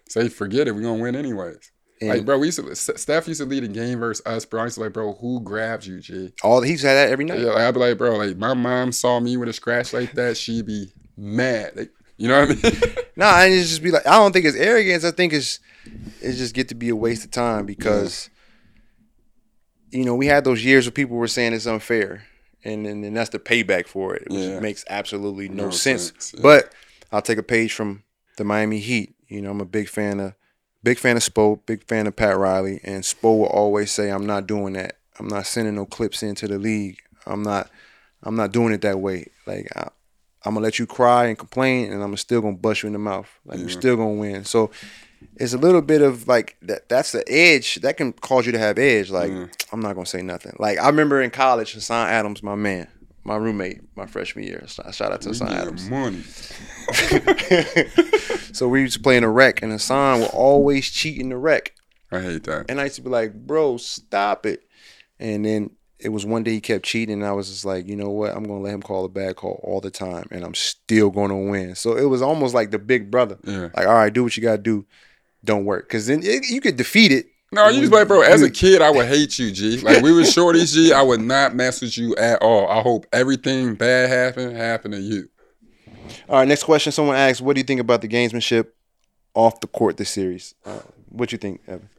say, 0.10 0.30
forget 0.30 0.68
it, 0.68 0.76
we're 0.76 0.82
gonna 0.82 1.02
win 1.02 1.16
anyways. 1.16 1.72
like 2.02 2.26
bro, 2.26 2.38
we 2.38 2.48
used 2.48 2.60
to 2.60 2.76
Steph 2.76 3.28
used 3.28 3.42
to 3.42 3.46
lead 3.46 3.64
a 3.64 3.68
game 3.68 4.00
versus 4.00 4.26
us, 4.26 4.46
bro. 4.46 4.62
I 4.62 4.66
used 4.66 4.76
to 4.76 4.82
like, 4.82 4.94
bro, 4.94 5.14
who 5.14 5.42
grabs 5.42 5.88
you, 5.88 6.00
G? 6.00 6.34
All 6.44 6.62
he's 6.62 6.82
had 6.82 6.96
that 6.96 7.10
every 7.10 7.26
night. 7.26 7.40
Yeah, 7.40 7.48
like, 7.48 7.58
I'd 7.64 7.74
be 7.74 7.80
like, 7.80 7.98
bro, 7.98 8.18
like 8.18 8.38
my 8.38 8.54
mom 8.54 8.92
saw 8.92 9.20
me 9.20 9.38
with 9.38 9.50
a 9.50 9.54
scratch 9.54 9.94
like 9.94 10.14
that, 10.14 10.38
she'd 10.38 10.66
be 10.66 10.92
mad. 11.18 11.72
Like, 11.76 11.92
you 12.18 12.28
know 12.28 12.46
what 12.46 12.58
I 12.64 12.70
mean? 12.70 12.96
Nah, 13.18 13.28
I 13.28 13.50
just 13.50 13.82
be 13.82 13.92
like 13.92 14.06
I 14.06 14.18
don't 14.18 14.34
think 14.34 14.46
it's 14.46 14.58
arrogance. 14.58 15.06
I 15.06 15.12
think 15.12 15.32
it's 15.32 15.62
it's 16.20 16.38
just 16.38 16.54
get 16.54 16.68
to 16.68 16.76
be 16.76 16.90
a 16.90 16.96
waste 16.96 17.24
of 17.24 17.32
time 17.32 17.66
because 17.66 18.30
you 19.96 20.06
know 20.06 20.16
we 20.16 20.28
had 20.28 20.44
those 20.44 20.64
years 20.64 20.86
where 20.86 20.92
people 20.92 21.18
were 21.18 21.28
saying 21.28 21.54
it's 21.54 21.66
unfair, 21.68 22.24
and 22.64 22.86
and, 22.86 23.04
and 23.06 23.16
that's 23.16 23.30
the 23.30 23.40
payback 23.40 23.88
for 23.88 24.16
it, 24.16 24.24
which 24.30 24.40
Yeah. 24.40 24.60
makes 24.60 24.84
absolutely 24.90 25.50
no, 25.50 25.66
No 25.66 25.70
sense. 25.72 26.08
sense, 26.12 26.34
yeah. 26.36 26.42
But 26.42 26.72
I'll 27.12 27.22
take 27.22 27.38
a 27.38 27.44
page 27.44 27.74
from 27.74 28.04
the 28.38 28.44
Miami 28.44 28.80
Heat. 28.80 29.16
You 29.28 29.42
know, 29.42 29.52
I'm 29.52 29.62
a 29.62 29.66
big 29.66 29.88
fan 29.90 30.20
of 30.20 30.34
big 30.84 31.00
fan 31.00 31.18
of 31.18 31.24
Spo, 31.24 31.60
big 31.66 31.84
fan 31.88 32.08
of 32.08 32.16
Pat 32.16 32.38
Riley, 32.38 32.80
and 32.84 33.04
Spo 33.04 33.40
will 33.40 33.46
always 33.48 33.92
say, 33.92 34.10
"I'm 34.12 34.26
not 34.26 34.46
doing 34.48 34.74
that. 34.74 34.98
I'm 35.20 35.28
not 35.28 35.46
sending 35.48 35.76
no 35.76 35.86
clips 35.86 36.22
into 36.24 36.48
the 36.48 36.58
league. 36.60 36.98
I'm 37.26 37.42
not." 37.44 37.70
I'm 38.28 38.36
not 38.36 38.52
doing 38.52 38.74
it 38.74 38.82
that 38.82 39.00
way. 39.00 39.28
Like 39.46 39.68
I, 39.76 39.82
I'm 40.44 40.56
gonna 40.56 40.62
let 40.62 40.80
you 40.80 40.88
cry 40.88 41.26
and 41.28 41.38
complain, 41.38 41.92
and 41.92 42.02
I'm 42.02 42.18
still 42.18 42.42
gonna 42.42 42.56
bust 42.56 42.82
you 42.82 42.88
in 42.88 42.94
the 42.94 42.98
mouth. 43.00 43.30
Like 43.46 43.60
you're 43.60 43.70
still 43.70 43.96
gonna 43.98 44.14
win. 44.16 44.46
So 44.46 44.72
it's 45.36 45.54
a 45.54 45.58
little 45.58 45.82
bit 45.82 46.02
of 46.02 46.28
like 46.28 46.58
that. 46.64 46.90
That's 46.90 47.12
the 47.12 47.24
edge 47.32 47.76
that 47.76 47.98
can 47.98 48.14
cause 48.14 48.46
you 48.46 48.52
to 48.52 48.60
have 48.60 48.78
edge. 48.78 49.10
Like 49.10 49.32
mm. 49.32 49.50
I'm 49.72 49.82
not 49.82 49.96
gonna 49.96 50.06
say 50.06 50.22
nothing. 50.22 50.56
Like 50.60 50.80
I 50.80 50.88
remember 50.88 51.22
in 51.22 51.32
college, 51.32 51.74
Hassan 51.74 52.08
Adams, 52.08 52.44
my 52.44 52.56
man, 52.56 52.88
my 53.24 53.36
roommate, 53.36 53.82
my 53.96 54.06
freshman 54.06 54.46
year. 54.46 54.64
Shout 54.68 55.02
out 55.02 55.22
to 55.22 55.30
Hassan 55.30 55.54
Adams. 55.54 55.90
money. 55.90 56.24
So 58.56 58.70
we 58.70 58.82
used 58.82 58.94
to 58.94 59.02
play 59.02 59.18
in 59.18 59.24
the 59.24 59.30
rec, 59.30 59.62
and 59.62 59.74
Hassan 59.74 60.22
would 60.22 60.30
always 60.30 60.90
cheat 60.90 61.20
in 61.20 61.28
the 61.28 61.38
rec. 61.38 61.76
I 62.10 62.22
hate 62.22 62.46
that. 62.46 62.68
And 62.70 62.80
I 62.80 62.86
used 62.86 62.96
to 62.96 63.02
be 63.02 63.10
like, 63.10 63.34
bro, 63.34 63.76
stop 63.76 64.46
it. 64.46 64.64
And 65.20 65.46
then 65.46 65.72
it 66.00 66.10
was 66.10 66.26
one 66.26 66.44
day 66.44 66.52
he 66.52 66.62
kept 66.62 66.86
cheating, 66.86 67.16
and 67.16 67.26
I 67.26 67.34
was 67.34 67.50
just 67.50 67.66
like, 67.66 67.86
you 67.86 67.98
know 67.98 68.12
what? 68.12 68.34
I'm 68.34 68.46
gonna 68.46 68.62
let 68.62 68.74
him 68.74 68.82
call 68.82 69.04
a 69.04 69.10
bad 69.10 69.36
call 69.36 69.60
all 69.62 69.82
the 69.82 69.92
time, 69.92 70.28
and 70.32 70.46
I'm 70.46 70.56
still 70.56 71.10
gonna 71.10 71.38
win. 71.38 71.76
So 71.76 71.98
it 71.98 72.06
was 72.06 72.22
almost 72.22 72.54
like 72.54 72.72
the 72.72 72.80
big 72.80 73.12
brother. 73.12 73.38
Yeah. 73.44 73.70
Like, 73.76 73.88
all 73.88 73.94
right, 73.94 74.14
do 74.14 74.24
what 74.24 74.38
you 74.38 74.44
gotta 74.44 74.62
do. 74.62 74.86
Don't 75.46 75.64
work, 75.66 75.88
because 75.88 76.08
then 76.08 76.22
it, 76.24 76.50
you 76.50 76.60
could 76.60 76.76
defeat 76.76 77.12
it. 77.12 77.28
No, 77.52 77.70
you 77.70 77.82
just 77.82 77.94
like, 77.94 78.08
bro. 78.08 78.22
As 78.22 78.42
a 78.42 78.50
kid, 78.50 78.82
I 78.82 78.90
would 78.90 79.06
hate 79.06 79.40
you, 79.40 79.52
G. 79.52 79.78
Like 79.78 80.04
we 80.04 80.12
was 80.12 80.36
shorties, 80.36 80.74
G. 80.74 80.92
I 80.92 81.02
would 81.02 81.22
not 81.22 81.56
mess 81.56 81.80
with 81.80 81.98
you 81.98 82.16
at 82.18 82.42
all. 82.42 82.68
I 82.68 82.82
hope 82.82 83.06
everything 83.14 83.76
bad 83.76 84.10
happened 84.10 84.58
happened 84.58 84.96
to 84.96 85.00
you. 85.00 85.30
All 86.28 86.40
right, 86.40 86.48
next 86.48 86.64
question. 86.64 86.92
Someone 86.92 87.16
asked, 87.16 87.42
what 87.42 87.56
do 87.56 87.60
you 87.60 87.64
think 87.64 87.80
about 87.80 88.02
the 88.02 88.08
gamesmanship 88.08 88.68
off 89.34 89.60
the 89.62 89.68
court 89.68 89.98
this 89.98 90.10
series? 90.10 90.56
Uh, 90.66 90.80
what 91.10 91.32
you 91.32 91.38
think, 91.38 91.62
Evan? 91.68 91.90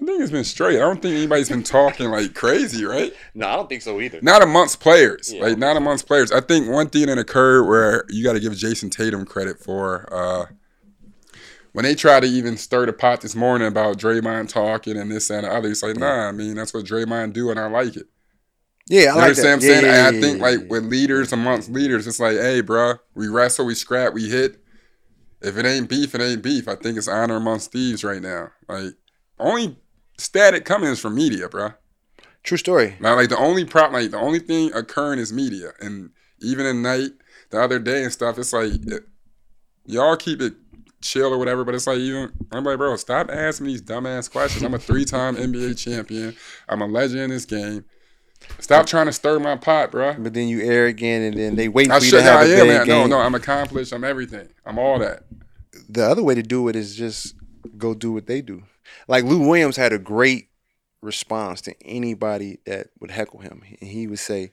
I 0.00 0.04
think 0.04 0.20
it's 0.20 0.30
been 0.30 0.44
straight. 0.44 0.76
I 0.76 0.80
don't 0.80 1.00
think 1.00 1.16
anybody's 1.16 1.48
been 1.48 1.62
talking 1.62 2.10
like 2.10 2.34
crazy, 2.34 2.84
right? 2.84 3.12
No, 3.34 3.48
I 3.48 3.56
don't 3.56 3.68
think 3.68 3.82
so 3.82 4.00
either. 4.00 4.20
Not 4.22 4.42
amongst 4.42 4.78
players. 4.78 5.32
Like 5.34 5.58
not 5.58 5.76
amongst 5.76 6.06
players. 6.06 6.30
I 6.30 6.40
think 6.40 6.68
one 6.68 6.88
thing 6.88 7.06
that 7.06 7.18
occurred 7.18 7.64
where 7.64 8.04
you 8.08 8.22
got 8.22 8.34
to 8.34 8.40
give 8.40 8.54
Jason 8.56 8.90
Tatum 8.90 9.24
credit 9.24 9.58
for 9.58 10.08
uh, 10.12 10.46
when 11.78 11.84
they 11.84 11.94
try 11.94 12.18
to 12.18 12.26
even 12.26 12.56
stir 12.56 12.86
the 12.86 12.92
pot 12.92 13.20
this 13.20 13.36
morning 13.36 13.68
about 13.68 13.98
Draymond 13.98 14.48
talking 14.48 14.96
and 14.96 15.12
this 15.12 15.30
and 15.30 15.44
the 15.44 15.52
other. 15.54 15.68
It's 15.70 15.80
like, 15.80 15.96
nah, 15.96 16.26
I 16.28 16.32
mean 16.32 16.56
that's 16.56 16.74
what 16.74 16.84
Draymond 16.84 17.34
do, 17.34 17.50
and 17.52 17.60
I 17.60 17.68
like 17.68 17.94
it. 17.94 18.08
Yeah, 18.88 18.98
I 18.98 19.02
You 19.02 19.14
like 19.14 19.22
understand 19.28 19.46
that. 19.46 19.48
what 19.48 19.52
I'm 19.52 19.60
saying? 19.60 19.84
Yeah, 19.84 20.02
yeah, 20.02 20.08
I 20.08 20.20
think 20.20 20.38
yeah, 20.38 20.44
like 20.44 20.70
with 20.70 20.84
leaders 20.86 21.32
amongst 21.32 21.70
leaders, 21.70 22.08
it's 22.08 22.18
like, 22.18 22.36
hey, 22.36 22.62
bruh, 22.62 22.98
we 23.14 23.28
wrestle, 23.28 23.64
we 23.64 23.76
scrap, 23.76 24.12
we 24.12 24.28
hit. 24.28 24.60
If 25.40 25.56
it 25.56 25.66
ain't 25.66 25.88
beef, 25.88 26.16
it 26.16 26.20
ain't 26.20 26.42
beef. 26.42 26.66
I 26.66 26.74
think 26.74 26.98
it's 26.98 27.06
honor 27.06 27.36
amongst 27.36 27.70
thieves 27.70 28.02
right 28.02 28.20
now. 28.22 28.50
Like 28.68 28.94
only 29.38 29.76
static 30.18 30.64
coming 30.64 30.90
is 30.90 30.98
from 30.98 31.14
media, 31.14 31.48
bruh. 31.48 31.76
True 32.42 32.58
story. 32.58 32.96
Now, 32.98 33.14
like 33.14 33.28
the 33.28 33.38
only 33.38 33.64
problem, 33.64 34.02
like 34.02 34.10
the 34.10 34.18
only 34.18 34.40
thing 34.40 34.72
occurring 34.74 35.20
is 35.20 35.32
media, 35.32 35.74
and 35.78 36.10
even 36.40 36.66
at 36.66 36.74
night, 36.74 37.10
the 37.50 37.62
other 37.62 37.78
day 37.78 38.02
and 38.02 38.12
stuff, 38.12 38.36
it's 38.36 38.52
like 38.52 38.72
it- 38.84 39.06
y'all 39.86 40.16
keep 40.16 40.42
it 40.42 40.54
chill 41.00 41.32
or 41.32 41.38
whatever. 41.38 41.64
But 41.64 41.74
it's 41.74 41.86
like 41.86 41.98
even 41.98 42.32
I'm 42.52 42.64
like, 42.64 42.78
bro, 42.78 42.96
stop 42.96 43.30
asking 43.30 43.66
me 43.66 43.72
these 43.72 43.82
dumbass 43.82 44.30
questions. 44.30 44.62
I'm 44.62 44.74
a 44.74 44.78
three-time 44.78 45.36
NBA 45.36 45.78
champion. 45.78 46.36
I'm 46.68 46.82
a 46.82 46.86
legend 46.86 47.20
in 47.20 47.30
this 47.30 47.44
game. 47.44 47.84
Stop 48.60 48.86
trying 48.86 49.06
to 49.06 49.12
stir 49.12 49.38
my 49.40 49.56
pot, 49.56 49.90
bro. 49.90 50.14
But 50.18 50.32
then 50.32 50.48
you 50.48 50.60
arrogant, 50.62 51.24
and 51.24 51.36
then 51.36 51.56
they 51.56 51.68
wait 51.68 51.90
I 51.90 51.98
for 51.98 52.04
you 52.04 52.10
to 52.12 52.22
have 52.22 52.40
I 52.40 52.44
a 52.44 52.46
am, 52.46 52.66
big 52.66 52.68
man. 52.68 52.88
No, 52.88 53.00
game. 53.00 53.10
no, 53.10 53.18
I'm 53.18 53.34
accomplished. 53.34 53.92
I'm 53.92 54.04
everything. 54.04 54.48
I'm 54.64 54.78
all 54.78 54.98
that. 55.00 55.24
the 55.88 56.04
other 56.04 56.22
way 56.22 56.34
to 56.34 56.42
do 56.42 56.68
it 56.68 56.76
is 56.76 56.94
just 56.96 57.34
go 57.76 57.94
do 57.94 58.12
what 58.12 58.26
they 58.26 58.40
do. 58.40 58.62
Like 59.06 59.24
Lou 59.24 59.46
Williams 59.46 59.76
had 59.76 59.92
a 59.92 59.98
great 59.98 60.48
response 61.02 61.60
to 61.62 61.74
anybody 61.82 62.58
that 62.66 62.88
would 63.00 63.10
heckle 63.10 63.40
him. 63.40 63.62
And 63.80 63.90
he 63.90 64.06
would 64.06 64.18
say, 64.18 64.52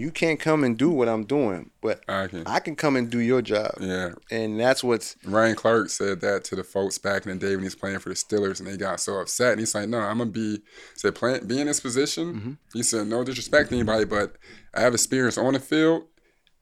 You 0.00 0.10
can't 0.10 0.40
come 0.40 0.64
and 0.64 0.78
do 0.78 0.88
what 0.88 1.10
I'm 1.10 1.24
doing, 1.24 1.72
but 1.82 2.02
I 2.08 2.26
can. 2.26 2.46
I 2.46 2.58
can 2.60 2.74
come 2.74 2.96
and 2.96 3.10
do 3.10 3.18
your 3.18 3.42
job. 3.42 3.72
Yeah. 3.78 4.12
And 4.30 4.58
that's 4.58 4.82
what's 4.82 5.14
Ryan 5.26 5.54
Clark 5.54 5.90
said 5.90 6.22
that 6.22 6.42
to 6.44 6.56
the 6.56 6.64
folks 6.64 6.96
back 6.96 7.26
in 7.26 7.38
the 7.38 7.46
day 7.46 7.54
when 7.54 7.64
he's 7.64 7.74
playing 7.74 7.98
for 7.98 8.08
the 8.08 8.14
Steelers, 8.14 8.60
and 8.60 8.66
they 8.66 8.78
got 8.78 8.98
so 8.98 9.20
upset. 9.20 9.52
And 9.52 9.60
he's 9.60 9.74
like, 9.74 9.90
"No, 9.90 9.98
I'm 9.98 10.16
gonna 10.16 10.30
be 10.30 10.62
said 10.94 11.14
playing 11.14 11.46
be 11.46 11.60
in 11.60 11.66
this 11.66 11.80
position." 11.80 12.34
Mm-hmm. 12.34 12.52
He 12.72 12.82
said, 12.82 13.08
"No 13.08 13.22
disrespect 13.24 13.68
to 13.68 13.74
anybody, 13.74 14.06
but 14.06 14.36
I 14.72 14.80
have 14.80 14.94
experience 14.94 15.36
on 15.36 15.52
the 15.52 15.60
field 15.60 16.04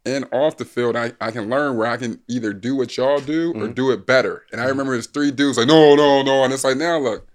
and 0.05 0.27
off 0.33 0.57
the 0.57 0.65
field. 0.65 0.97
I, 0.97 1.13
I 1.21 1.31
can 1.31 1.49
learn 1.49 1.77
where 1.77 1.87
I 1.87 1.97
can 1.97 2.21
either 2.27 2.53
do 2.53 2.75
what 2.75 2.97
y'all 2.97 3.21
do 3.21 3.53
Mm-hmm. 3.53 3.63
or 3.63 3.69
do 3.69 3.93
it 3.93 4.05
better." 4.05 4.47
And 4.51 4.61
I 4.61 4.65
remember 4.65 4.95
there's 4.95 5.07
three 5.07 5.31
dudes 5.31 5.59
like, 5.59 5.69
"No, 5.69 5.95
no, 5.95 6.23
no," 6.23 6.43
and 6.43 6.53
it's 6.53 6.65
like, 6.65 6.77
"Now 6.77 6.99
look, 6.99 7.29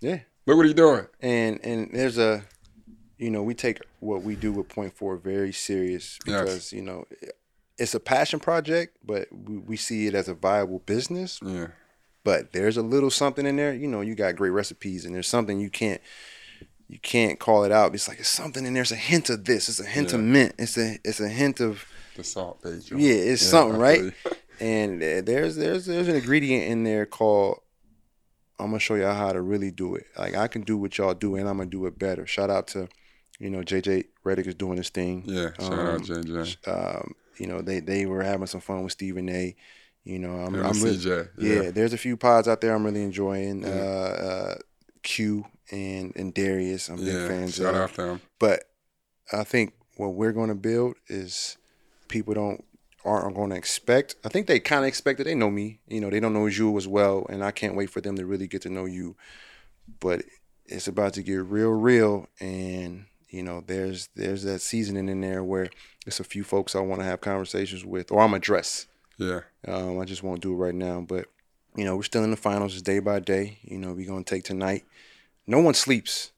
yeah. 0.00 0.18
look 0.44 0.58
what 0.58 0.66
he 0.66 0.74
doing." 0.74 1.06
And 1.22 1.60
and 1.64 1.88
there's 1.94 2.18
a 2.18 2.44
you 3.18 3.30
know, 3.30 3.42
we 3.42 3.54
take 3.54 3.80
what 4.00 4.22
we 4.22 4.36
do 4.36 4.52
with 4.52 4.68
Point 4.68 4.94
Four 4.96 5.16
very 5.16 5.52
serious 5.52 6.18
Yes. 6.26 6.40
because, 6.42 6.72
you 6.72 6.82
know, 6.82 7.06
it's 7.78 7.94
a 7.94 8.00
passion 8.00 8.40
project, 8.40 8.96
but 9.04 9.28
we, 9.32 9.58
we 9.58 9.76
see 9.76 10.06
it 10.06 10.14
as 10.14 10.28
a 10.28 10.34
viable 10.34 10.80
business. 10.80 11.40
Yeah, 11.42 11.68
but 12.24 12.52
there's 12.52 12.76
a 12.76 12.82
little 12.82 13.10
something 13.10 13.46
in 13.46 13.56
there. 13.56 13.74
You 13.74 13.86
know, 13.88 14.00
you 14.00 14.14
got 14.14 14.36
great 14.36 14.50
recipes, 14.50 15.04
and 15.04 15.14
there's 15.14 15.28
something 15.28 15.60
you 15.60 15.70
can't 15.70 16.00
you 16.88 16.98
can't 17.00 17.38
call 17.40 17.64
it 17.64 17.72
out. 17.72 17.94
It's 17.94 18.06
like 18.08 18.20
it's 18.20 18.28
something 18.28 18.64
and 18.66 18.76
there's 18.76 18.92
a 18.92 18.96
hint 18.96 19.28
of 19.30 19.44
this. 19.44 19.68
It's 19.68 19.80
a 19.80 19.84
hint 19.86 20.12
of 20.12 20.20
mint. 20.20 20.54
It's 20.58 20.76
a 20.78 20.98
it's 21.04 21.20
a 21.20 21.28
hint 21.28 21.60
of 21.60 21.84
the 22.16 22.24
salt 22.24 22.62
joint. 22.62 22.88
yeah. 23.02 23.12
It's 23.12 23.42
Yeah, 23.42 23.48
something, 23.50 23.78
right? 23.80 24.12
and 24.60 25.02
there's 25.02 25.56
there's 25.56 25.86
there's 25.86 26.08
an 26.08 26.16
ingredient 26.16 26.64
in 26.70 26.84
there 26.84 27.04
called. 27.06 27.60
I'm 28.58 28.68
gonna 28.68 28.78
show 28.78 28.94
y'all 28.94 29.12
how 29.14 29.32
to 29.32 29.42
really 29.42 29.70
do 29.70 29.96
it. 29.96 30.06
Like 30.18 30.34
I 30.34 30.48
can 30.48 30.62
do 30.62 30.78
what 30.78 30.96
y'all 30.96 31.12
do, 31.12 31.36
and 31.36 31.46
I'm 31.48 31.58
gonna 31.58 31.68
do 31.68 31.84
it 31.86 31.98
better. 31.98 32.26
Shout 32.26 32.48
out 32.48 32.68
to, 32.68 32.88
you 33.38 33.50
know, 33.50 33.60
JJ 33.60 34.04
Reddick 34.24 34.46
is 34.46 34.54
doing 34.54 34.76
his 34.78 34.88
thing. 34.90 35.24
Yeah, 35.26 35.50
shout 35.58 35.72
Um, 35.72 35.78
out 35.78 36.00
JJ. 36.02 36.68
Um, 36.68 37.14
you 37.38 37.46
know, 37.46 37.60
they 37.60 37.80
they 37.80 38.06
were 38.06 38.22
having 38.22 38.46
some 38.46 38.60
fun 38.60 38.82
with 38.82 38.92
Stephen 38.92 39.28
A. 39.28 39.54
You 40.04 40.18
know, 40.20 40.30
I'm, 40.36 40.54
I'm 40.54 40.80
really, 40.82 40.96
CJ, 40.96 41.28
yeah. 41.38 41.62
yeah. 41.62 41.70
There's 41.70 41.92
a 41.92 41.98
few 41.98 42.16
pods 42.16 42.46
out 42.48 42.60
there 42.60 42.74
I'm 42.74 42.84
really 42.84 43.02
enjoying. 43.02 43.64
Uh, 43.64 43.68
uh, 43.68 44.54
Q 45.02 45.46
and 45.70 46.12
and 46.16 46.32
Darius, 46.32 46.88
I'm 46.88 46.96
big 46.96 47.28
fans 47.28 47.56
shout 47.56 47.74
of. 47.74 47.80
out 47.82 47.94
to 47.94 48.02
him. 48.10 48.20
But 48.38 48.64
I 49.32 49.44
think 49.44 49.74
what 49.96 50.14
we're 50.14 50.32
going 50.32 50.48
to 50.48 50.54
build 50.54 50.94
is 51.08 51.56
people 52.08 52.34
don't 52.34 52.64
aren't 53.04 53.36
going 53.36 53.50
to 53.50 53.56
expect. 53.56 54.16
I 54.24 54.28
think 54.28 54.46
they 54.48 54.58
kind 54.60 54.82
of 54.84 54.88
expect 54.88 55.20
it. 55.20 55.24
They 55.24 55.34
know 55.34 55.50
me. 55.50 55.78
You 55.88 56.00
know, 56.00 56.10
they 56.10 56.20
don't 56.20 56.32
know 56.32 56.46
you 56.46 56.76
as 56.76 56.88
well, 56.88 57.26
and 57.28 57.44
I 57.44 57.50
can't 57.52 57.76
wait 57.76 57.90
for 57.90 58.00
them 58.00 58.16
to 58.16 58.26
really 58.26 58.48
get 58.48 58.62
to 58.62 58.68
know 58.70 58.84
you. 58.84 59.16
But 60.00 60.22
it's 60.66 60.88
about 60.88 61.14
to 61.14 61.22
get 61.22 61.36
real, 61.44 61.70
real, 61.70 62.26
and 62.40 63.06
you 63.36 63.42
know, 63.42 63.62
there's 63.66 64.08
there's 64.16 64.42
that 64.44 64.60
seasoning 64.60 65.08
in 65.08 65.20
there 65.20 65.44
where 65.44 65.68
it's 66.06 66.20
a 66.20 66.24
few 66.24 66.42
folks 66.42 66.74
I 66.74 66.80
want 66.80 67.00
to 67.02 67.06
have 67.06 67.20
conversations 67.20 67.84
with, 67.84 68.10
or 68.10 68.20
I'm 68.22 68.32
address. 68.34 68.86
Yeah, 69.18 69.40
Um, 69.66 69.98
I 69.98 70.04
just 70.04 70.22
won't 70.22 70.40
do 70.42 70.52
it 70.52 70.56
right 70.56 70.74
now, 70.74 71.00
but 71.00 71.26
you 71.74 71.84
know, 71.84 71.96
we're 71.96 72.02
still 72.02 72.24
in 72.24 72.30
the 72.30 72.36
finals. 72.36 72.72
It's 72.72 72.82
day 72.82 72.98
by 72.98 73.20
day. 73.20 73.58
You 73.62 73.78
know, 73.78 73.92
we're 73.92 74.06
gonna 74.06 74.24
take 74.24 74.44
tonight. 74.44 74.84
No 75.46 75.60
one 75.60 75.74
sleeps 75.74 76.32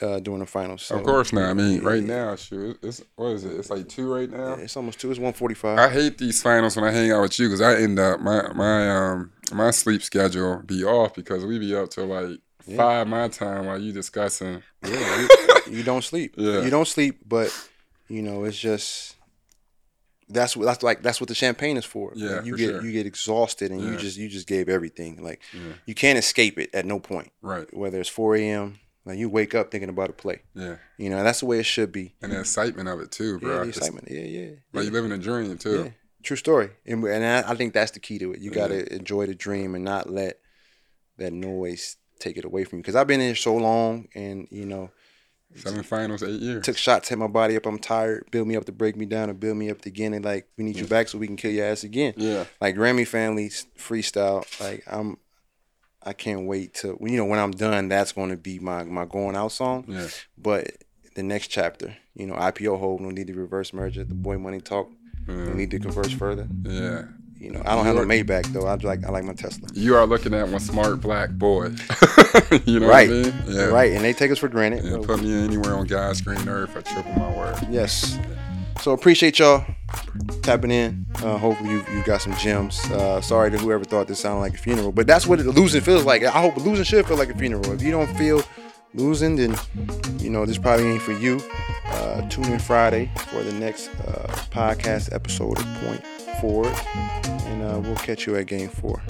uh, 0.00 0.18
during 0.20 0.40
the 0.40 0.46
finals. 0.46 0.82
So, 0.82 0.96
of 0.96 1.04
course 1.04 1.32
not. 1.32 1.50
I 1.50 1.54
mean, 1.54 1.82
right 1.82 2.02
now, 2.02 2.34
shoot, 2.36 2.78
it's 2.82 3.02
what 3.16 3.28
is 3.32 3.44
it? 3.44 3.52
It's 3.52 3.70
like 3.70 3.88
two 3.88 4.12
right 4.12 4.30
now. 4.30 4.54
It's 4.54 4.76
almost 4.76 5.00
two. 5.00 5.10
It's 5.10 5.20
one 5.20 5.32
forty 5.32 5.54
five. 5.54 5.78
I 5.78 5.88
hate 5.88 6.18
these 6.18 6.42
finals 6.42 6.76
when 6.76 6.84
I 6.84 6.90
hang 6.90 7.12
out 7.12 7.22
with 7.22 7.38
you 7.38 7.46
because 7.48 7.60
I 7.60 7.76
end 7.76 7.98
up 7.98 8.20
my 8.20 8.52
my 8.52 8.90
um 8.90 9.32
my 9.52 9.70
sleep 9.70 10.02
schedule 10.02 10.62
be 10.66 10.84
off 10.84 11.14
because 11.14 11.44
we 11.44 11.58
be 11.58 11.74
up 11.76 11.90
till 11.90 12.06
like 12.06 12.40
five 12.76 13.06
my 13.08 13.28
time 13.28 13.66
while 13.66 13.80
you 13.80 13.92
discussing. 13.92 14.62
Yeah, 14.84 15.26
you, 15.66 15.72
you 15.78 15.82
don't 15.82 16.02
sleep. 16.04 16.34
Yeah. 16.36 16.62
You 16.62 16.70
don't 16.70 16.88
sleep, 16.88 17.20
but 17.26 17.50
you 18.08 18.22
know 18.22 18.44
it's 18.44 18.58
just 18.58 19.16
that's 20.28 20.56
what 20.56 20.64
that's 20.64 20.82
like 20.82 21.02
that's 21.02 21.20
what 21.20 21.28
the 21.28 21.34
champagne 21.34 21.76
is 21.76 21.84
for. 21.84 22.12
Yeah, 22.14 22.42
you 22.42 22.52
for 22.52 22.58
get 22.58 22.68
sure. 22.70 22.82
you 22.84 22.92
get 22.92 23.06
exhausted 23.06 23.70
and 23.70 23.80
you 23.82 23.96
just 23.96 24.16
you 24.16 24.28
just 24.28 24.46
gave 24.46 24.68
everything. 24.68 25.22
Like 25.22 25.40
you 25.86 25.94
can't 25.94 26.18
escape 26.18 26.58
it 26.58 26.70
at 26.74 26.86
no 26.86 26.98
point. 27.00 27.30
Right. 27.42 27.66
Whether 27.76 28.00
it's 28.00 28.08
four 28.08 28.34
a.m. 28.36 28.78
Like 29.04 29.18
you 29.18 29.28
wake 29.28 29.52
up 29.54 29.72
thinking 29.72 29.88
about 29.88 30.10
a 30.10 30.12
play. 30.12 30.42
Yeah, 30.54 30.76
You 30.96 31.10
know 31.10 31.24
that's 31.24 31.40
the 31.40 31.46
way 31.46 31.58
it 31.58 31.64
should 31.66 31.90
be. 31.90 32.14
and 32.22 32.30
the 32.30 32.38
excitement 32.38 32.88
of 32.88 33.00
it 33.00 33.10
too, 33.10 33.32
Yeah, 33.32 33.38
bro. 33.48 33.56
the 33.64 33.68
It's 33.68 33.78
excitement. 33.78 34.06
Yeah, 34.08 34.20
yeah. 34.20 34.50
Like 34.72 34.84
you 34.84 34.90
living 34.92 35.10
a 35.10 35.18
dream 35.18 35.58
too. 35.58 35.84
Yeah, 35.84 35.90
true 36.22 36.36
story. 36.36 36.70
And, 36.86 37.02
and 37.04 37.24
I, 37.24 37.50
I 37.50 37.54
think 37.56 37.74
that's 37.74 37.90
the 37.90 37.98
key 38.00 38.20
to 38.20 38.32
it. 38.32 38.38
You 38.40 38.52
got 38.52 38.68
to 38.68 38.94
enjoy 38.94 39.26
the 39.26 39.34
dream 39.34 39.74
and 39.74 39.84
not 39.84 40.08
let 40.08 40.38
that 41.18 41.32
noise 41.32 41.96
take 42.22 42.36
it 42.36 42.44
away 42.44 42.64
from 42.64 42.78
you. 42.78 42.82
Because 42.82 42.96
I've 42.96 43.06
been 43.06 43.20
in 43.20 43.26
here 43.26 43.34
so 43.34 43.56
long, 43.56 44.08
and 44.14 44.48
you 44.50 44.66
know, 44.66 44.90
Seven 45.54 45.82
finals, 45.82 46.22
eight 46.22 46.40
years. 46.40 46.64
took 46.64 46.76
shots, 46.76 47.08
hit 47.08 47.18
my 47.18 47.26
body 47.26 47.56
up. 47.56 47.66
I'm 47.66 47.78
tired. 47.78 48.30
Build 48.30 48.48
me 48.48 48.56
up 48.56 48.64
to 48.66 48.72
break 48.72 48.96
me 48.96 49.06
down, 49.06 49.28
and 49.28 49.38
build 49.38 49.56
me 49.56 49.70
up 49.70 49.82
to 49.82 49.88
again. 49.88 50.14
And 50.14 50.24
like, 50.24 50.48
we 50.56 50.64
need 50.64 50.76
you 50.76 50.86
back 50.86 51.08
so 51.08 51.18
we 51.18 51.26
can 51.26 51.36
kill 51.36 51.50
your 51.50 51.66
ass 51.66 51.84
again. 51.84 52.14
Yeah. 52.16 52.44
Like 52.60 52.76
Grammy 52.76 53.06
family 53.06 53.48
freestyle. 53.48 54.44
Like 54.60 54.84
I'm. 54.86 55.18
I 56.04 56.12
can't 56.12 56.46
wait 56.48 56.74
to 56.76 56.98
you 57.00 57.16
know 57.16 57.26
when 57.26 57.38
I'm 57.38 57.52
done. 57.52 57.88
That's 57.88 58.10
going 58.10 58.30
to 58.30 58.36
be 58.36 58.58
my 58.58 58.82
my 58.82 59.04
going 59.04 59.36
out 59.36 59.52
song. 59.52 59.84
Yeah. 59.86 60.08
But 60.36 60.72
the 61.14 61.22
next 61.22 61.48
chapter, 61.48 61.96
you 62.14 62.26
know, 62.26 62.34
IPO 62.34 62.78
hold, 62.78 63.00
no 63.00 63.10
need 63.10 63.28
to 63.28 63.34
reverse 63.34 63.72
merger. 63.72 64.02
The 64.04 64.14
boy 64.14 64.38
money 64.38 64.60
talk, 64.60 64.90
no 65.28 65.34
mm. 65.34 65.54
need 65.54 65.70
to 65.70 65.78
converse 65.78 66.12
further. 66.12 66.48
Yeah. 66.64 67.04
You 67.42 67.50
know, 67.50 67.62
I 67.66 67.74
don't 67.74 67.84
have 67.84 67.96
no 67.96 68.02
Maybach 68.02 68.52
though. 68.52 68.68
I 68.68 68.76
like 68.76 69.04
I 69.04 69.10
like 69.10 69.24
my 69.24 69.32
Tesla. 69.32 69.68
You 69.74 69.96
are 69.96 70.06
looking 70.06 70.32
at 70.32 70.46
one 70.46 70.60
smart 70.60 71.00
black 71.00 71.30
boy. 71.30 71.64
you 72.66 72.78
know 72.78 72.86
right, 72.86 73.08
what 73.08 73.18
I 73.18 73.22
mean? 73.22 73.34
Yeah. 73.48 73.64
right, 73.64 73.90
and 73.90 74.04
they 74.04 74.12
take 74.12 74.30
us 74.30 74.38
for 74.38 74.46
granted. 74.46 74.84
Yeah, 74.84 74.98
put 75.04 75.20
me 75.20 75.42
anywhere 75.42 75.74
on 75.74 75.88
God's 75.88 76.20
green 76.20 76.48
earth, 76.48 76.76
I 76.76 76.82
triple 76.82 77.12
my 77.14 77.36
word. 77.36 77.58
Yes. 77.68 78.16
so 78.80 78.92
appreciate 78.92 79.40
y'all 79.40 79.64
tapping 80.42 80.70
in. 80.70 81.04
Uh, 81.16 81.36
hopefully 81.36 81.70
you 81.70 81.84
you 81.92 82.04
got 82.04 82.22
some 82.22 82.32
gems. 82.36 82.80
Uh, 82.92 83.20
sorry 83.20 83.50
to 83.50 83.58
whoever 83.58 83.82
thought 83.82 84.06
this 84.06 84.20
sounded 84.20 84.38
like 84.38 84.54
a 84.54 84.58
funeral, 84.58 84.92
but 84.92 85.08
that's 85.08 85.26
what 85.26 85.40
it, 85.40 85.46
losing 85.46 85.80
feels 85.80 86.04
like. 86.04 86.22
I 86.22 86.40
hope 86.40 86.56
losing 86.58 86.84
should 86.84 87.04
feel 87.08 87.16
like 87.16 87.30
a 87.30 87.36
funeral. 87.36 87.72
If 87.72 87.82
you 87.82 87.90
don't 87.90 88.16
feel 88.16 88.44
losing, 88.94 89.34
then 89.34 89.56
you 90.20 90.30
know 90.30 90.46
this 90.46 90.58
probably 90.58 90.86
ain't 90.86 91.02
for 91.02 91.12
you. 91.12 91.40
Uh, 91.86 92.20
tune 92.28 92.52
in 92.52 92.60
Friday 92.60 93.10
for 93.16 93.42
the 93.42 93.52
next 93.54 93.88
uh, 94.06 94.28
podcast 94.52 95.12
episode 95.12 95.58
of 95.58 95.64
Point 95.82 96.04
Forward, 96.42 96.74
and 97.24 97.62
uh, 97.62 97.78
we'll 97.78 97.94
catch 97.94 98.26
you 98.26 98.34
at 98.34 98.46
Game 98.46 98.68
Four. 98.68 99.00